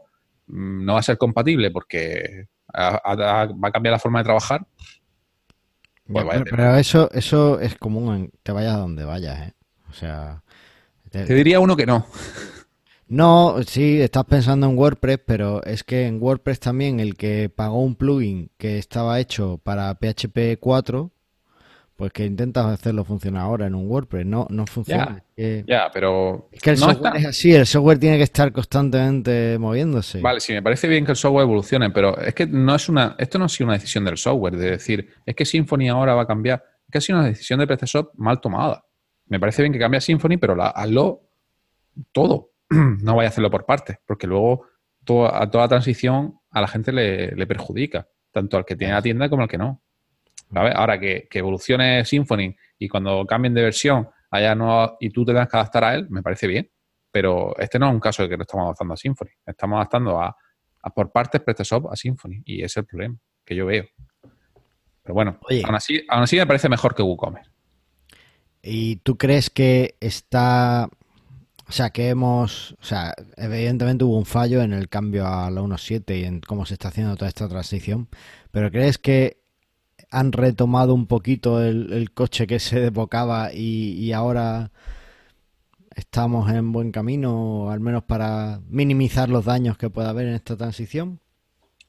no 0.52 0.94
va 0.94 1.00
a 1.00 1.04
ser 1.04 1.18
compatible 1.18 1.72
porque 1.72 2.48
va 2.76 3.02
a 3.04 3.72
cambiar 3.72 3.94
la 3.94 4.00
forma 4.00 4.20
de 4.20 4.26
trabajar. 4.26 4.66
Pues 6.08 6.26
pero, 6.50 6.76
eso, 6.76 7.10
eso 7.12 7.60
es 7.60 7.76
común 7.76 8.32
te 8.44 8.52
vayas 8.52 8.76
a 8.76 8.80
donde 8.80 9.06
vayas, 9.06 9.48
¿eh? 9.48 9.54
O 9.90 9.94
sea. 9.94 10.44
te 11.10 11.34
diría 11.34 11.60
uno 11.60 11.76
que 11.76 11.86
no. 11.86 12.06
No, 13.08 13.58
sí, 13.68 14.00
estás 14.00 14.24
pensando 14.24 14.68
en 14.68 14.78
WordPress, 14.78 15.20
pero 15.26 15.62
es 15.64 15.84
que 15.84 16.08
en 16.08 16.24
WordPress 16.24 16.62
también 16.62 17.02
el 17.02 17.18
que 17.18 17.50
pagó 17.54 17.82
un 17.82 17.96
plugin 17.96 18.52
que 18.58 18.78
estaba 18.78 19.20
hecho 19.20 19.60
para 19.62 19.94
PHP 19.96 20.58
4, 20.62 21.12
pues 22.02 22.14
que 22.14 22.26
intentas 22.26 22.66
hacerlo 22.66 23.06
funcionar 23.06 23.44
ahora 23.44 23.68
en 23.68 23.76
un 23.76 23.88
WordPress, 23.88 24.26
no, 24.26 24.48
no 24.50 24.66
funciona. 24.66 25.24
Ya, 25.38 25.92
pero... 25.94 26.50
Es 26.52 26.60
que 26.60 26.72
el 26.72 26.78
software 26.78 27.18
es 27.18 27.28
así, 27.28 27.54
el 27.54 27.68
software 27.68 28.00
tiene 28.00 28.18
que 28.18 28.24
estar 28.24 28.52
constantemente 28.52 29.60
moviéndose. 29.60 30.20
Vale, 30.20 30.40
sí, 30.40 30.52
me 30.52 30.64
parece 30.64 30.88
bien 30.88 31.06
que 31.06 31.12
el 31.12 31.16
software 31.16 31.44
evolucione, 31.44 31.92
pero 31.92 32.18
es 32.18 32.34
que 32.34 32.48
no 32.48 32.74
es 32.74 32.90
una, 32.90 33.16
esto 33.20 33.38
no 33.38 33.46
ha 33.46 33.50
sido 33.50 33.68
una 33.68 33.76
decisión 33.76 34.04
del 34.04 34.18
software, 34.18 34.58
de 34.58 34.72
decir, 34.72 35.10
es 35.24 35.36
que 35.36 35.46
Symfony 35.46 35.90
ahora 35.90 36.16
va 36.16 36.24
a 36.24 36.26
cambiar, 36.26 36.64
es 36.88 36.92
que 36.92 36.98
ha 36.98 37.02
sido 37.02 37.20
una 37.20 37.28
decisión 37.28 37.60
de 37.60 37.68
PrestaShop 37.68 38.16
mal 38.16 38.42
tomada. 38.42 38.84
Me 39.28 39.40
parece 39.40 39.62
bien 39.62 39.72
que 39.72 39.78
cambie 39.78 40.02
Symfony, 40.02 40.40
pero 40.40 40.56
la, 40.56 40.70
hazlo 40.70 41.30
todo 42.12 42.50
no 42.70 43.16
vaya 43.16 43.28
a 43.28 43.30
hacerlo 43.30 43.52
por 43.52 43.68
partes, 43.68 44.00
porque 44.08 44.26
luego 44.26 44.66
toda, 45.06 45.40
a 45.40 45.52
toda 45.52 45.68
transición 45.68 46.40
a 46.50 46.62
la 46.62 46.68
gente 46.68 46.92
le, 46.92 47.46
perjudica, 47.46 48.08
tanto 48.32 48.58
al 48.58 48.66
que 48.66 48.76
tiene 48.76 48.94
la 48.94 49.04
tienda 49.04 49.30
como 49.30 49.44
al 49.44 49.48
que 49.48 49.60
no. 49.60 49.84
Ahora 50.54 51.00
que, 51.00 51.28
evolucione 51.32 52.04
Symfony 52.06 52.56
y 52.78 52.88
cuando 52.88 53.26
cambien 53.26 53.54
de 53.54 53.64
versión 53.64 54.10
haya 54.30 54.56
no, 54.56 54.98
y 55.00 55.10
tú 55.10 55.26
te 55.26 55.32
tengas 55.32 55.50
que 55.50 55.58
adaptar 55.58 55.84
a 55.84 55.96
él, 55.96 56.08
me 56.10 56.22
parece 56.22 56.48
bien. 56.48 56.70
Pero 57.12 57.58
este 57.58 57.78
no 57.78 57.88
es 57.88 57.94
un 57.94 58.00
caso 58.00 58.24
de 58.24 58.30
que 58.30 58.38
no 58.38 58.44
estamos 58.44 58.66
adaptando 58.66 58.94
a 58.94 58.98
Symfony. 58.98 59.30
Estamos 59.46 59.76
adaptando 59.78 60.22
a, 60.22 60.36
por 60.96 61.12
partes 61.12 61.42
PrestaShop 61.42 61.92
a 61.92 61.96
Symfony. 61.96 62.42
Y 62.46 62.58
ese 62.60 62.66
es 62.66 62.78
el 62.78 62.86
problema 62.86 63.18
que 63.46 63.56
yo 63.56 63.66
veo. 63.66 63.86
Pero 65.04 65.14
bueno, 65.14 65.40
aún, 65.66 65.76
así, 65.76 66.06
aún 66.08 66.24
así 66.24 66.38
me 66.38 66.48
parece 66.48 66.70
mejor 66.70 66.96
que 66.96 67.02
WooCommerce. 67.02 67.50
¿Y 68.62 68.98
tú 68.98 69.18
crees 69.18 69.50
que 69.50 69.96
está 70.00 70.88
o 71.72 71.74
sea, 71.74 71.90
que 71.92 72.10
hemos, 72.10 72.74
o 72.82 72.84
sea, 72.84 73.16
evidentemente 73.38 74.04
hubo 74.04 74.18
un 74.18 74.26
fallo 74.26 74.62
en 74.62 74.74
el 74.74 74.90
cambio 74.90 75.26
a 75.26 75.50
la 75.50 75.62
1.7 75.62 76.20
y 76.20 76.26
en 76.26 76.42
cómo 76.42 76.66
se 76.66 76.74
está 76.74 76.90
haciendo 76.90 77.16
toda 77.16 77.30
esta 77.30 77.48
transición, 77.48 78.10
pero 78.52 78.70
¿crees 78.72 78.98
que 78.98 79.41
han 80.12 80.34
retomado 80.34 80.94
un 80.94 81.08
poquito 81.08 81.64
el, 81.64 82.12
coche 82.14 82.46
que 82.46 82.60
se 82.60 82.80
desbocaba 82.80 83.54
y, 83.54 84.12
ahora 84.12 84.72
estamos 85.96 86.52
en 86.52 86.72
buen 86.72 86.92
camino, 86.92 87.72
al 87.72 87.80
menos 87.80 88.04
para 88.04 88.60
minimizar 88.70 89.30
los 89.30 89.46
daños 89.46 89.78
que 89.78 89.90
pueda 89.90 90.10
haber 90.10 90.28
en 90.28 90.36
esta 90.36 90.58
transición? 90.58 91.20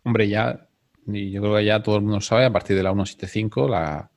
Hombre, 0.04 0.28
ya, 0.28 0.68
y 1.06 1.32
yo 1.32 1.42
creo 1.42 1.56
que 1.56 1.64
ya 1.64 1.82
todo 1.82 1.96
el 1.96 2.02
mundo 2.02 2.20
sabe, 2.20 2.44
a 2.44 2.52
partir 2.52 2.76
de 2.76 2.82
la 2.84 2.92
1.7.5 2.92 3.68
la, 3.68 4.10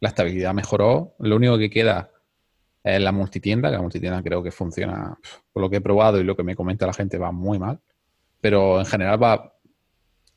la 0.00 0.08
estabilidad 0.08 0.52
mejoró. 0.52 1.14
Lo 1.20 1.36
único 1.36 1.58
que 1.58 1.70
queda 1.70 2.10
es 2.82 3.00
la 3.00 3.12
multitienda, 3.12 3.70
que 3.70 3.76
la 3.76 3.82
multitienda 3.82 4.22
creo 4.22 4.42
que 4.42 4.50
funciona, 4.50 5.16
por 5.52 5.62
lo 5.62 5.70
que 5.70 5.76
he 5.76 5.80
probado 5.80 6.20
y 6.20 6.24
lo 6.24 6.36
que 6.36 6.42
me 6.42 6.56
comenta 6.56 6.86
la 6.86 6.92
gente, 6.92 7.18
va 7.18 7.30
muy 7.30 7.58
mal. 7.58 7.80
Pero 8.40 8.80
en 8.80 8.86
general 8.86 9.22
va, 9.22 9.57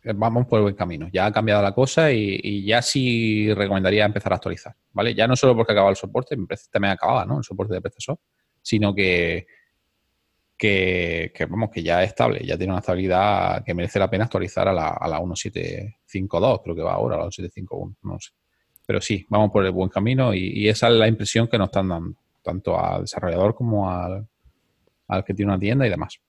vamos 0.04 0.48
por 0.48 0.60
el 0.60 0.64
buen 0.64 0.76
camino. 0.76 1.10
Ya 1.12 1.26
ha 1.26 1.32
cambiado 1.32 1.62
la 1.62 1.74
cosa 1.74 2.12
y, 2.12 2.64
ya 2.66 2.82
sí 2.82 3.54
recomendaría 3.54 4.06
empezar 4.06 4.34
a 4.34 4.36
actualizar, 4.36 4.76
¿vale? 4.94 5.14
Ya 5.14 5.28
no 5.28 5.36
solo 5.36 5.56
porque 5.56 5.74
acaba 5.74 5.90
el 5.90 5.96
soporte, 5.96 6.36
también 6.72 6.94
acababa, 6.94 7.26
¿no? 7.26 7.38
El 7.38 7.44
soporte 7.44 7.74
de 7.74 7.82
PrestaShop, 7.82 8.20
sino 8.62 8.94
que, 8.94 9.48
que, 10.58 11.32
vamos, 11.50 11.70
que 11.72 11.84
ya 11.84 12.04
es 12.04 12.10
estable, 12.10 12.46
ya 12.46 12.58
tiene 12.58 12.74
una 12.74 12.80
estabilidad 12.80 13.64
que 13.64 13.74
merece 13.74 14.00
la 14.00 14.10
pena 14.10 14.26
actualizar 14.26 14.68
a 14.68 14.74
la, 14.74 14.90
a 14.90 15.08
la 15.08 15.20
1752, 15.20 16.62
creo 16.64 16.76
que 16.76 16.82
va 16.82 16.94
ahora, 16.94 17.16
a 17.16 17.20
la 17.20 17.26
1751, 17.26 17.96
no 18.04 18.20
sé. 18.20 18.32
Pero 18.86 19.00
sí, 19.00 19.26
vamos 19.30 19.52
por 19.52 19.66
el 19.66 19.72
buen 19.72 19.90
camino 19.90 20.34
y 20.34 20.68
esa 20.68 20.88
es 20.88 20.94
la 20.96 21.08
impresión 21.08 21.48
que 21.48 21.58
nos 21.58 21.68
están 21.68 21.88
dando 21.88 22.22
tanto 22.42 22.80
al 22.80 23.02
desarrollador 23.02 23.56
como 23.56 23.90
al, 23.90 24.28
que 25.26 25.34
tiene 25.34 25.52
una 25.52 25.60
tienda 25.60 25.86
y 25.86 25.90
demás. 25.90 26.20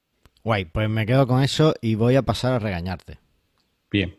Guay, 0.44 0.64
pues 0.66 0.88
me 0.88 1.06
quedo 1.06 1.26
con 1.26 1.42
eso 1.42 1.74
y 1.80 1.94
voy 1.94 2.16
a 2.16 2.22
pasar 2.22 2.54
a 2.54 2.58
regañarte. 2.58 3.18
Bien. 3.92 4.18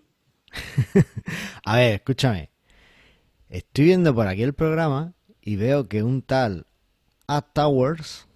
a 1.65 1.77
ver, 1.77 1.95
escúchame. 1.95 2.51
Estoy 3.49 3.85
viendo 3.85 4.13
por 4.13 4.27
aquí 4.27 4.43
el 4.43 4.53
programa 4.53 5.13
y 5.41 5.55
veo 5.55 5.89
que 5.89 6.03
un 6.03 6.21
tal 6.21 6.67
Ad 7.27 7.45
Towers. 7.53 8.27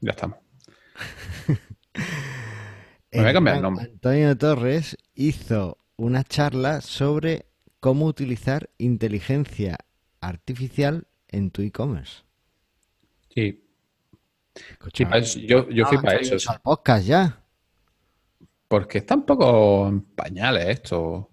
Ya 0.00 0.12
estamos. 0.12 0.38
me 3.12 3.20
voy 3.20 3.28
a 3.28 3.32
cambiar 3.32 3.56
el 3.56 3.62
nombre. 3.62 3.84
Antonio 3.84 4.36
Torres 4.38 4.96
hizo 5.14 5.76
una 5.96 6.24
charla 6.24 6.80
sobre 6.80 7.46
cómo 7.80 8.06
utilizar 8.06 8.70
inteligencia 8.78 9.78
artificial 10.20 11.06
en 11.28 11.50
tu 11.50 11.60
e-commerce. 11.60 12.22
Sí. 13.34 13.62
yo, 15.46 15.68
yo 15.68 15.86
fui 15.86 15.98
para 15.98 16.16
eso. 16.16 16.36
podcast 16.62 17.06
ya? 17.06 17.39
Porque 18.70 18.98
está 18.98 19.16
un 19.16 19.26
poco 19.26 19.88
en 19.88 20.14
pañales 20.14 20.68
esto. 20.68 21.32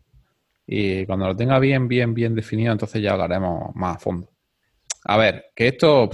Y 0.66 1.06
cuando 1.06 1.28
lo 1.28 1.36
tenga 1.36 1.60
bien, 1.60 1.88
bien, 1.88 2.16
bien 2.16 2.34
definido, 2.34 2.72
entonces 2.72 3.00
ya 3.00 3.12
hablaremos 3.14 3.76
más 3.76 3.98
a 3.98 4.00
fondo. 4.00 4.32
A 5.04 5.18
ver, 5.18 5.52
que 5.56 5.68
esto, 5.68 6.10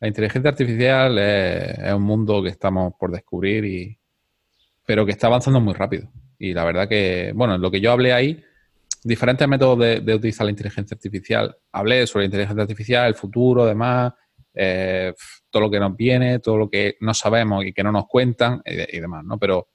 la 0.00 0.08
inteligencia 0.08 0.50
artificial 0.50 1.16
es, 1.20 1.92
un 1.92 2.02
mundo 2.02 2.42
que 2.42 2.48
estamos 2.48 2.94
por 2.98 3.12
descubrir, 3.12 3.64
y, 3.64 3.96
pero 4.84 5.06
que 5.06 5.12
está 5.12 5.28
avanzando 5.28 5.60
muy 5.60 5.72
rápido. 5.72 6.10
Y 6.36 6.52
la 6.52 6.64
verdad 6.64 6.88
que, 6.88 7.30
bueno, 7.32 7.56
lo 7.56 7.70
que 7.70 7.80
yo 7.80 7.92
hablé 7.92 8.12
ahí, 8.12 8.42
diferentes 9.04 9.46
métodos 9.46 9.78
de, 9.78 10.14
utilizar 10.16 10.46
la 10.46 10.50
inteligencia 10.50 10.96
artificial. 10.96 11.56
Hablé 11.70 12.08
sobre 12.08 12.24
la 12.24 12.26
inteligencia 12.26 12.62
artificial, 12.62 13.06
el 13.06 13.14
futuro, 13.14 13.66
demás, 13.66 14.12
eh, 14.52 15.14
todo 15.48 15.62
lo 15.62 15.70
que 15.70 15.78
nos 15.78 15.96
viene, 15.96 16.40
todo 16.40 16.56
lo 16.56 16.68
que 16.68 16.96
no 17.02 17.14
sabemos 17.14 17.64
y 17.64 17.72
que 17.72 17.84
no 17.84 17.92
nos 17.92 18.08
cuentan 18.08 18.62
y, 18.64 18.98
demás, 18.98 19.24
¿no? 19.24 19.38
Pero 19.38 19.68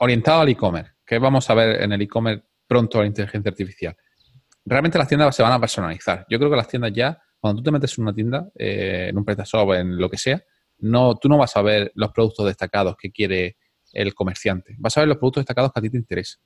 orientado 0.00 0.40
al 0.40 0.48
e-commerce, 0.48 0.92
¿qué 1.06 1.18
vamos 1.18 1.48
a 1.48 1.54
ver 1.54 1.82
en 1.82 1.92
el 1.92 2.02
e-commerce 2.02 2.44
pronto 2.66 3.00
la 3.00 3.06
inteligencia 3.06 3.50
artificial? 3.50 3.96
Realmente 4.64 4.98
las 4.98 5.08
tiendas 5.08 5.34
se 5.34 5.42
van 5.42 5.52
a 5.52 5.60
personalizar. 5.60 6.26
Yo 6.28 6.38
creo 6.38 6.50
que 6.50 6.56
las 6.56 6.68
tiendas 6.68 6.92
ya, 6.92 7.20
cuando 7.38 7.60
tú 7.60 7.64
te 7.64 7.70
metes 7.70 7.96
en 7.98 8.04
una 8.04 8.14
tienda, 8.14 8.48
eh, 8.56 9.06
en 9.10 9.18
un 9.18 9.24
PrestaShop, 9.24 9.72
en 9.74 9.98
lo 9.98 10.10
que 10.10 10.18
sea, 10.18 10.42
no, 10.78 11.16
tú 11.16 11.28
no 11.28 11.38
vas 11.38 11.56
a 11.56 11.62
ver 11.62 11.92
los 11.94 12.12
productos 12.12 12.46
destacados 12.46 12.96
que 12.96 13.10
quiere 13.10 13.56
el 13.92 14.14
comerciante. 14.14 14.74
Vas 14.78 14.96
a 14.96 15.00
ver 15.00 15.08
los 15.08 15.18
productos 15.18 15.42
destacados 15.42 15.72
que 15.72 15.80
a 15.80 15.82
ti 15.82 15.90
te 15.90 15.98
interesan. 15.98 16.40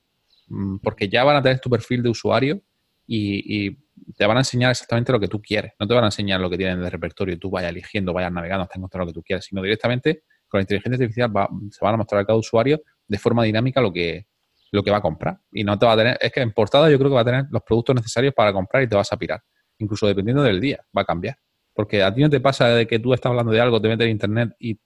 Mm, 0.48 0.78
porque 0.78 1.08
ya 1.08 1.24
van 1.24 1.36
a 1.36 1.42
tener 1.42 1.60
tu 1.60 1.70
perfil 1.70 2.02
de 2.02 2.08
usuario 2.10 2.60
y, 3.06 3.82
te 4.16 4.26
van 4.26 4.36
a 4.36 4.40
enseñar 4.40 4.70
exactamente 4.72 5.12
lo 5.12 5.20
que 5.20 5.28
tú 5.28 5.40
quieres. 5.40 5.72
No 5.78 5.86
te 5.86 5.94
van 5.94 6.04
a 6.04 6.08
enseñar 6.08 6.40
lo 6.40 6.50
que 6.50 6.58
tienen 6.58 6.80
de 6.80 6.90
repertorio 6.90 7.38
tú 7.38 7.50
vayas 7.50 7.70
eligiendo, 7.70 8.12
vayas 8.12 8.32
navegando 8.32 8.64
hasta 8.64 8.76
encontrar 8.76 9.02
lo 9.02 9.06
que 9.06 9.14
tú 9.14 9.22
quieres, 9.22 9.46
sino 9.46 9.62
directamente 9.62 10.24
con 10.48 10.58
la 10.58 10.62
inteligencia 10.62 11.04
artificial 11.04 11.30
se 11.70 11.84
van 11.84 11.94
a 11.94 11.96
mostrar 11.96 12.20
a 12.20 12.26
cada 12.26 12.38
usuario 12.38 12.82
de 13.06 13.18
forma 13.18 13.42
dinámica 13.44 13.80
lo 13.80 13.92
que, 13.92 14.26
lo 14.72 14.82
que 14.82 14.90
va 14.90 14.98
a 14.98 15.02
comprar. 15.02 15.38
Y 15.52 15.64
no 15.64 15.78
te 15.78 15.86
va 15.86 15.92
a 15.92 15.96
tener, 15.96 16.18
es 16.20 16.32
que 16.32 16.40
en 16.40 16.52
portada 16.52 16.90
yo 16.90 16.98
creo 16.98 17.10
que 17.10 17.14
va 17.14 17.20
a 17.20 17.24
tener 17.24 17.46
los 17.50 17.62
productos 17.62 17.94
necesarios 17.96 18.34
para 18.34 18.52
comprar 18.52 18.82
y 18.82 18.88
te 18.88 18.96
vas 18.96 19.12
a 19.12 19.16
pirar. 19.16 19.42
Incluso 19.78 20.06
dependiendo 20.06 20.42
del 20.42 20.60
día, 20.60 20.84
va 20.96 21.02
a 21.02 21.04
cambiar. 21.04 21.36
Porque 21.72 22.02
a 22.02 22.14
ti 22.14 22.20
no 22.20 22.30
te 22.30 22.40
pasa 22.40 22.68
de 22.68 22.86
que 22.86 22.98
tú 22.98 23.12
estás 23.14 23.30
hablando 23.30 23.52
de 23.52 23.60
algo, 23.60 23.80
te 23.80 23.88
metes 23.88 24.04
en 24.04 24.10
internet 24.10 24.54
y 24.58 24.78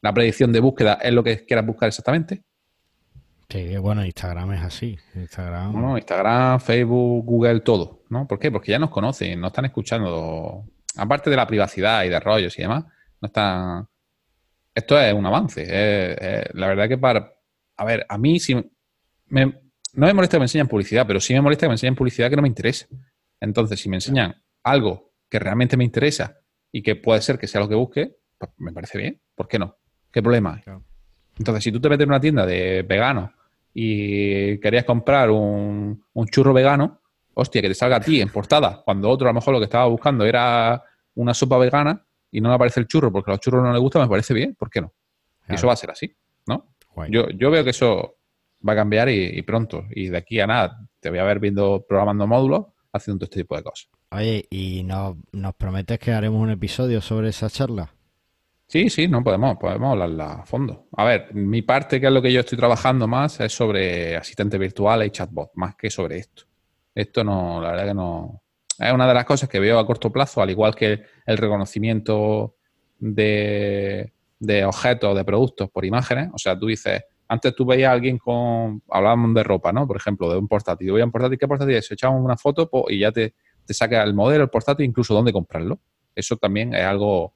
la 0.00 0.12
predicción 0.12 0.52
de 0.52 0.60
búsqueda 0.60 0.94
es 1.02 1.12
lo 1.12 1.22
que 1.22 1.44
quieras 1.44 1.66
buscar 1.66 1.88
exactamente. 1.88 2.42
Sí, 3.48 3.76
bueno, 3.78 4.04
Instagram 4.04 4.52
es 4.52 4.62
así. 4.62 4.98
Instagram. 5.14 5.72
Bueno, 5.72 5.96
Instagram, 5.96 6.60
Facebook, 6.60 7.24
Google, 7.24 7.60
todo. 7.60 8.02
¿no? 8.10 8.26
¿Por 8.26 8.38
qué? 8.38 8.50
Porque 8.50 8.72
ya 8.72 8.78
nos 8.78 8.90
conocen, 8.90 9.40
nos 9.40 9.48
están 9.48 9.64
escuchando. 9.64 10.64
Aparte 10.96 11.30
de 11.30 11.36
la 11.36 11.46
privacidad 11.46 12.04
y 12.04 12.08
de 12.08 12.20
rollos 12.20 12.58
y 12.58 12.62
demás, 12.62 12.84
no 13.20 13.26
están. 13.26 13.86
Esto 14.74 15.00
es 15.00 15.12
un 15.12 15.26
avance. 15.26 16.46
la 16.52 16.66
verdad 16.68 16.88
que 16.88 16.98
para. 16.98 17.32
A 17.78 17.84
ver, 17.84 18.04
a 18.08 18.18
mí 18.18 18.38
sí. 18.38 18.54
Me, 19.28 19.46
no 19.94 20.06
me 20.06 20.14
molesta 20.14 20.36
que 20.36 20.40
me 20.40 20.44
enseñen 20.44 20.68
publicidad, 20.68 21.06
pero 21.06 21.20
sí 21.20 21.32
me 21.32 21.40
molesta 21.40 21.64
que 21.64 21.68
me 21.68 21.74
enseñen 21.74 21.94
publicidad 21.94 22.28
que 22.28 22.36
no 22.36 22.42
me 22.42 22.48
interesa. 22.48 22.86
Entonces, 23.40 23.80
si 23.80 23.88
me 23.88 23.96
enseñan 23.96 24.34
algo 24.62 25.12
que 25.28 25.38
realmente 25.38 25.76
me 25.76 25.84
interesa 25.84 26.38
y 26.70 26.82
que 26.82 26.96
puede 26.96 27.22
ser 27.22 27.38
que 27.38 27.46
sea 27.46 27.60
lo 27.60 27.68
que 27.68 27.74
busque, 27.74 28.16
pues 28.36 28.50
me 28.58 28.72
parece 28.72 28.98
bien. 28.98 29.20
¿Por 29.34 29.48
qué 29.48 29.58
no? 29.58 29.76
¿Qué 30.10 30.22
problema 30.22 30.54
hay? 30.54 30.74
Entonces, 31.38 31.64
si 31.64 31.72
tú 31.72 31.80
te 31.80 31.88
metes 31.88 32.04
en 32.04 32.10
una 32.10 32.20
tienda 32.20 32.44
de 32.44 32.82
veganos 32.82 33.30
y 33.72 34.58
querías 34.58 34.84
comprar 34.84 35.30
un, 35.30 36.04
churro 36.30 36.52
vegano, 36.52 37.00
hostia, 37.34 37.62
que 37.62 37.68
te 37.68 37.74
salga 37.74 37.96
a 37.96 38.00
ti 38.00 38.20
en 38.20 38.28
portada, 38.28 38.82
cuando 38.84 39.08
otro 39.08 39.28
a 39.28 39.30
lo 39.30 39.34
mejor 39.34 39.54
lo 39.54 39.60
que 39.60 39.64
estaba 39.64 39.86
buscando 39.86 40.24
era 40.24 40.82
una 41.14 41.34
sopa 41.34 41.58
vegana 41.58 42.04
y 42.30 42.40
no 42.40 42.48
le 42.48 42.56
aparece 42.56 42.80
el 42.80 42.86
churro 42.86 43.12
porque 43.12 43.30
a 43.30 43.34
los 43.34 43.40
churros 43.40 43.62
no 43.62 43.72
le 43.72 43.78
gusta, 43.78 44.00
me 44.00 44.08
parece 44.08 44.34
bien, 44.34 44.54
¿por 44.54 44.68
qué 44.70 44.80
no? 44.80 44.92
Eso 45.46 45.66
va 45.66 45.72
a 45.72 45.76
ser 45.76 45.90
así, 45.90 46.14
Yo, 47.08 47.28
yo 47.30 47.50
veo 47.50 47.64
que 47.64 47.70
eso 47.70 48.16
va 48.66 48.72
a 48.72 48.76
cambiar 48.76 49.08
y, 49.08 49.40
pronto. 49.42 49.84
Y 49.90 50.08
de 50.08 50.18
aquí 50.18 50.40
a 50.40 50.46
nada, 50.46 50.80
te 51.00 51.10
voy 51.10 51.18
a 51.18 51.24
ver 51.24 51.38
viendo, 51.38 51.84
programando 51.88 52.26
módulos, 52.26 52.66
haciendo 52.92 53.20
todo 53.20 53.26
este 53.26 53.40
tipo 53.40 53.56
de 53.56 53.62
cosas. 53.62 53.88
Oye, 54.10 54.46
¿y 54.50 54.82
nos, 54.84 55.16
nos 55.32 55.54
prometes 55.54 55.98
que 55.98 56.12
haremos 56.12 56.40
un 56.40 56.50
episodio 56.50 57.00
sobre 57.00 57.28
esa 57.28 57.50
charla? 57.50 57.92
Sí, 58.66 58.90
sí, 58.90 59.08
no 59.08 59.24
podemos, 59.24 59.56
podemos 59.56 59.92
hablarla 59.92 60.32
a 60.32 60.44
fondo. 60.44 60.88
A 60.92 61.04
ver, 61.04 61.34
mi 61.34 61.62
parte, 61.62 62.00
que 62.00 62.06
es 62.06 62.12
lo 62.12 62.20
que 62.20 62.32
yo 62.32 62.40
estoy 62.40 62.58
trabajando 62.58 63.06
más, 63.08 63.40
es 63.40 63.52
sobre 63.52 64.16
asistentes 64.16 64.60
virtuales 64.60 65.08
y 65.08 65.10
chatbot, 65.10 65.52
más 65.54 65.74
que 65.74 65.88
sobre 65.88 66.18
esto. 66.18 66.44
Esto 66.94 67.24
no, 67.24 67.62
la 67.62 67.70
verdad 67.70 67.86
que 67.86 67.94
no. 67.94 68.42
Es 68.78 68.92
una 68.92 69.08
de 69.08 69.14
las 69.14 69.24
cosas 69.24 69.48
que 69.48 69.58
veo 69.58 69.78
a 69.78 69.86
corto 69.86 70.12
plazo, 70.12 70.42
al 70.42 70.50
igual 70.50 70.74
que 70.74 71.02
el 71.24 71.38
reconocimiento 71.38 72.56
de, 72.98 74.12
de 74.38 74.64
objetos, 74.64 75.16
de 75.16 75.24
productos 75.24 75.70
por 75.70 75.84
imágenes. 75.84 76.30
O 76.32 76.38
sea, 76.38 76.58
tú 76.58 76.66
dices, 76.66 77.02
antes 77.28 77.54
tú 77.54 77.66
veías 77.66 77.90
a 77.90 77.92
alguien 77.92 78.18
con, 78.18 78.82
hablábamos 78.90 79.34
de 79.34 79.42
ropa, 79.42 79.72
¿no? 79.72 79.86
Por 79.86 79.96
ejemplo, 79.96 80.30
de 80.30 80.38
un 80.38 80.48
portátil. 80.48 80.88
Yo 80.88 80.92
voy 80.94 81.02
a 81.02 81.04
un 81.04 81.12
portátil, 81.12 81.38
¿qué 81.38 81.48
portátil 81.48 81.74
es? 81.74 81.90
Echamos 81.90 82.24
una 82.24 82.36
foto 82.36 82.70
y 82.88 83.00
ya 83.00 83.12
te, 83.12 83.34
te 83.66 83.74
saca 83.74 84.02
el 84.02 84.14
modelo, 84.14 84.44
el 84.44 84.50
portátil, 84.50 84.86
incluso 84.86 85.14
dónde 85.14 85.32
comprarlo. 85.32 85.80
Eso 86.14 86.36
también 86.36 86.74
es 86.74 86.84
algo 86.84 87.34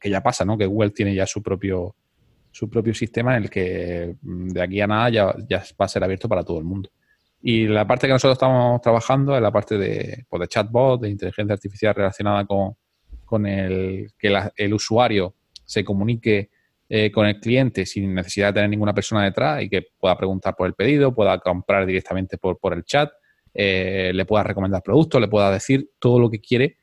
que, 0.00 0.10
ya 0.10 0.22
pasa, 0.22 0.44
¿no? 0.44 0.56
Que 0.56 0.66
Google 0.66 0.90
tiene 0.90 1.14
ya 1.14 1.26
su 1.26 1.42
propio, 1.42 1.96
su 2.50 2.70
propio 2.70 2.94
sistema 2.94 3.36
en 3.36 3.44
el 3.44 3.50
que 3.50 4.16
mm, 4.22 4.48
de 4.48 4.62
aquí 4.62 4.80
a 4.80 4.86
nada 4.86 5.10
ya, 5.10 5.34
ya 5.48 5.64
va 5.80 5.86
a 5.86 5.88
ser 5.88 6.04
abierto 6.04 6.28
para 6.28 6.44
todo 6.44 6.58
el 6.58 6.64
mundo. 6.64 6.90
Y 7.42 7.66
la 7.66 7.86
parte 7.86 8.06
que 8.06 8.12
nosotros 8.12 8.36
estamos 8.36 8.80
trabajando 8.80 9.36
es 9.36 9.42
la 9.42 9.52
parte 9.52 9.76
de, 9.76 10.24
pues, 10.28 10.40
de 10.40 10.48
chatbot, 10.48 11.00
de 11.00 11.10
inteligencia 11.10 11.54
artificial 11.54 11.94
relacionada 11.94 12.44
con, 12.46 12.76
con 13.24 13.46
el 13.46 14.12
que 14.18 14.34
el 14.56 14.72
usuario 14.72 15.34
se 15.66 15.84
comunique 15.84 16.50
eh, 16.88 17.10
con 17.10 17.26
el 17.26 17.40
cliente 17.40 17.84
sin 17.84 18.14
necesidad 18.14 18.48
de 18.48 18.52
tener 18.54 18.70
ninguna 18.70 18.94
persona 18.94 19.24
detrás 19.24 19.62
y 19.62 19.68
que 19.68 19.88
pueda 19.98 20.16
preguntar 20.16 20.54
por 20.56 20.68
el 20.68 20.74
pedido, 20.74 21.12
pueda 21.12 21.38
comprar 21.40 21.84
directamente 21.84 22.38
por, 22.38 22.58
por 22.58 22.72
el 22.72 22.84
chat, 22.84 23.10
eh, 23.52 24.12
le 24.14 24.24
pueda 24.24 24.44
recomendar 24.44 24.82
productos, 24.82 25.20
le 25.20 25.28
pueda 25.28 25.50
decir 25.50 25.90
todo 25.98 26.20
lo 26.20 26.30
que 26.30 26.40
quiere 26.40 26.78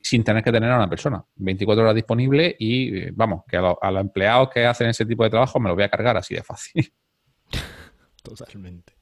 sin 0.00 0.24
tener 0.24 0.42
que 0.42 0.50
tener 0.50 0.70
a 0.70 0.76
una 0.76 0.88
persona. 0.88 1.24
24 1.36 1.84
horas 1.84 1.94
disponible 1.94 2.56
y, 2.58 3.10
vamos, 3.12 3.44
que 3.48 3.56
a, 3.56 3.90
los 3.90 4.00
empleados 4.00 4.50
que 4.50 4.66
hacen 4.66 4.88
ese 4.88 5.06
tipo 5.06 5.22
de 5.22 5.30
trabajo 5.30 5.60
me 5.60 5.68
lo 5.68 5.74
voy 5.74 5.84
a 5.84 5.88
cargar 5.88 6.16
así 6.16 6.34
de 6.34 6.42
fácil. 6.42 6.92
Totalmente. 8.22 8.94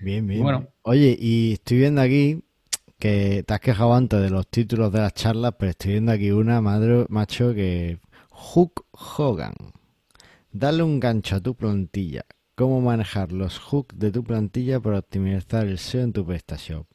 Bien, 0.00 0.26
bien. 0.26 0.42
Bueno. 0.42 0.68
Oye, 0.82 1.16
y 1.18 1.52
estoy 1.52 1.78
viendo 1.78 2.00
aquí 2.00 2.42
que 3.00 3.42
te 3.44 3.54
has 3.54 3.60
quejado 3.60 3.94
antes 3.94 4.20
de 4.20 4.30
los 4.30 4.46
títulos 4.48 4.92
de 4.92 5.00
las 5.00 5.14
charlas, 5.14 5.54
pero 5.58 5.70
estoy 5.70 5.92
viendo 5.92 6.12
aquí 6.12 6.30
una, 6.30 6.60
madre, 6.60 7.06
macho, 7.08 7.52
que... 7.52 7.98
Hook 8.28 8.86
Hogan. 8.92 9.54
Dale 10.52 10.82
un 10.82 11.00
gancho 11.00 11.36
a 11.36 11.40
tu 11.40 11.54
plantilla. 11.54 12.24
Cómo 12.54 12.80
manejar 12.80 13.32
los 13.32 13.58
hooks 13.58 13.98
de 13.98 14.10
tu 14.10 14.22
plantilla 14.22 14.80
para 14.80 14.98
optimizar 14.98 15.66
el 15.66 15.78
SEO 15.78 16.02
en 16.02 16.12
tu 16.12 16.26
PrestaShop. 16.26 16.86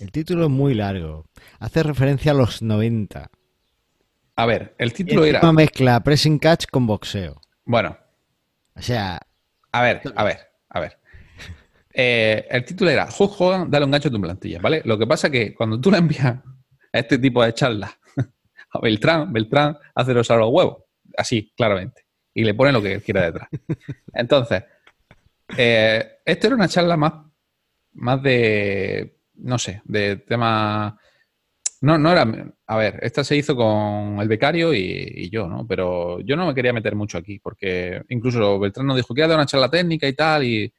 El 0.00 0.12
título 0.12 0.44
es 0.44 0.50
muy 0.50 0.74
largo. 0.74 1.26
Hace 1.58 1.82
referencia 1.82 2.32
a 2.32 2.34
los 2.34 2.62
90. 2.62 3.30
A 4.36 4.46
ver, 4.46 4.74
el 4.78 4.92
título 4.92 5.24
era. 5.24 5.40
Una 5.40 5.52
mezcla 5.52 6.00
pressing 6.00 6.38
catch 6.38 6.66
con 6.70 6.86
boxeo. 6.86 7.40
Bueno. 7.64 7.96
O 8.74 8.82
sea. 8.82 9.20
A 9.72 9.82
ver, 9.82 10.02
a 10.14 10.24
ver, 10.24 10.38
a 10.68 10.80
ver. 10.80 10.98
Eh, 11.98 12.46
el 12.50 12.62
título 12.62 12.90
era 12.90 13.06
Hulk 13.06 13.40
Hogan, 13.40 13.70
dale 13.70 13.86
un 13.86 13.90
gancho 13.90 14.08
a 14.08 14.12
tu 14.12 14.20
plantilla, 14.20 14.60
¿vale? 14.60 14.82
Lo 14.84 14.98
que 14.98 15.06
pasa 15.06 15.28
es 15.28 15.32
que 15.32 15.54
cuando 15.54 15.80
tú 15.80 15.90
le 15.90 15.96
envías 15.96 16.26
a 16.26 16.42
este 16.98 17.16
tipo 17.18 17.42
de 17.42 17.54
charlas 17.54 17.98
a 18.70 18.80
Beltrán, 18.80 19.32
Beltrán 19.32 19.78
hace 19.94 20.12
los 20.12 20.30
a 20.30 20.36
los 20.36 20.50
huevos. 20.50 20.82
Así, 21.16 21.54
claramente. 21.56 22.02
Y 22.34 22.44
le 22.44 22.52
pone 22.52 22.70
lo 22.70 22.82
que 22.82 23.00
quiera 23.00 23.22
detrás. 23.22 23.48
Entonces, 24.12 24.64
eh, 25.56 26.18
esto 26.22 26.46
era 26.48 26.56
una 26.56 26.68
charla 26.68 26.98
más, 26.98 27.14
más 27.94 28.22
de 28.22 29.16
no 29.38 29.58
sé, 29.58 29.80
de 29.84 30.16
tema... 30.16 30.98
No, 31.80 31.96
no 31.96 32.12
era... 32.12 32.26
A 32.66 32.76
ver, 32.76 32.98
esta 33.02 33.24
se 33.24 33.36
hizo 33.36 33.56
con 33.56 34.20
el 34.20 34.28
becario 34.28 34.74
y, 34.74 35.30
yo, 35.30 35.46
¿no? 35.46 35.66
Pero 35.66 36.20
yo 36.20 36.36
no 36.36 36.46
me 36.46 36.54
quería 36.54 36.74
meter 36.74 36.94
mucho 36.94 37.16
aquí, 37.16 37.38
porque 37.38 38.02
incluso 38.08 38.58
Beltrán 38.58 38.86
nos 38.86 38.96
dijo 38.96 39.14
que 39.14 39.22
era 39.22 39.28
de 39.28 39.34
una 39.36 39.46
charla 39.46 39.70
técnica 39.70 40.06
y 40.06 40.12
tal, 40.12 40.44
y, 40.44 40.72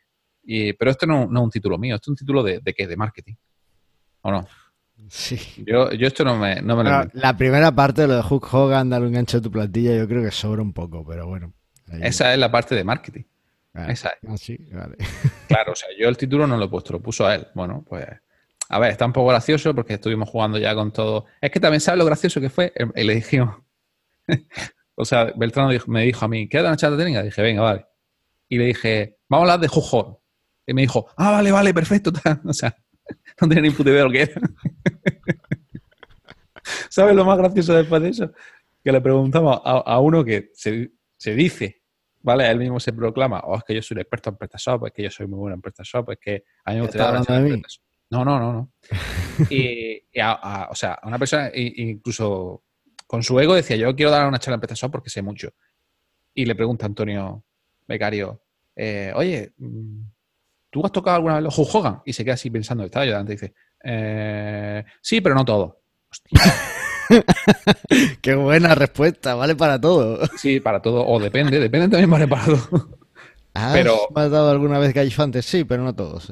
pero 0.78 0.92
esto 0.92 1.06
no, 1.06 1.28
no, 1.28 1.40
es 1.40 1.44
un 1.46 1.52
título 1.52 1.78
mío, 1.78 1.96
esto 1.96 2.06
es 2.06 2.10
un 2.10 2.16
título 2.16 2.44
de, 2.44 2.60
de 2.60 2.74
qué, 2.74 2.88
de 2.88 2.96
marketing. 2.96 3.36
¿O 4.22 4.32
no? 4.32 4.48
Sí. 5.10 5.40
Yo, 5.66 5.92
yo 5.92 6.08
esto 6.08 6.24
no 6.24 6.38
me, 6.38 6.62
no 6.62 6.76
me 6.76 6.84
lo 6.84 7.10
La 7.14 7.38
primera 7.38 7.72
parte 7.72 8.02
de 8.02 8.08
lo 8.08 8.16
de 8.16 8.24
Hook 8.24 8.48
Hogan, 8.52 8.90
darle 8.90 9.08
un 9.08 9.14
gancho 9.14 9.38
a 9.38 9.42
tu 9.42 9.52
plantilla, 9.52 9.96
yo 9.96 10.08
creo 10.08 10.24
que 10.24 10.32
sobra 10.32 10.62
un 10.62 10.74
poco, 10.74 11.06
pero 11.06 11.28
bueno. 11.28 11.54
Esa 12.02 12.34
es 12.34 12.40
la 12.40 12.52
parte 12.52 12.76
de 12.76 12.84
marketing. 12.84 13.24
Ah, 13.74 13.92
Esa 13.92 14.10
es. 14.10 14.30
Ah, 14.30 14.38
sí, 14.38 14.58
vale. 14.72 14.98
Claro, 15.48 15.72
o 15.72 15.76
sea, 15.76 15.88
yo 15.98 16.10
el 16.10 16.18
título 16.18 16.46
no 16.48 16.58
lo 16.58 16.66
he 16.66 16.70
puesto, 16.70 16.94
lo 16.94 17.02
puso 17.02 17.26
a 17.26 17.36
él. 17.36 17.48
Bueno, 17.54 17.86
pues 17.88 18.06
a 18.70 18.80
ver, 18.80 18.92
está 18.92 19.06
un 19.06 19.14
poco 19.14 19.30
gracioso 19.30 19.74
porque 19.74 19.94
estuvimos 19.94 20.30
jugando 20.30 20.58
ya 20.58 20.76
con 20.76 20.92
todo. 20.92 21.26
Es 21.40 21.52
que 21.52 21.60
también 21.60 21.80
sabes 21.80 22.00
lo 22.00 22.06
gracioso 22.06 22.42
que 22.42 22.50
fue. 22.50 22.74
Y 22.96 23.04
le 23.04 23.16
dijimos. 23.16 23.56
o 24.96 25.06
sea, 25.06 25.32
Beltrán 25.36 25.70
me 25.88 26.04
dijo 26.04 26.26
a 26.26 26.28
mí, 26.28 26.50
¿queda 26.50 26.68
una 26.68 26.78
chata 26.78 26.98
técnica? 26.98 27.24
Dije, 27.24 27.42
venga, 27.42 27.62
vale. 27.62 27.86
Y 28.50 28.58
le 28.58 28.66
dije, 28.66 29.20
vamos 29.30 29.44
a 29.44 29.54
hablar 29.54 29.60
de 29.62 29.68
Jujor. 29.70 30.20
Y 30.68 30.74
me 30.74 30.82
dijo, 30.82 31.08
ah, 31.16 31.32
vale, 31.32 31.52
vale, 31.52 31.74
perfecto. 31.74 32.12
o 32.46 32.54
sea, 32.54 32.76
no 33.42 33.48
tenía 33.48 33.64
ni 33.64 33.70
puta 33.72 33.90
idea 33.90 34.04
lo 34.04 34.12
que 34.12 34.22
era. 34.24 34.42
¿Sabes 36.90 37.16
lo 37.16 37.24
más 37.24 37.38
gracioso 37.38 37.74
después 37.74 38.02
de 38.02 38.10
eso? 38.10 38.32
Que 38.84 38.92
le 38.92 39.00
preguntamos 39.00 39.62
a, 39.64 40.00
uno 40.00 40.24
que 40.26 40.52
se, 40.54 40.92
dice, 41.34 41.82
¿vale? 42.22 42.50
Él 42.50 42.60
mismo 42.60 42.80
se 42.80 42.92
proclama, 42.92 43.40
oh, 43.46 43.56
es 43.58 43.64
que 43.64 43.74
yo 43.74 43.82
soy 43.82 43.96
un 43.96 44.02
experto 44.02 44.30
en 44.30 44.38
PrestaShop, 44.38 44.88
es 44.88 44.92
que 44.92 45.04
yo 45.04 45.10
soy 45.10 45.28
muy 45.28 45.40
bueno 45.40 45.56
en 45.56 45.62
PrestaShop, 45.62 46.12
es 46.12 46.20
que 46.20 46.44
a 46.66 46.72
mí 46.72 46.78
me 46.78 46.82
gustaría 46.84 47.22
no, 48.10 48.24
no, 48.24 48.40
no, 48.40 48.54
no. 48.54 48.72
y, 49.50 50.02
o 50.72 50.76
sea, 50.76 51.00
una 51.04 51.20
persona, 51.20 51.52
incluso 51.54 52.64
con 53.06 53.24
su 53.24 53.40
ego, 53.40 53.56
decía, 53.56 53.76
yo 53.76 53.96
quiero 53.96 54.12
dar 54.12 54.28
una 54.28 54.40
charla 54.40 54.56
en 54.56 54.62
PrestaShop 54.62 54.92
porque 54.92 55.10
sé 55.10 55.22
mucho. 55.22 55.50
Y 56.34 56.46
le 56.46 56.56
pregunta 56.56 56.86
a 56.86 56.88
Antonio 56.88 57.44
Becario, 57.88 58.44
eh, 58.76 59.12
oye, 59.16 59.54
mm, 59.58 60.02
¿tú 60.70 60.86
has 60.86 60.92
tocado 60.92 61.18
alguna 61.18 61.36
vez 61.36 61.44
los 61.44 61.58
Hogan? 61.58 62.02
Y 62.06 62.14
se 62.14 62.24
queda 62.24 62.36
así 62.36 62.50
pensando, 62.50 62.84
está 62.84 63.02
ayudante, 63.02 63.34
y 63.34 63.36
dice, 63.36 63.54
eh, 63.84 64.84
sí, 65.02 65.22
pero 65.22 65.36
no 65.36 65.46
todo. 65.46 65.82
Hostia. 66.10 66.40
Qué 68.22 68.36
buena 68.36 68.76
respuesta, 68.76 69.36
vale 69.36 69.56
para 69.56 69.80
todo. 69.80 70.26
Sí, 70.38 70.60
para 70.60 70.82
todo, 70.82 71.06
o 71.06 71.20
depende, 71.20 71.60
depende 71.60 71.90
también 71.90 72.10
vale 72.10 72.28
para 72.28 72.46
todo. 72.46 72.98
¿Has 73.54 73.74
pero... 73.74 73.98
dado 74.14 74.52
alguna 74.52 74.78
vez 74.80 74.94
gallifantes? 74.94 75.46
Sí, 75.46 75.64
pero 75.64 75.84
no 75.84 75.96
todos. 75.96 76.32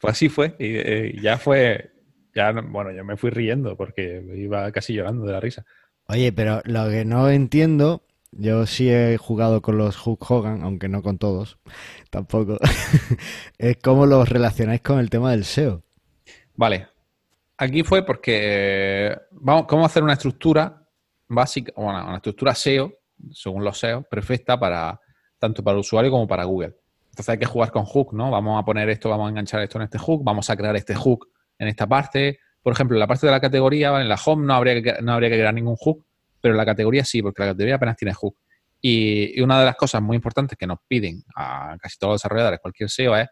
pues 0.00 0.12
así 0.12 0.28
fue. 0.28 0.54
Y, 0.58 0.76
eh, 0.76 1.16
ya 1.22 1.38
fue. 1.38 1.92
ya, 2.34 2.52
bueno, 2.52 2.92
yo 2.92 3.04
me 3.04 3.16
fui 3.16 3.30
riendo 3.30 3.76
porque 3.76 4.22
iba 4.36 4.70
casi 4.70 4.92
llorando 4.92 5.24
de 5.24 5.32
la 5.32 5.40
risa. 5.40 5.64
Oye, 6.06 6.32
pero 6.32 6.60
lo 6.64 6.90
que 6.90 7.06
no 7.06 7.30
entiendo, 7.30 8.02
yo 8.38 8.66
sí 8.66 8.90
he 8.90 9.16
jugado 9.16 9.62
con 9.62 9.78
los 9.78 10.04
Hulk 10.06 10.30
Hogan, 10.30 10.62
aunque 10.62 10.88
no 10.88 11.02
con 11.02 11.18
todos, 11.18 11.58
tampoco, 12.10 12.58
cómo 13.82 14.06
los 14.06 14.28
relacionáis 14.28 14.82
con 14.82 14.98
el 14.98 15.10
tema 15.10 15.30
del 15.30 15.44
SEO. 15.44 15.82
Vale, 16.56 16.88
aquí 17.56 17.82
fue 17.82 18.04
porque 18.04 19.16
vamos, 19.32 19.66
¿cómo 19.66 19.84
hacer 19.84 20.02
una 20.02 20.12
estructura 20.14 20.86
básica, 21.28 21.72
bueno, 21.76 22.04
una 22.06 22.16
estructura 22.16 22.54
SEO, 22.54 22.92
según 23.32 23.64
los 23.64 23.78
SEO, 23.78 24.02
perfecta 24.02 24.58
para 24.58 25.00
tanto 25.38 25.62
para 25.62 25.74
el 25.74 25.80
usuario 25.80 26.10
como 26.10 26.26
para 26.26 26.44
Google. 26.44 26.74
Entonces 27.10 27.28
hay 27.28 27.38
que 27.38 27.46
jugar 27.46 27.70
con 27.70 27.84
hook, 27.84 28.12
¿no? 28.14 28.30
Vamos 28.30 28.60
a 28.60 28.64
poner 28.64 28.88
esto, 28.88 29.10
vamos 29.10 29.26
a 29.26 29.30
enganchar 29.30 29.60
esto 29.62 29.78
en 29.78 29.84
este 29.84 29.98
hook, 29.98 30.24
vamos 30.24 30.48
a 30.50 30.56
crear 30.56 30.74
este 30.74 30.94
hook 30.94 31.28
en 31.58 31.68
esta 31.68 31.86
parte. 31.86 32.38
Por 32.62 32.72
ejemplo, 32.72 32.96
en 32.96 33.00
la 33.00 33.06
parte 33.06 33.26
de 33.26 33.32
la 33.32 33.40
categoría, 33.40 34.00
en 34.00 34.08
la 34.08 34.18
home 34.24 34.46
no 34.46 34.54
habría 34.54 34.82
que, 34.82 35.02
no 35.02 35.12
habría 35.12 35.28
que 35.28 35.36
crear 35.36 35.54
ningún 35.54 35.76
hook, 35.76 36.04
pero 36.44 36.54
la 36.54 36.66
categoría 36.66 37.06
sí, 37.06 37.22
porque 37.22 37.40
la 37.40 37.52
categoría 37.52 37.76
apenas 37.76 37.96
tiene 37.96 38.12
hook. 38.12 38.36
Y, 38.82 39.40
una 39.40 39.58
de 39.58 39.64
las 39.64 39.76
cosas 39.76 40.02
muy 40.02 40.14
importantes 40.16 40.58
que 40.58 40.66
nos 40.66 40.76
piden 40.86 41.24
a 41.34 41.74
casi 41.80 41.96
todos 41.96 42.12
los 42.12 42.20
desarrolladores, 42.20 42.60
cualquier 42.60 42.90
SEO, 42.90 43.16
es 43.16 43.28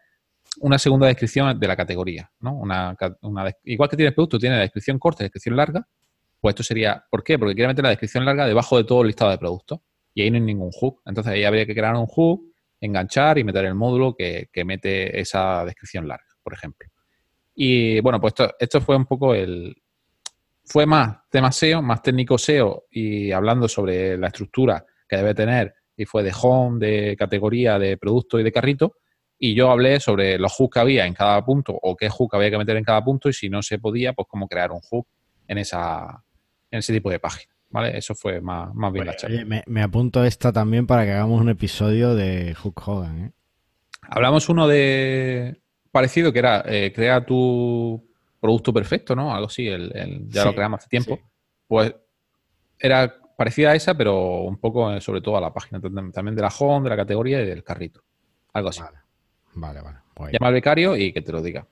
una 0.61 0.79
segunda 0.79 1.09
descripción 1.09 1.61
de 1.61 1.69
la 1.69 1.77
categoría, 1.77 2.33
¿no? 2.41 2.55
Una, 2.55 2.97
igual 3.65 3.91
que 3.91 3.97
tiene 3.97 4.09
el 4.09 4.15
producto, 4.15 4.39
tiene 4.39 4.57
la 4.57 4.63
descripción 4.63 4.99
corta 4.99 5.23
y 5.23 5.27
descripción 5.27 5.55
larga, 5.55 5.87
pues 6.41 6.55
esto 6.55 6.63
sería, 6.63 7.05
¿por 7.11 7.23
qué? 7.23 7.39
Porque 7.39 7.55
quiere 7.55 7.69
meter 7.69 7.83
la 7.83 7.91
descripción 7.91 8.25
larga 8.25 8.47
debajo 8.47 8.79
de 8.79 8.85
todo 8.85 9.03
el 9.03 9.09
listado 9.09 9.31
de 9.31 9.37
productos 9.37 9.81
y 10.15 10.23
ahí 10.23 10.31
no 10.31 10.37
hay 10.37 10.43
ningún 10.43 10.71
hook. 10.71 11.03
Entonces 11.05 11.35
ahí 11.35 11.45
habría 11.45 11.67
que 11.67 11.75
crear 11.75 11.95
un 11.97 12.07
hook, 12.07 12.51
enganchar 12.81 13.37
y 13.37 13.45
meter 13.45 13.67
el 13.67 13.75
módulo 13.75 14.17
que, 14.17 14.49
mete 14.65 15.21
esa 15.21 15.67
descripción 15.67 16.09
larga, 16.09 16.25
por 16.43 16.55
ejemplo. 16.55 16.89
Y 17.55 18.01
bueno, 18.01 18.19
pues 18.23 18.33
esto, 18.59 18.81
fue 18.81 18.97
un 18.97 19.05
poco 19.05 19.35
el... 19.35 19.77
Fue 20.65 20.87
más 20.87 21.29
tema 21.31 21.51
SEO, 21.51 21.83
más 21.83 22.03
técnico 22.03 22.39
SEO 22.39 22.85
y 22.91 23.33
hablando 23.33 23.69
sobre 23.69 24.17
la 24.17 24.29
estructura 24.29 24.85
que 25.09 25.17
debe 25.17 25.35
tener 25.35 25.75
y 25.97 26.05
fue 26.05 26.23
de 26.23 26.33
home, 26.41 26.85
de 26.85 27.17
categoría, 27.17 27.79
de 27.79 27.97
producto 27.97 28.39
y 28.39 28.43
de 28.43 28.53
carrito. 28.53 28.97
Y 29.39 29.55
yo 29.55 29.71
hablé 29.71 29.99
sobre 29.99 30.39
los 30.39 30.53
hooks 30.53 30.75
que 30.75 30.81
había 30.81 31.07
en 31.07 31.15
cada 31.15 31.45
punto 31.45 31.77
o 31.81 31.97
qué 31.97 32.09
hook 32.09 32.35
había 32.37 32.51
que 32.51 32.59
meter 32.59 32.77
en 32.77 32.85
cada 32.85 33.03
punto 33.03 33.29
y 33.29 33.33
si 33.33 33.49
no 33.49 33.61
se 33.61 33.79
podía, 33.79 34.13
pues 34.13 34.29
cómo 34.29 34.47
crear 34.47 34.71
un 34.71 34.81
hook 34.81 35.07
en, 35.49 35.59
esa, 35.59 36.23
en 36.71 36.79
ese 36.79 36.93
tipo 36.93 37.11
de 37.11 37.19
página. 37.19 37.53
¿Vale? 37.71 37.97
Eso 37.97 38.15
fue 38.15 38.41
más, 38.41 38.73
más 38.75 38.93
bien 38.93 39.07
la 39.07 39.17
charla. 39.17 39.45
me, 39.47 39.65
me, 39.67 39.83
apunto 39.83 40.25
esta 40.25 40.53
también 40.53 40.87
para 40.87 41.05
que 41.07 41.13
hagamos 41.13 41.41
un 41.41 41.49
episodio 41.49 42.15
de 42.15 42.55
Hook 42.55 42.83
Hogan. 42.87 43.25
¿eh? 43.25 43.33
Hablamos 44.03 44.51
uno 44.51 44.69
de 44.69 45.63
parecido 45.91 46.33
que 46.33 46.39
era 46.39 46.63
eh, 46.67 46.93
crea 46.95 47.25
tu 47.25 48.12
producto 48.43 48.73
perfecto, 48.73 49.15
¿no? 49.15 49.33
Algo 49.33 49.47
así, 49.47 49.69
el, 49.69 50.27
ya 50.29 50.45
lo 50.45 50.53
creamos 50.53 50.81
hace 50.81 50.89
tiempo. 50.89 51.21
Pues 51.69 51.95
era 52.77 53.15
parecida 53.37 53.71
a 53.71 53.77
esa, 53.77 53.95
pero 53.95 54.41
un 54.41 54.59
poco 54.59 54.93
eh, 54.93 55.01
sobre 55.01 55.21
todo 55.21 55.37
a 55.37 55.41
la 55.41 55.55
página 55.55 55.81
también 55.81 56.35
de 56.35 56.43
la 56.43 56.53
home, 56.59 56.83
de 56.83 56.91
la 56.91 56.97
categoría 56.97 57.41
y 57.41 57.47
del 57.47 57.63
carrito. 57.63 58.03
Algo 58.53 58.71
así. 58.71 58.83
Vale, 59.55 59.81
vale. 59.81 59.99
Llama 60.33 60.49
al 60.49 60.55
becario 60.55 60.97
y 60.97 61.13
que 61.13 61.23
te 61.23 61.31
lo 61.31 61.41
diga. 61.41 61.67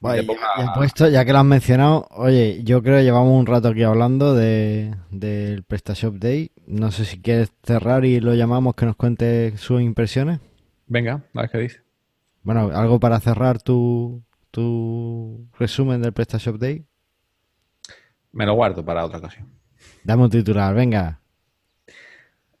Vale, 0.00 0.26
ya, 0.26 0.74
puesto, 0.74 1.08
ya 1.08 1.24
que 1.24 1.32
lo 1.32 1.38
has 1.38 1.44
mencionado, 1.46 2.06
oye, 2.10 2.62
yo 2.62 2.82
creo 2.82 2.98
que 2.98 3.04
llevamos 3.04 3.32
un 3.32 3.46
rato 3.46 3.68
aquí 3.68 3.84
hablando 3.84 4.34
de, 4.34 4.94
del 5.10 5.62
PrestaShop 5.62 6.16
Day. 6.16 6.50
No 6.66 6.90
sé 6.90 7.06
si 7.06 7.22
quieres 7.22 7.52
cerrar 7.62 8.04
y 8.04 8.20
lo 8.20 8.34
llamamos 8.34 8.74
que 8.74 8.84
nos 8.84 8.96
cuente 8.96 9.56
sus 9.56 9.80
impresiones. 9.80 10.40
Venga, 10.88 11.22
a 11.34 11.40
ver 11.40 11.50
qué 11.50 11.58
dice. 11.58 11.80
Bueno, 12.42 12.70
algo 12.74 13.00
para 13.00 13.20
cerrar 13.20 13.62
tu, 13.62 14.22
tu 14.52 15.48
resumen 15.58 16.00
del 16.00 16.12
PrestaShop 16.12 16.58
Day. 16.58 16.86
Me 18.30 18.46
lo 18.46 18.54
guardo 18.54 18.84
para 18.84 19.04
otra 19.04 19.18
ocasión. 19.18 19.50
Dame 20.04 20.22
un 20.22 20.30
titular, 20.30 20.72
venga. 20.72 21.20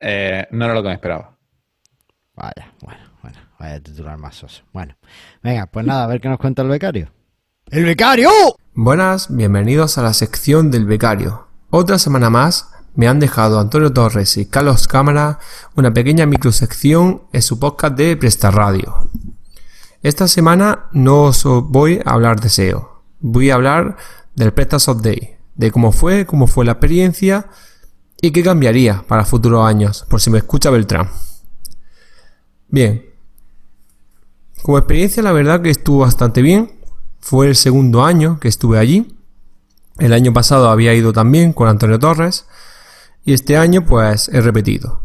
Eh, 0.00 0.48
no 0.50 0.64
era 0.64 0.74
lo 0.74 0.82
que 0.82 0.88
me 0.88 0.94
esperaba. 0.94 1.38
Vaya, 2.34 2.74
bueno. 2.80 3.12
Vaya 3.62 3.80
titular 3.80 4.18
más 4.18 4.34
soso. 4.34 4.64
Bueno, 4.72 4.96
venga, 5.40 5.66
pues 5.66 5.86
nada, 5.86 6.02
a 6.02 6.06
ver 6.08 6.20
qué 6.20 6.28
nos 6.28 6.38
cuenta 6.40 6.62
el 6.62 6.68
becario. 6.68 7.12
¡El 7.70 7.84
becario! 7.84 8.28
Buenas, 8.74 9.28
bienvenidos 9.32 9.98
a 9.98 10.02
la 10.02 10.14
sección 10.14 10.72
del 10.72 10.84
becario. 10.84 11.46
Otra 11.70 12.00
semana 12.00 12.28
más 12.28 12.72
me 12.96 13.06
han 13.06 13.20
dejado 13.20 13.60
Antonio 13.60 13.92
Torres 13.92 14.36
y 14.36 14.46
Carlos 14.46 14.88
Cámara 14.88 15.38
una 15.76 15.94
pequeña 15.94 16.26
microsección 16.26 17.22
en 17.32 17.40
su 17.40 17.60
podcast 17.60 17.94
de 17.94 18.16
Presta 18.16 18.50
Radio. 18.50 19.08
Esta 20.02 20.28
semana 20.28 20.86
no 20.92 21.22
os 21.22 21.44
voy 21.44 22.00
a 22.04 22.10
hablar 22.12 22.40
de 22.40 22.48
SEO, 22.48 23.02
voy 23.20 23.50
a 23.50 23.54
hablar 23.54 23.96
del 24.34 24.52
PrestaShop 24.52 25.00
Day, 25.00 25.36
de 25.54 25.70
cómo 25.70 25.92
fue, 25.92 26.26
cómo 26.26 26.46
fue 26.46 26.64
la 26.64 26.72
experiencia 26.72 27.48
y 28.20 28.32
qué 28.32 28.42
cambiaría 28.42 29.04
para 29.06 29.24
futuros 29.24 29.64
años, 29.66 30.04
por 30.08 30.20
si 30.20 30.30
me 30.30 30.38
escucha 30.38 30.70
Beltrán. 30.70 31.08
Bien, 32.68 33.12
como 34.62 34.78
experiencia, 34.78 35.24
la 35.24 35.32
verdad 35.32 35.60
que 35.60 35.70
estuvo 35.70 36.00
bastante 36.00 36.40
bien. 36.40 36.70
Fue 37.18 37.48
el 37.48 37.56
segundo 37.56 38.04
año 38.04 38.38
que 38.38 38.46
estuve 38.46 38.78
allí. 38.78 39.16
El 39.98 40.12
año 40.12 40.32
pasado 40.32 40.68
había 40.70 40.94
ido 40.94 41.12
también 41.12 41.52
con 41.52 41.68
Antonio 41.68 41.98
Torres. 41.98 42.46
Y 43.24 43.32
este 43.32 43.56
año, 43.56 43.84
pues, 43.84 44.28
he 44.28 44.40
repetido. 44.40 45.02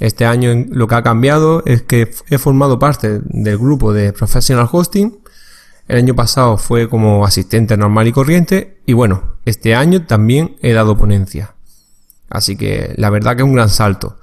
Este 0.00 0.26
año 0.26 0.50
lo 0.70 0.86
que 0.86 0.94
ha 0.94 1.02
cambiado 1.02 1.62
es 1.66 1.82
que 1.82 2.10
he 2.30 2.38
formado 2.38 2.78
parte 2.78 3.20
del 3.24 3.58
grupo 3.58 3.92
de 3.92 4.12
Professional 4.12 4.68
Hosting. 4.70 5.18
El 5.88 5.98
año 5.98 6.14
pasado 6.14 6.56
fue 6.56 6.88
como 6.88 7.24
asistente 7.24 7.76
normal 7.76 8.06
y 8.06 8.12
corriente. 8.12 8.80
Y 8.86 8.92
bueno, 8.92 9.38
este 9.44 9.74
año 9.74 10.06
también 10.06 10.56
he 10.62 10.72
dado 10.72 10.96
ponencia. 10.96 11.54
Así 12.30 12.56
que 12.56 12.94
la 12.96 13.10
verdad 13.10 13.34
que 13.34 13.42
es 13.42 13.48
un 13.48 13.54
gran 13.54 13.70
salto. 13.70 14.18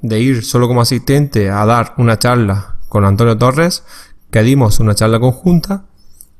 De 0.00 0.20
ir 0.20 0.44
solo 0.44 0.68
como 0.68 0.82
asistente 0.82 1.50
a 1.50 1.64
dar 1.64 1.94
una 1.96 2.18
charla 2.18 2.76
con 2.88 3.04
Antonio 3.04 3.38
Torres, 3.38 3.84
que 4.30 4.42
dimos 4.42 4.78
una 4.78 4.94
charla 4.94 5.18
conjunta. 5.18 5.86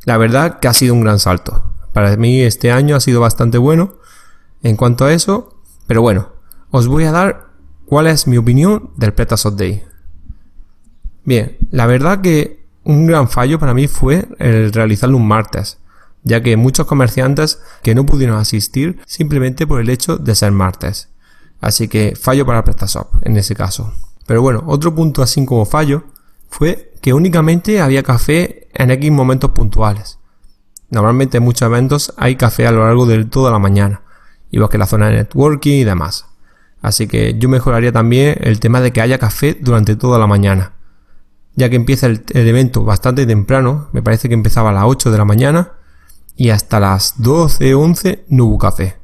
La 0.05 0.19
verdad 0.19 0.61
que 0.61 0.69
ha 0.69 0.75
sido 0.75 0.95
un 0.95 1.01
gran 1.01 1.19
salto. 1.19 1.73
Para 1.93 2.17
mí 2.17 2.43
este 2.43 2.71
año 2.71 2.97
ha 2.97 3.01
sido 3.01 3.21
bastante 3.21 3.59
bueno 3.59 3.97
en 4.63 4.77
cuanto 4.77 5.05
a 5.05 5.13
eso, 5.13 5.61
pero 5.87 6.03
bueno, 6.03 6.33
os 6.71 6.87
voy 6.87 7.05
a 7.05 7.13
dar 7.13 7.52
cuál 7.87 8.07
es 8.07 8.27
mi 8.27 8.37
opinión 8.37 8.91
del 8.97 9.13
PrestaShop 9.13 9.55
Day. 9.55 9.83
Bien, 11.25 11.57
la 11.71 11.87
verdad 11.87 12.21
que 12.21 12.63
un 12.85 13.07
gran 13.07 13.29
fallo 13.29 13.59
para 13.59 13.75
mí 13.75 13.87
fue 13.87 14.27
el 14.39 14.73
realizarlo 14.73 15.17
un 15.17 15.29
martes, 15.29 15.79
ya 16.25 16.43
que 16.43 16.57
muchos 16.57 16.87
comerciantes 16.87 17.61
que 17.83 17.95
no 17.95 18.07
pudieron 18.07 18.39
asistir 18.39 19.01
simplemente 19.07 19.67
por 19.67 19.81
el 19.81 19.91
hecho 19.91 20.17
de 20.17 20.35
ser 20.35 20.53
martes. 20.53 21.09
Así 21.61 21.87
que 21.87 22.17
fallo 22.17 22.45
para 22.45 22.65
PrestaShop 22.65 23.09
en 23.23 23.37
ese 23.37 23.55
caso. 23.55 23.93
Pero 24.27 24.43
bueno, 24.43 24.65
otro 24.67 24.95
punto 24.95 25.23
así 25.23 25.45
como 25.45 25.65
fallo 25.65 26.05
fue 26.49 26.93
que 27.01 27.13
únicamente 27.13 27.81
había 27.81 28.03
café 28.03 28.69
en 28.75 28.91
X 28.91 29.11
momentos 29.11 29.51
puntuales. 29.51 30.19
Normalmente 30.91 31.39
en 31.39 31.45
muchos 31.45 31.67
eventos 31.67 32.13
hay 32.17 32.37
café 32.37 32.67
a 32.67 32.73
lo 32.73 32.85
largo 32.85 33.07
de 33.07 33.25
toda 33.25 33.51
la 33.51 33.59
mañana, 33.59 34.03
igual 34.51 34.71
que 34.71 34.79
la 34.79 34.87
zona 34.87 35.09
de 35.09 35.15
networking 35.15 35.73
y 35.73 35.85
demás. 35.85 36.27
Así 36.83 37.07
que 37.07 37.39
yo 37.39 37.49
mejoraría 37.49 37.93
también 37.93 38.37
el 38.41 38.61
tema 38.61 38.81
de 38.81 38.93
que 38.93 39.01
haya 39.01 39.19
café 39.19 39.57
durante 39.59 39.97
toda 39.97 40.19
la 40.19 40.27
mañana, 40.27 40.75
ya 41.55 41.71
que 41.71 41.77
empieza 41.77 42.07
el, 42.07 42.25
evento 42.35 42.85
bastante 42.85 43.25
temprano, 43.25 43.89
me 43.93 44.03
parece 44.03 44.29
que 44.29 44.35
empezaba 44.35 44.71
a 44.71 44.73
las 44.75 44.85
8 44.85 45.11
de 45.11 45.19
la 45.19 45.25
mañana 45.25 45.73
y 46.37 46.51
hasta 46.51 46.81
las 46.81 47.23
12 47.23 47.75
o 47.75 47.81
11 47.81 48.25
no 48.29 48.45
hubo 48.47 48.59
café. 48.59 48.99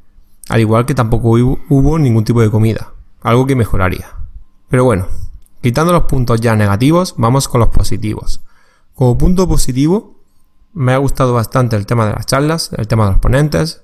Al 0.49 0.59
igual 0.59 0.85
que 0.85 0.93
tampoco 0.93 1.29
hubo 1.29 1.99
ningún 1.99 2.25
tipo 2.25 2.41
de 2.41 2.51
comida, 2.51 2.91
algo 3.21 3.47
que 3.47 3.55
mejoraría. 3.55 4.09
Pero 4.67 4.83
bueno, 4.83 5.07
Quitando 5.61 5.91
los 5.91 6.03
puntos 6.03 6.39
ya 6.39 6.55
negativos, 6.55 7.15
vamos 7.17 7.49
con 7.49 7.59
los 7.59 7.69
positivos. 7.69 8.41
Como 8.95 9.17
punto 9.17 9.47
positivo, 9.47 10.15
me 10.73 10.93
ha 10.93 10.97
gustado 10.97 11.33
bastante 11.33 11.75
el 11.75 11.85
tema 11.85 12.05
de 12.05 12.13
las 12.13 12.25
charlas, 12.25 12.71
el 12.77 12.87
tema 12.87 13.05
de 13.05 13.11
los 13.11 13.19
ponentes. 13.19 13.81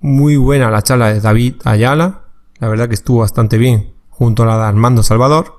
Muy 0.00 0.36
buena 0.36 0.70
la 0.70 0.82
charla 0.82 1.12
de 1.12 1.20
David 1.20 1.56
Ayala, 1.64 2.22
la 2.60 2.68
verdad 2.68 2.88
que 2.88 2.94
estuvo 2.94 3.20
bastante 3.20 3.58
bien, 3.58 3.94
junto 4.10 4.42
a 4.42 4.46
la 4.46 4.58
de 4.58 4.64
Armando 4.64 5.02
Salvador, 5.02 5.58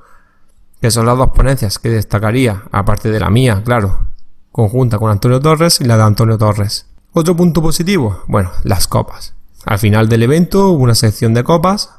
que 0.80 0.91
son 0.91 1.06
las 1.06 1.18
dos 1.18 1.32
ponencias 1.32 1.80
que 1.80 1.89
destacaría, 1.89 2.64
aparte 2.72 3.10
de 3.10 3.20
la 3.20 3.30
mía, 3.30 3.62
claro, 3.66 4.08
conjunta 4.52 4.99
con 4.99 5.12
Antonio 5.12 5.39
Torres 5.39 5.82
y 5.82 5.86
la 5.86 5.97
de 5.97 6.04
Antonio 6.04 6.38
Torres. 6.38 6.88
Otro 7.14 7.36
punto 7.36 7.62
positivo, 7.62 8.22
bueno, 8.28 8.52
las 8.64 8.88
copas. 8.88 9.34
Al 9.66 9.80
final 9.80 10.10
del 10.10 10.24
evento 10.24 10.70
hubo 10.70 10.84
una 10.84 10.95
sección 10.95 11.34
de 11.34 11.43
copas 11.43 11.91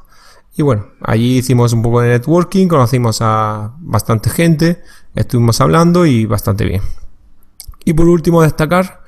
y 0.55 0.61
bueno, 0.61 0.87
allí 1.01 1.37
hicimos 1.37 1.73
un 1.73 1.81
poco 1.81 2.01
de 2.01 2.09
networking, 2.09 2.67
conocimos 2.67 3.19
a 3.21 3.73
bastante 3.79 4.29
gente, 4.29 4.81
estuvimos 5.15 5.59
hablando 5.61 6.05
y 6.05 6.25
bastante 6.25 6.65
bien. 6.65 6.81
Y 7.85 7.93
por 7.93 8.07
último 8.07 8.41
destacar 8.41 9.01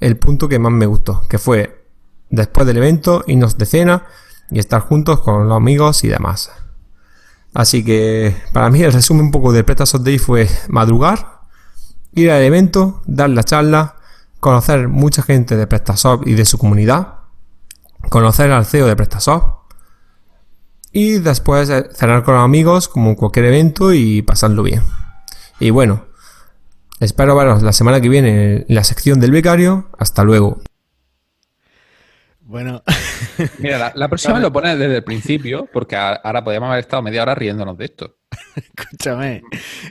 el 0.00 0.16
punto 0.16 0.48
que 0.48 0.58
más 0.58 0.72
me 0.72 0.86
gustó, 0.86 1.22
que 1.28 1.38
fue 1.38 1.84
después 2.30 2.66
del 2.66 2.78
evento 2.78 3.24
irnos 3.26 3.56
de 3.56 3.66
cena 3.66 4.06
y 4.52 4.58
estar 4.58 4.82
juntos 4.82 5.20
con 5.20 5.48
los 5.48 5.56
amigos 5.56 6.04
y 6.04 6.08
demás. 6.08 6.50
Así 7.54 7.84
que 7.84 8.36
para 8.52 8.70
mí 8.70 8.82
el 8.82 8.92
resumen 8.92 9.26
un 9.26 9.30
poco 9.30 9.52
de 9.52 9.64
PrestaShop 9.64 10.02
Day 10.02 10.18
fue 10.18 10.48
madrugar, 10.68 11.40
ir 12.14 12.30
al 12.30 12.42
evento, 12.42 13.02
dar 13.06 13.30
la 13.30 13.42
charla, 13.42 13.96
conocer 14.40 14.88
mucha 14.88 15.22
gente 15.22 15.56
de 15.56 15.66
PrestaShop 15.66 16.26
y 16.26 16.34
de 16.34 16.44
su 16.44 16.58
comunidad, 16.58 17.14
conocer 18.08 18.50
al 18.52 18.66
CEO 18.66 18.86
de 18.86 18.96
PrestaShop 18.96 19.62
y 20.92 21.18
después 21.18 21.70
eh, 21.70 21.88
cenar 21.94 22.22
con 22.22 22.36
amigos 22.36 22.88
como 22.88 23.16
cualquier 23.16 23.46
evento 23.46 23.92
y 23.92 24.22
pasarlo 24.22 24.62
bien. 24.62 24.82
Y 25.58 25.70
bueno, 25.70 26.06
espero 27.00 27.36
veros 27.36 27.62
la 27.62 27.72
semana 27.72 28.00
que 28.00 28.08
viene 28.08 28.66
en 28.68 28.74
la 28.74 28.84
sección 28.84 29.20
del 29.20 29.30
becario. 29.30 29.88
Hasta 29.98 30.24
luego. 30.24 30.60
Bueno, 32.40 32.82
Mira, 33.58 33.78
la, 33.78 33.92
la 33.94 34.08
próxima 34.08 34.38
lo 34.40 34.52
pones 34.52 34.78
desde 34.78 34.96
el 34.96 35.04
principio, 35.04 35.68
porque 35.72 35.96
a- 35.96 36.14
ahora 36.14 36.42
podríamos 36.44 36.68
haber 36.68 36.80
estado 36.80 37.02
media 37.02 37.22
hora 37.22 37.34
riéndonos 37.34 37.76
de 37.78 37.84
esto. 37.86 38.16
escúchame, 38.56 39.42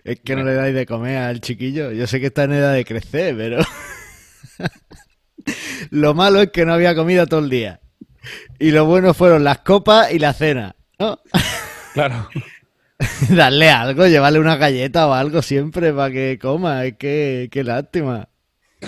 es 0.03 0.19
que 0.21 0.36
no 0.36 0.43
le 0.43 0.53
dais 0.55 0.73
de 0.73 0.86
comer 0.86 1.17
al 1.17 1.41
chiquillo. 1.41 1.91
Yo 1.91 2.07
sé 2.07 2.19
que 2.19 2.27
está 2.27 2.43
en 2.43 2.53
edad 2.53 2.73
de 2.73 2.86
crecer, 2.86 3.36
pero 3.38 3.59
lo 5.89 6.13
malo 6.13 6.41
es 6.41 6.51
que 6.51 6.65
no 6.65 6.73
había 6.73 6.95
comida 6.95 7.25
todo 7.25 7.39
el 7.39 7.49
día. 7.49 7.79
Y 8.59 8.71
lo 8.71 8.86
bueno 8.86 9.13
fueron 9.13 9.43
las 9.43 9.59
copas 9.59 10.11
y 10.11 10.19
la 10.19 10.34
cena, 10.34 10.75
¿no? 10.99 11.19
Claro. 11.93 12.29
Darle 13.32 13.69
algo, 13.69 14.07
llevarle 14.07 14.39
una 14.39 14.55
galleta 14.55 15.07
o 15.07 15.13
algo 15.13 15.41
siempre 15.41 15.91
para 15.91 16.09
que 16.09 16.39
coma. 16.41 16.86
Es 16.86 16.95
que, 16.95 17.49
qué 17.51 17.65
lástima. 17.65 18.29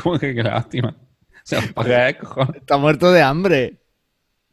Como 0.02 0.18
que 0.18 0.34
qué 0.34 0.42
lástima. 0.42 0.96
O 0.96 1.40
sea, 1.44 1.60
¿para 1.74 2.14
qué, 2.14 2.20
cojones? 2.20 2.62
Está 2.62 2.78
muerto 2.78 3.12
de 3.12 3.22
hambre. 3.22 3.82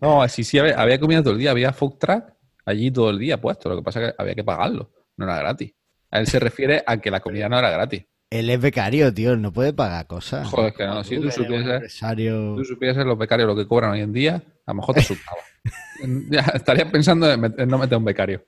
No, 0.01 0.27
sí, 0.29 0.45
sí, 0.45 0.59
había, 0.59 0.81
había 0.81 0.99
comida 0.99 1.23
todo 1.23 1.33
el 1.35 1.39
día, 1.39 1.51
había 1.51 1.73
food 1.73 1.99
truck 1.99 2.25
allí 2.65 2.91
todo 2.91 3.11
el 3.11 3.19
día 3.19 3.41
puesto. 3.41 3.69
Lo 3.69 3.77
que 3.77 3.83
pasa 3.83 4.01
es 4.03 4.09
que 4.13 4.15
había 4.23 4.35
que 4.35 4.45
pagarlo, 4.45 4.91
no 5.17 5.25
era 5.27 5.39
gratis. 5.39 5.73
A 6.11 6.21
él 6.21 6.27
se 6.27 6.39
refiere 6.41 6.83
a 6.87 6.97
que 6.99 7.11
la 7.11 7.21
comida 7.21 7.49
no 7.49 7.59
era 7.59 7.71
gratis. 7.71 8.05
Él 8.31 8.49
es 8.49 8.61
becario, 8.61 9.13
tío, 9.13 9.37
no 9.37 9.53
puede 9.53 9.73
pagar 9.73 10.07
cosas. 10.07 10.47
Joder, 10.49 10.73
que 10.73 10.87
no, 10.87 11.03
si 11.03 11.17
tú 11.17 11.23
un 11.25 11.31
supieses- 11.31 12.57
tú 12.57 12.65
supieses 12.65 13.05
los 13.05 13.19
becarios 13.19 13.49
lo 13.49 13.57
que 13.57 13.67
cobran 13.67 13.91
hoy 13.91 14.01
en 14.01 14.13
día, 14.13 14.37
a 14.67 14.71
lo 14.71 14.75
mejor 14.75 14.95
te 14.95 15.01
asustaba. 15.01 15.39
ya 16.31 16.41
estarías 16.55 16.91
pensando 16.91 17.31
en, 17.31 17.41
no 17.69 17.79
meter 17.79 17.99
un 17.99 18.05
becario. 18.05 18.45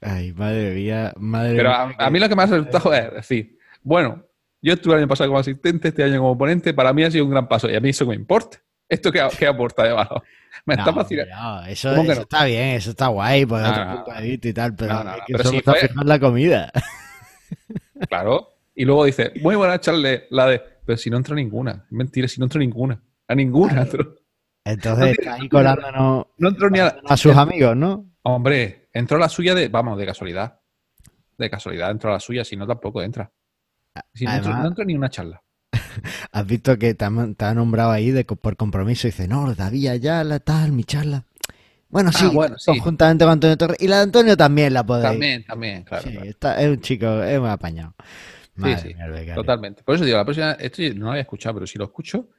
Ay, 0.00 0.32
madre 0.32 0.74
mía, 0.74 1.12
madre 1.16 1.56
Pero 1.56 1.70
mía. 1.70 1.96
a, 1.98 2.06
a 2.06 2.10
mí 2.10 2.18
lo 2.20 2.28
que 2.28 2.36
me 2.36 2.42
ha 2.42 2.44
asustado 2.44 2.94
es 2.94 3.12
decir, 3.14 3.58
bueno, 3.82 4.24
yo 4.62 4.74
estuve 4.74 4.94
el 4.94 5.00
año 5.00 5.08
pasado 5.08 5.28
como 5.28 5.40
asistente, 5.40 5.88
este 5.88 6.04
año 6.04 6.18
como 6.20 6.38
ponente, 6.38 6.72
para 6.74 6.92
mí 6.92 7.02
ha 7.02 7.10
sido 7.10 7.24
un 7.24 7.30
gran 7.32 7.48
paso 7.48 7.68
y 7.68 7.74
a 7.74 7.80
mí 7.80 7.88
eso 7.90 8.06
me 8.06 8.14
importa. 8.14 8.58
¿Esto 8.88 9.10
qué, 9.12 9.26
qué 9.38 9.46
aporta 9.46 9.82
de 9.84 9.92
valor? 9.92 10.22
Me 10.64 10.74
No, 10.74 10.80
está 10.82 10.90
vacilando. 10.92 11.34
no, 11.34 11.66
eso, 11.66 11.90
¿Cómo 11.90 12.02
que 12.04 12.08
eso 12.12 12.20
no? 12.20 12.22
está 12.22 12.44
bien, 12.44 12.68
eso 12.76 12.90
está 12.90 13.06
guay, 13.08 13.44
por 13.46 13.62
otro 13.62 13.94
punto 13.96 14.12
de 14.12 14.22
vista 14.22 14.48
y 14.48 14.52
tal, 14.52 14.74
pero, 14.74 14.94
es 15.00 15.16
que 15.26 15.32
pero 15.32 15.38
solo 15.44 15.50
si 15.50 15.56
está 15.58 15.74
fue- 15.74 16.04
la 16.04 16.18
comida. 16.20 16.72
Claro. 18.08 18.48
Y 18.74 18.84
luego 18.84 19.04
dice, 19.04 19.32
muy 19.40 19.56
buena 19.56 19.80
charle 19.80 20.26
la 20.30 20.46
de, 20.46 20.62
pero 20.84 20.98
si 20.98 21.08
no 21.08 21.16
entra 21.16 21.34
ninguna. 21.34 21.86
Mentira, 21.90 22.28
si 22.28 22.38
no 22.40 22.44
entra 22.46 22.58
ninguna. 22.58 23.00
A 23.28 23.34
ninguna. 23.34 23.82
entró. 23.82 24.14
Entonces 24.64 25.16
está 25.18 25.34
ahí 25.34 25.48
colándonos 25.48 26.26
No 26.38 26.48
entró 26.48 26.68
ni 26.68 26.80
a, 26.80 26.96
a 27.06 27.16
sus 27.16 27.36
amigos, 27.36 27.76
¿no? 27.76 28.10
Hombre, 28.22 28.88
entró 28.92 29.16
la 29.18 29.28
suya 29.28 29.54
de, 29.54 29.68
vamos, 29.68 29.96
de 29.98 30.04
casualidad. 30.06 30.60
De 31.38 31.48
casualidad 31.48 31.90
entró 31.90 32.10
la 32.10 32.20
suya, 32.20 32.44
si 32.44 32.56
no 32.56 32.66
tampoco 32.66 33.00
entra. 33.02 33.30
Si 34.12 34.24
no, 34.24 34.30
Además- 34.32 34.60
no 34.62 34.68
entró 34.68 34.84
ni 34.84 34.94
una 34.94 35.08
charla. 35.08 35.42
Has 36.32 36.46
visto 36.46 36.78
que 36.78 36.94
te 36.94 37.04
ha, 37.04 37.10
te 37.36 37.44
ha 37.44 37.54
nombrado 37.54 37.90
ahí 37.90 38.10
de, 38.10 38.24
por 38.24 38.56
compromiso 38.56 39.06
y 39.06 39.10
dice, 39.10 39.28
no, 39.28 39.54
David 39.54 39.88
Ayala, 39.88 40.40
tal, 40.40 40.72
mi 40.72 40.84
charla. 40.84 41.24
Bueno, 41.88 42.12
sí, 42.12 42.26
Ah, 42.26 42.30
bueno, 42.34 42.58
sí. 42.58 42.72
conjuntamente 42.72 43.24
con 43.24 43.32
Antonio 43.32 43.56
Torres. 43.56 43.78
Y 43.80 43.86
la 43.88 43.96
de 43.98 44.02
Antonio 44.02 44.36
también 44.36 44.74
la 44.74 44.84
podéis. 44.84 45.10
También, 45.10 45.44
también, 45.44 45.84
claro. 45.84 46.02
Sí, 46.04 46.10
claro. 46.10 46.28
está- 46.28 46.60
es 46.60 46.68
un 46.68 46.80
chico, 46.80 47.22
es 47.22 47.40
muy 47.40 47.48
apañado. 47.48 47.94
Madre 48.56 48.78
sí, 48.78 48.94
mía, 48.94 49.06
becario. 49.06 49.34
Totalmente. 49.34 49.82
Por 49.82 49.94
eso 49.94 50.04
digo, 50.04 50.16
la 50.16 50.24
próxima, 50.24 50.52
esto 50.52 50.82
no 50.94 51.04
lo 51.06 51.10
había 51.10 51.22
escuchado, 51.22 51.54
pero 51.54 51.66
si 51.66 51.78
lo 51.78 51.84
escucho, 51.84 52.30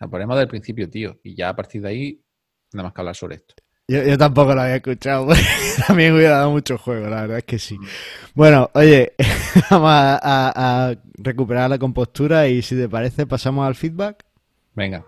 la 0.00 0.08
ponemos 0.08 0.38
del 0.38 0.48
principio, 0.48 0.88
tío. 0.88 1.20
Y 1.22 1.34
ya 1.34 1.50
a 1.50 1.56
partir 1.56 1.82
de 1.82 1.88
ahí, 1.88 2.24
nada 2.72 2.84
más 2.84 2.92
que 2.94 3.00
hablar 3.00 3.16
sobre 3.16 3.36
esto. 3.36 3.54
Yo, 3.88 4.02
yo 4.02 4.18
tampoco 4.18 4.52
lo 4.54 4.62
había 4.62 4.76
escuchado. 4.76 5.26
porque 5.26 5.42
También 5.86 6.14
hubiera 6.14 6.38
dado 6.38 6.50
mucho 6.50 6.76
juego, 6.76 7.08
la 7.08 7.22
verdad 7.22 7.38
es 7.38 7.44
que 7.44 7.58
sí. 7.58 7.78
Bueno, 8.34 8.68
oye, 8.74 9.12
vamos 9.70 9.90
a, 9.90 10.16
a- 10.16 10.88
a 10.90 10.94
recuperar 11.18 11.70
la 11.70 11.78
compostura 11.78 12.48
y 12.48 12.62
si 12.62 12.74
te 12.76 12.88
parece 12.88 13.26
pasamos 13.26 13.66
al 13.66 13.74
feedback. 13.76 14.24
Venga. 14.74 15.04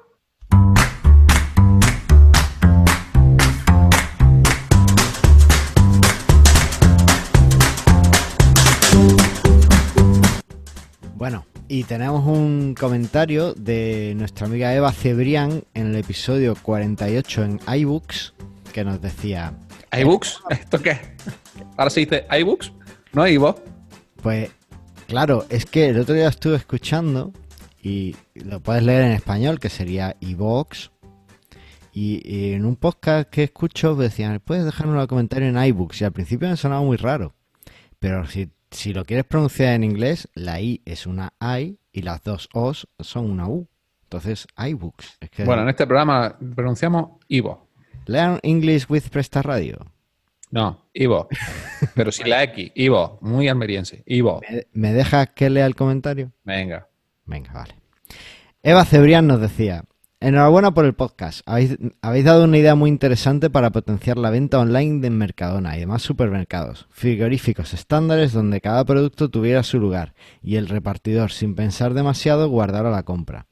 Bueno, 11.16 11.44
y 11.68 11.84
tenemos 11.84 12.24
un 12.26 12.74
comentario 12.78 13.54
de 13.54 14.14
nuestra 14.16 14.46
amiga 14.46 14.74
Eva 14.74 14.92
Cebrián 14.92 15.64
en 15.74 15.88
el 15.88 15.96
episodio 15.96 16.54
48 16.62 17.44
en 17.44 17.60
iBooks 17.80 18.34
que 18.78 18.84
nos 18.84 19.00
decía, 19.00 19.54
¿iBooks? 19.90 20.40
¿Esto 20.50 20.80
qué? 20.80 21.00
Ahora 21.76 21.90
se 21.90 21.98
dice 21.98 22.26
iBooks, 22.30 22.72
no 23.12 23.26
iVoox. 23.26 23.60
pues 24.22 24.52
claro, 25.08 25.44
es 25.48 25.66
que 25.66 25.88
el 25.88 25.98
otro 25.98 26.14
día 26.14 26.28
estuve 26.28 26.54
escuchando 26.54 27.32
y 27.82 28.14
lo 28.34 28.60
puedes 28.60 28.84
leer 28.84 29.02
en 29.02 29.10
español 29.10 29.58
que 29.58 29.68
sería 29.68 30.14
iVoox 30.20 30.90
y, 31.92 32.22
y 32.24 32.52
en 32.52 32.64
un 32.66 32.76
podcast 32.76 33.28
que 33.28 33.42
escucho 33.42 33.96
decían, 33.96 34.40
puedes 34.44 34.64
dejarnos 34.64 34.96
un 34.96 35.06
comentario 35.08 35.48
en 35.48 35.60
iBooks 35.60 36.00
y 36.00 36.04
al 36.04 36.12
principio 36.12 36.48
me 36.48 36.56
sonaba 36.56 36.82
muy 36.82 36.98
raro, 36.98 37.34
pero 37.98 38.26
si, 38.26 38.48
si 38.70 38.92
lo 38.92 39.04
quieres 39.04 39.24
pronunciar 39.24 39.74
en 39.74 39.82
inglés, 39.82 40.28
la 40.34 40.60
I 40.60 40.82
es 40.84 41.04
una 41.04 41.32
I 41.40 41.80
y 41.90 42.02
las 42.02 42.22
dos 42.22 42.48
O's 42.52 42.86
son 43.00 43.28
una 43.28 43.48
U. 43.48 43.66
Entonces, 44.04 44.46
iBooks. 44.56 45.18
Es 45.20 45.30
que 45.30 45.44
Bueno, 45.44 45.62
en 45.62 45.68
este 45.68 45.84
programa 45.86 46.38
pronunciamos 46.54 47.18
iVoox. 47.26 47.67
Learn 48.08 48.38
English 48.42 48.86
with 48.88 49.02
Presta 49.12 49.42
Radio. 49.42 49.86
No, 50.50 50.86
iVoox. 50.94 51.28
Pero 51.94 52.10
sin 52.10 52.30
la 52.30 52.42
X, 52.44 52.72
iVoox. 52.74 53.20
Muy 53.20 53.48
almeriense. 53.48 54.02
iVoox. 54.06 54.40
¿Me, 54.50 54.66
me 54.72 54.92
dejas 54.94 55.28
que 55.34 55.50
lea 55.50 55.66
el 55.66 55.76
comentario? 55.76 56.32
Venga. 56.42 56.88
Venga, 57.26 57.52
vale. 57.52 57.74
Eva 58.62 58.86
Cebrián 58.86 59.26
nos 59.26 59.42
decía, 59.42 59.84
enhorabuena 60.20 60.72
por 60.72 60.86
el 60.86 60.94
podcast. 60.94 61.42
Habéis, 61.44 61.76
habéis 62.00 62.24
dado 62.24 62.44
una 62.44 62.56
idea 62.56 62.74
muy 62.74 62.88
interesante 62.88 63.50
para 63.50 63.68
potenciar 63.70 64.16
la 64.16 64.30
venta 64.30 64.58
online 64.58 65.02
de 65.02 65.10
Mercadona 65.10 65.76
y 65.76 65.80
demás 65.80 66.00
supermercados. 66.00 66.86
Frigoríficos 66.88 67.74
estándares 67.74 68.32
donde 68.32 68.62
cada 68.62 68.86
producto 68.86 69.28
tuviera 69.28 69.62
su 69.62 69.78
lugar 69.78 70.14
y 70.42 70.56
el 70.56 70.68
repartidor, 70.68 71.30
sin 71.30 71.54
pensar 71.54 71.92
demasiado, 71.92 72.48
guardara 72.48 72.90
la 72.90 73.02
compra. 73.02 73.46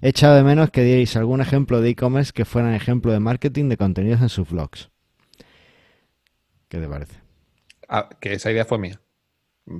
He 0.00 0.08
echado 0.08 0.36
de 0.36 0.42
menos 0.42 0.70
que 0.70 0.82
dierais 0.82 1.16
algún 1.16 1.40
ejemplo 1.40 1.80
de 1.80 1.90
e-commerce 1.90 2.32
que 2.32 2.44
fueran 2.44 2.74
ejemplo 2.74 3.12
de 3.12 3.20
marketing 3.20 3.68
de 3.68 3.76
contenidos 3.76 4.20
en 4.22 4.28
sus 4.28 4.50
blogs. 4.50 4.90
¿Qué 6.68 6.78
te 6.78 6.88
parece? 6.88 7.14
Ah, 7.88 8.08
que 8.20 8.32
esa 8.32 8.50
idea 8.50 8.64
fue 8.64 8.78
mía. 8.78 9.00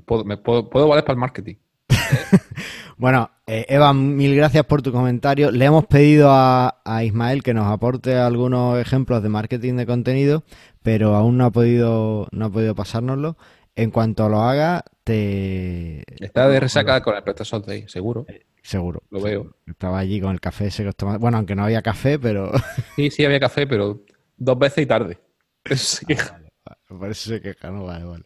Puedo, 0.05 0.25
me 0.25 0.37
puedo, 0.37 0.71
puedo 0.71 0.89
valer 0.89 1.05
para 1.05 1.15
el 1.15 1.21
marketing. 1.21 1.55
Bueno, 2.99 3.31
eh, 3.47 3.67
Eva, 3.69 3.93
mil 3.93 4.35
gracias 4.35 4.65
por 4.65 4.81
tu 4.81 4.91
comentario. 4.91 5.51
Le 5.51 5.67
hemos 5.67 5.87
pedido 5.87 6.31
a, 6.31 6.81
a 6.83 7.05
Ismael 7.05 7.43
que 7.43 7.53
nos 7.53 7.67
aporte 7.67 8.17
algunos 8.17 8.79
ejemplos 8.79 9.23
de 9.23 9.29
marketing 9.29 9.75
de 9.75 9.85
contenido, 9.85 10.45
pero 10.83 11.15
aún 11.15 11.37
no 11.37 11.45
ha 11.45 11.51
podido, 11.51 12.27
no 12.33 12.47
ha 12.47 12.51
podido 12.51 12.75
pasárnoslo. 12.75 13.37
En 13.77 13.91
cuanto 13.91 14.29
lo 14.29 14.41
haga, 14.41 14.85
te 15.05 16.03
Está 16.25 16.49
de 16.49 16.59
resaca 16.61 17.03
con 17.03 17.15
el 17.15 17.23
PrestaShop 17.23 17.67
Day, 17.67 17.85
seguro. 17.89 18.27
seguro. 18.63 19.03
Lo 19.11 19.21
veo. 19.21 19.55
Estaba 19.67 19.99
allí 19.99 20.21
con 20.21 20.33
el 20.33 20.41
café 20.41 20.67
ese 20.69 20.83
que 20.85 20.93
Bueno, 21.19 21.37
aunque 21.37 21.55
no 21.55 21.65
había 21.65 21.83
café, 21.83 22.19
pero 22.19 22.51
Sí, 22.97 23.11
sí, 23.11 23.25
había 23.25 23.39
café, 23.41 23.67
pero 23.67 24.03
dos 24.37 24.59
veces 24.59 24.85
y 24.85 24.87
tarde. 24.87 25.19
Eso 25.65 25.97
se 25.99 26.07
queja. 26.07 26.41
por 26.89 27.11
eso 27.11 27.31
se 27.31 27.41
queja, 27.41 27.71
no 27.71 27.85
vale, 27.85 28.05
vale. 28.07 28.25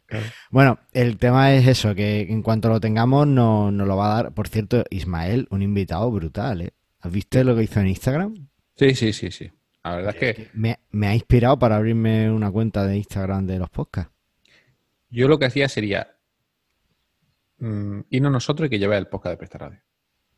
Bueno, 0.51 0.79
el 0.93 1.19
tema 1.19 1.53
es 1.55 1.67
eso, 1.67 1.95
que 1.95 2.21
en 2.23 2.43
cuanto 2.43 2.69
lo 2.69 2.79
tengamos 2.81 3.27
no- 3.27 3.71
nos 3.73 3.89
lo 3.89 3.97
va 3.97 4.13
a 4.13 4.23
dar. 4.23 4.33
Por 4.33 4.47
cierto, 4.49 4.85
Ismael, 4.91 5.49
un 5.51 5.63
invitado 5.63 6.11
brutal, 6.11 6.63
¿eh? 6.63 6.71
¿Has 7.01 7.11
visto 7.13 7.43
lo 7.43 7.57
que 7.57 7.63
hizo 7.65 7.81
en 7.81 7.89
Instagram? 7.89 8.49
Sí, 8.77 8.95
sí, 8.95 9.13
sí, 9.13 9.31
sí. 9.31 9.51
La 9.83 9.97
verdad 9.97 10.15
es 10.15 10.35
que 10.37 10.49
Me, 10.53 10.79
me 10.91 11.07
ha 11.09 11.15
inspirado 11.15 11.59
para 11.59 11.77
abrirme 11.77 12.31
una 12.31 12.51
cuenta 12.53 12.87
de 12.87 12.99
Instagram 12.99 13.47
de 13.47 13.59
los 13.59 13.71
podcasts. 13.71 14.13
Yo 15.11 15.29
lo 15.29 15.39
que 15.39 15.47
hacía 15.47 15.69
sería 15.69 16.17
mm, 17.59 18.01
irnos 18.11 18.33
nosotros 18.33 18.67
y 18.67 18.71
que 18.71 18.79
lleve 18.79 18.97
el 18.97 19.07
podcast 19.09 19.33
de 19.33 19.37
Presta 19.37 19.59
Radio. 19.59 19.81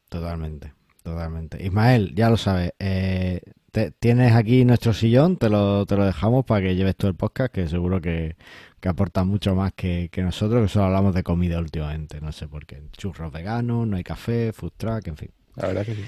Totalmente, 0.09 0.75
totalmente. 1.03 1.63
Ismael, 1.65 2.15
ya 2.15 2.29
lo 2.31 2.37
sabes. 2.37 2.73
eh, 2.79 3.41
te- 3.71 3.91
tienes 3.93 4.33
aquí 4.35 4.65
nuestro 4.65 4.93
sillón, 4.93 5.39
te 5.39 5.49
lo, 5.49 5.87
te 5.87 5.97
lo 5.97 6.05
dejamos 6.05 6.45
para 6.45 6.61
que 6.67 6.75
lleves 6.77 6.97
tú 6.97 7.07
el 7.07 7.15
podcast, 7.15 7.53
que 7.55 7.67
seguro 7.69 8.01
que, 8.03 8.37
que 8.81 8.89
aporta 8.89 9.25
mucho 9.25 9.55
más 9.55 9.73
que, 9.73 10.11
que 10.13 10.23
nosotros, 10.23 10.63
que 10.63 10.69
solo 10.69 10.87
hablamos 10.87 11.15
de 11.15 11.23
comida 11.23 11.59
últimamente. 11.59 12.21
No 12.21 12.33
sé 12.33 12.49
por 12.49 12.67
qué. 12.67 12.83
Churros 12.93 13.33
veganos, 13.33 13.87
no 13.87 13.97
hay 13.97 14.05
café, 14.05 14.53
food 14.53 14.73
truck, 14.77 15.07
en 15.09 15.17
fin. 15.17 15.31
La 15.57 15.69
verdad 15.69 15.87
que 15.87 15.95
sí. 15.95 16.05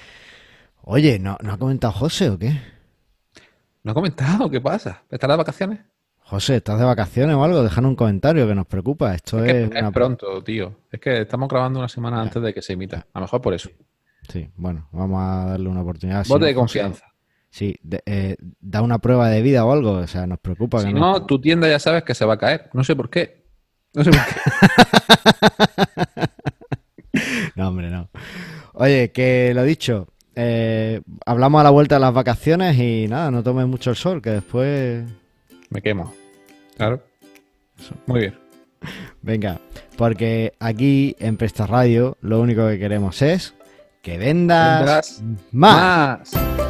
Oye, 0.83 1.19
¿no, 1.19 1.39
¿no 1.43 1.53
ha 1.53 1.59
comentado 1.59 1.93
José 1.95 2.29
o 2.29 2.39
qué? 2.39 2.61
¿No 3.83 3.93
ha 3.93 3.95
comentado? 3.95 4.51
¿Qué 4.51 4.61
pasa? 4.61 5.03
¿Estás 5.11 5.31
de 5.31 5.37
vacaciones? 5.37 5.81
José, 6.27 6.57
¿estás 6.57 6.79
de 6.79 6.85
vacaciones 6.85 7.37
o 7.37 7.45
algo? 7.45 7.63
Déjanos 7.63 7.91
un 7.91 7.97
comentario 7.97 8.49
que 8.49 8.55
nos 8.55 8.67
preocupa. 8.67 9.15
Esto 9.15 9.45
Es 9.45 9.53
es, 9.55 9.71
que 9.71 9.77
es 9.77 9.83
una- 9.83 9.93
pronto, 9.93 10.43
tío. 10.43 10.75
Es 10.91 10.99
que 11.01 11.21
estamos 11.23 11.49
grabando 11.49 11.79
una 11.81 11.89
semana 11.89 12.21
antes 12.21 12.43
de 12.43 12.53
que 12.55 12.63
se 12.63 12.73
emita. 12.73 13.07
A 13.13 13.21
lo 13.21 13.25
mejor 13.27 13.41
por 13.41 13.55
eso. 13.55 13.69
Sí, 14.33 14.49
bueno, 14.57 14.89
vamos 14.91 15.21
a 15.23 15.45
darle 15.51 15.69
una 15.69 15.83
oportunidad. 15.83 16.25
Si 16.25 16.33
no 16.33 16.39
de 16.39 16.55
confianza. 16.55 17.05
Sí, 17.51 17.77
de- 17.83 18.03
eh, 18.07 18.37
da 18.61 18.83
una 18.83 18.99
prueba 18.99 19.29
de 19.29 19.43
vida 19.43 19.65
o 19.65 19.73
algo, 19.73 19.93
o 19.93 20.07
sea, 20.07 20.27
nos 20.27 20.39
preocupa 20.41 20.81
Si 20.81 20.87
que 20.89 20.95
no, 20.95 21.25
tu 21.27 21.41
tienda 21.41 21.69
ya 21.69 21.79
sabes 21.79 22.03
que 22.05 22.15
se 22.15 22.25
va 22.25 22.35
a 22.35 22.39
caer. 22.39 22.71
No 22.73 22.83
sé 22.83 22.97
por 22.97 23.11
qué. 23.11 23.45
No 23.93 24.03
sé 24.03 24.11
por 24.11 24.21
qué. 24.25 24.35
No, 27.55 27.69
hombre, 27.69 27.91
no. 27.91 28.09
Oye, 28.73 29.13
que 29.13 29.53
lo 29.55 29.63
dicho, 29.63 30.09
eh, 30.35 31.01
hablamos 31.25 31.61
a 31.61 31.65
la 31.65 31.71
vuelta 31.71 31.95
de 31.95 32.01
las 32.01 32.13
vacaciones 32.13 32.77
y 32.77 33.07
nada, 33.09 33.31
no 33.31 33.45
tomes 33.45 33.69
mucho 33.69 33.91
el 33.91 33.97
sol, 33.97 34.21
que 34.21 34.31
después... 34.31 35.05
Me 35.75 35.83
quemo. 35.83 36.15
Claro. 36.77 37.03
Muy 38.07 38.21
bien. 38.21 38.39
Venga, 39.23 39.61
porque 39.97 40.55
aquí 40.61 41.17
en 41.19 41.37
Presta 41.37 41.67
Radio 41.67 42.17
lo 42.21 42.41
único 42.41 42.67
que 42.69 42.79
queremos 42.79 43.21
es 43.23 43.55
que 44.01 44.17
vendas, 44.17 45.21
Vendas 45.21 45.23
más. 45.51 46.33
Más. 46.33 46.64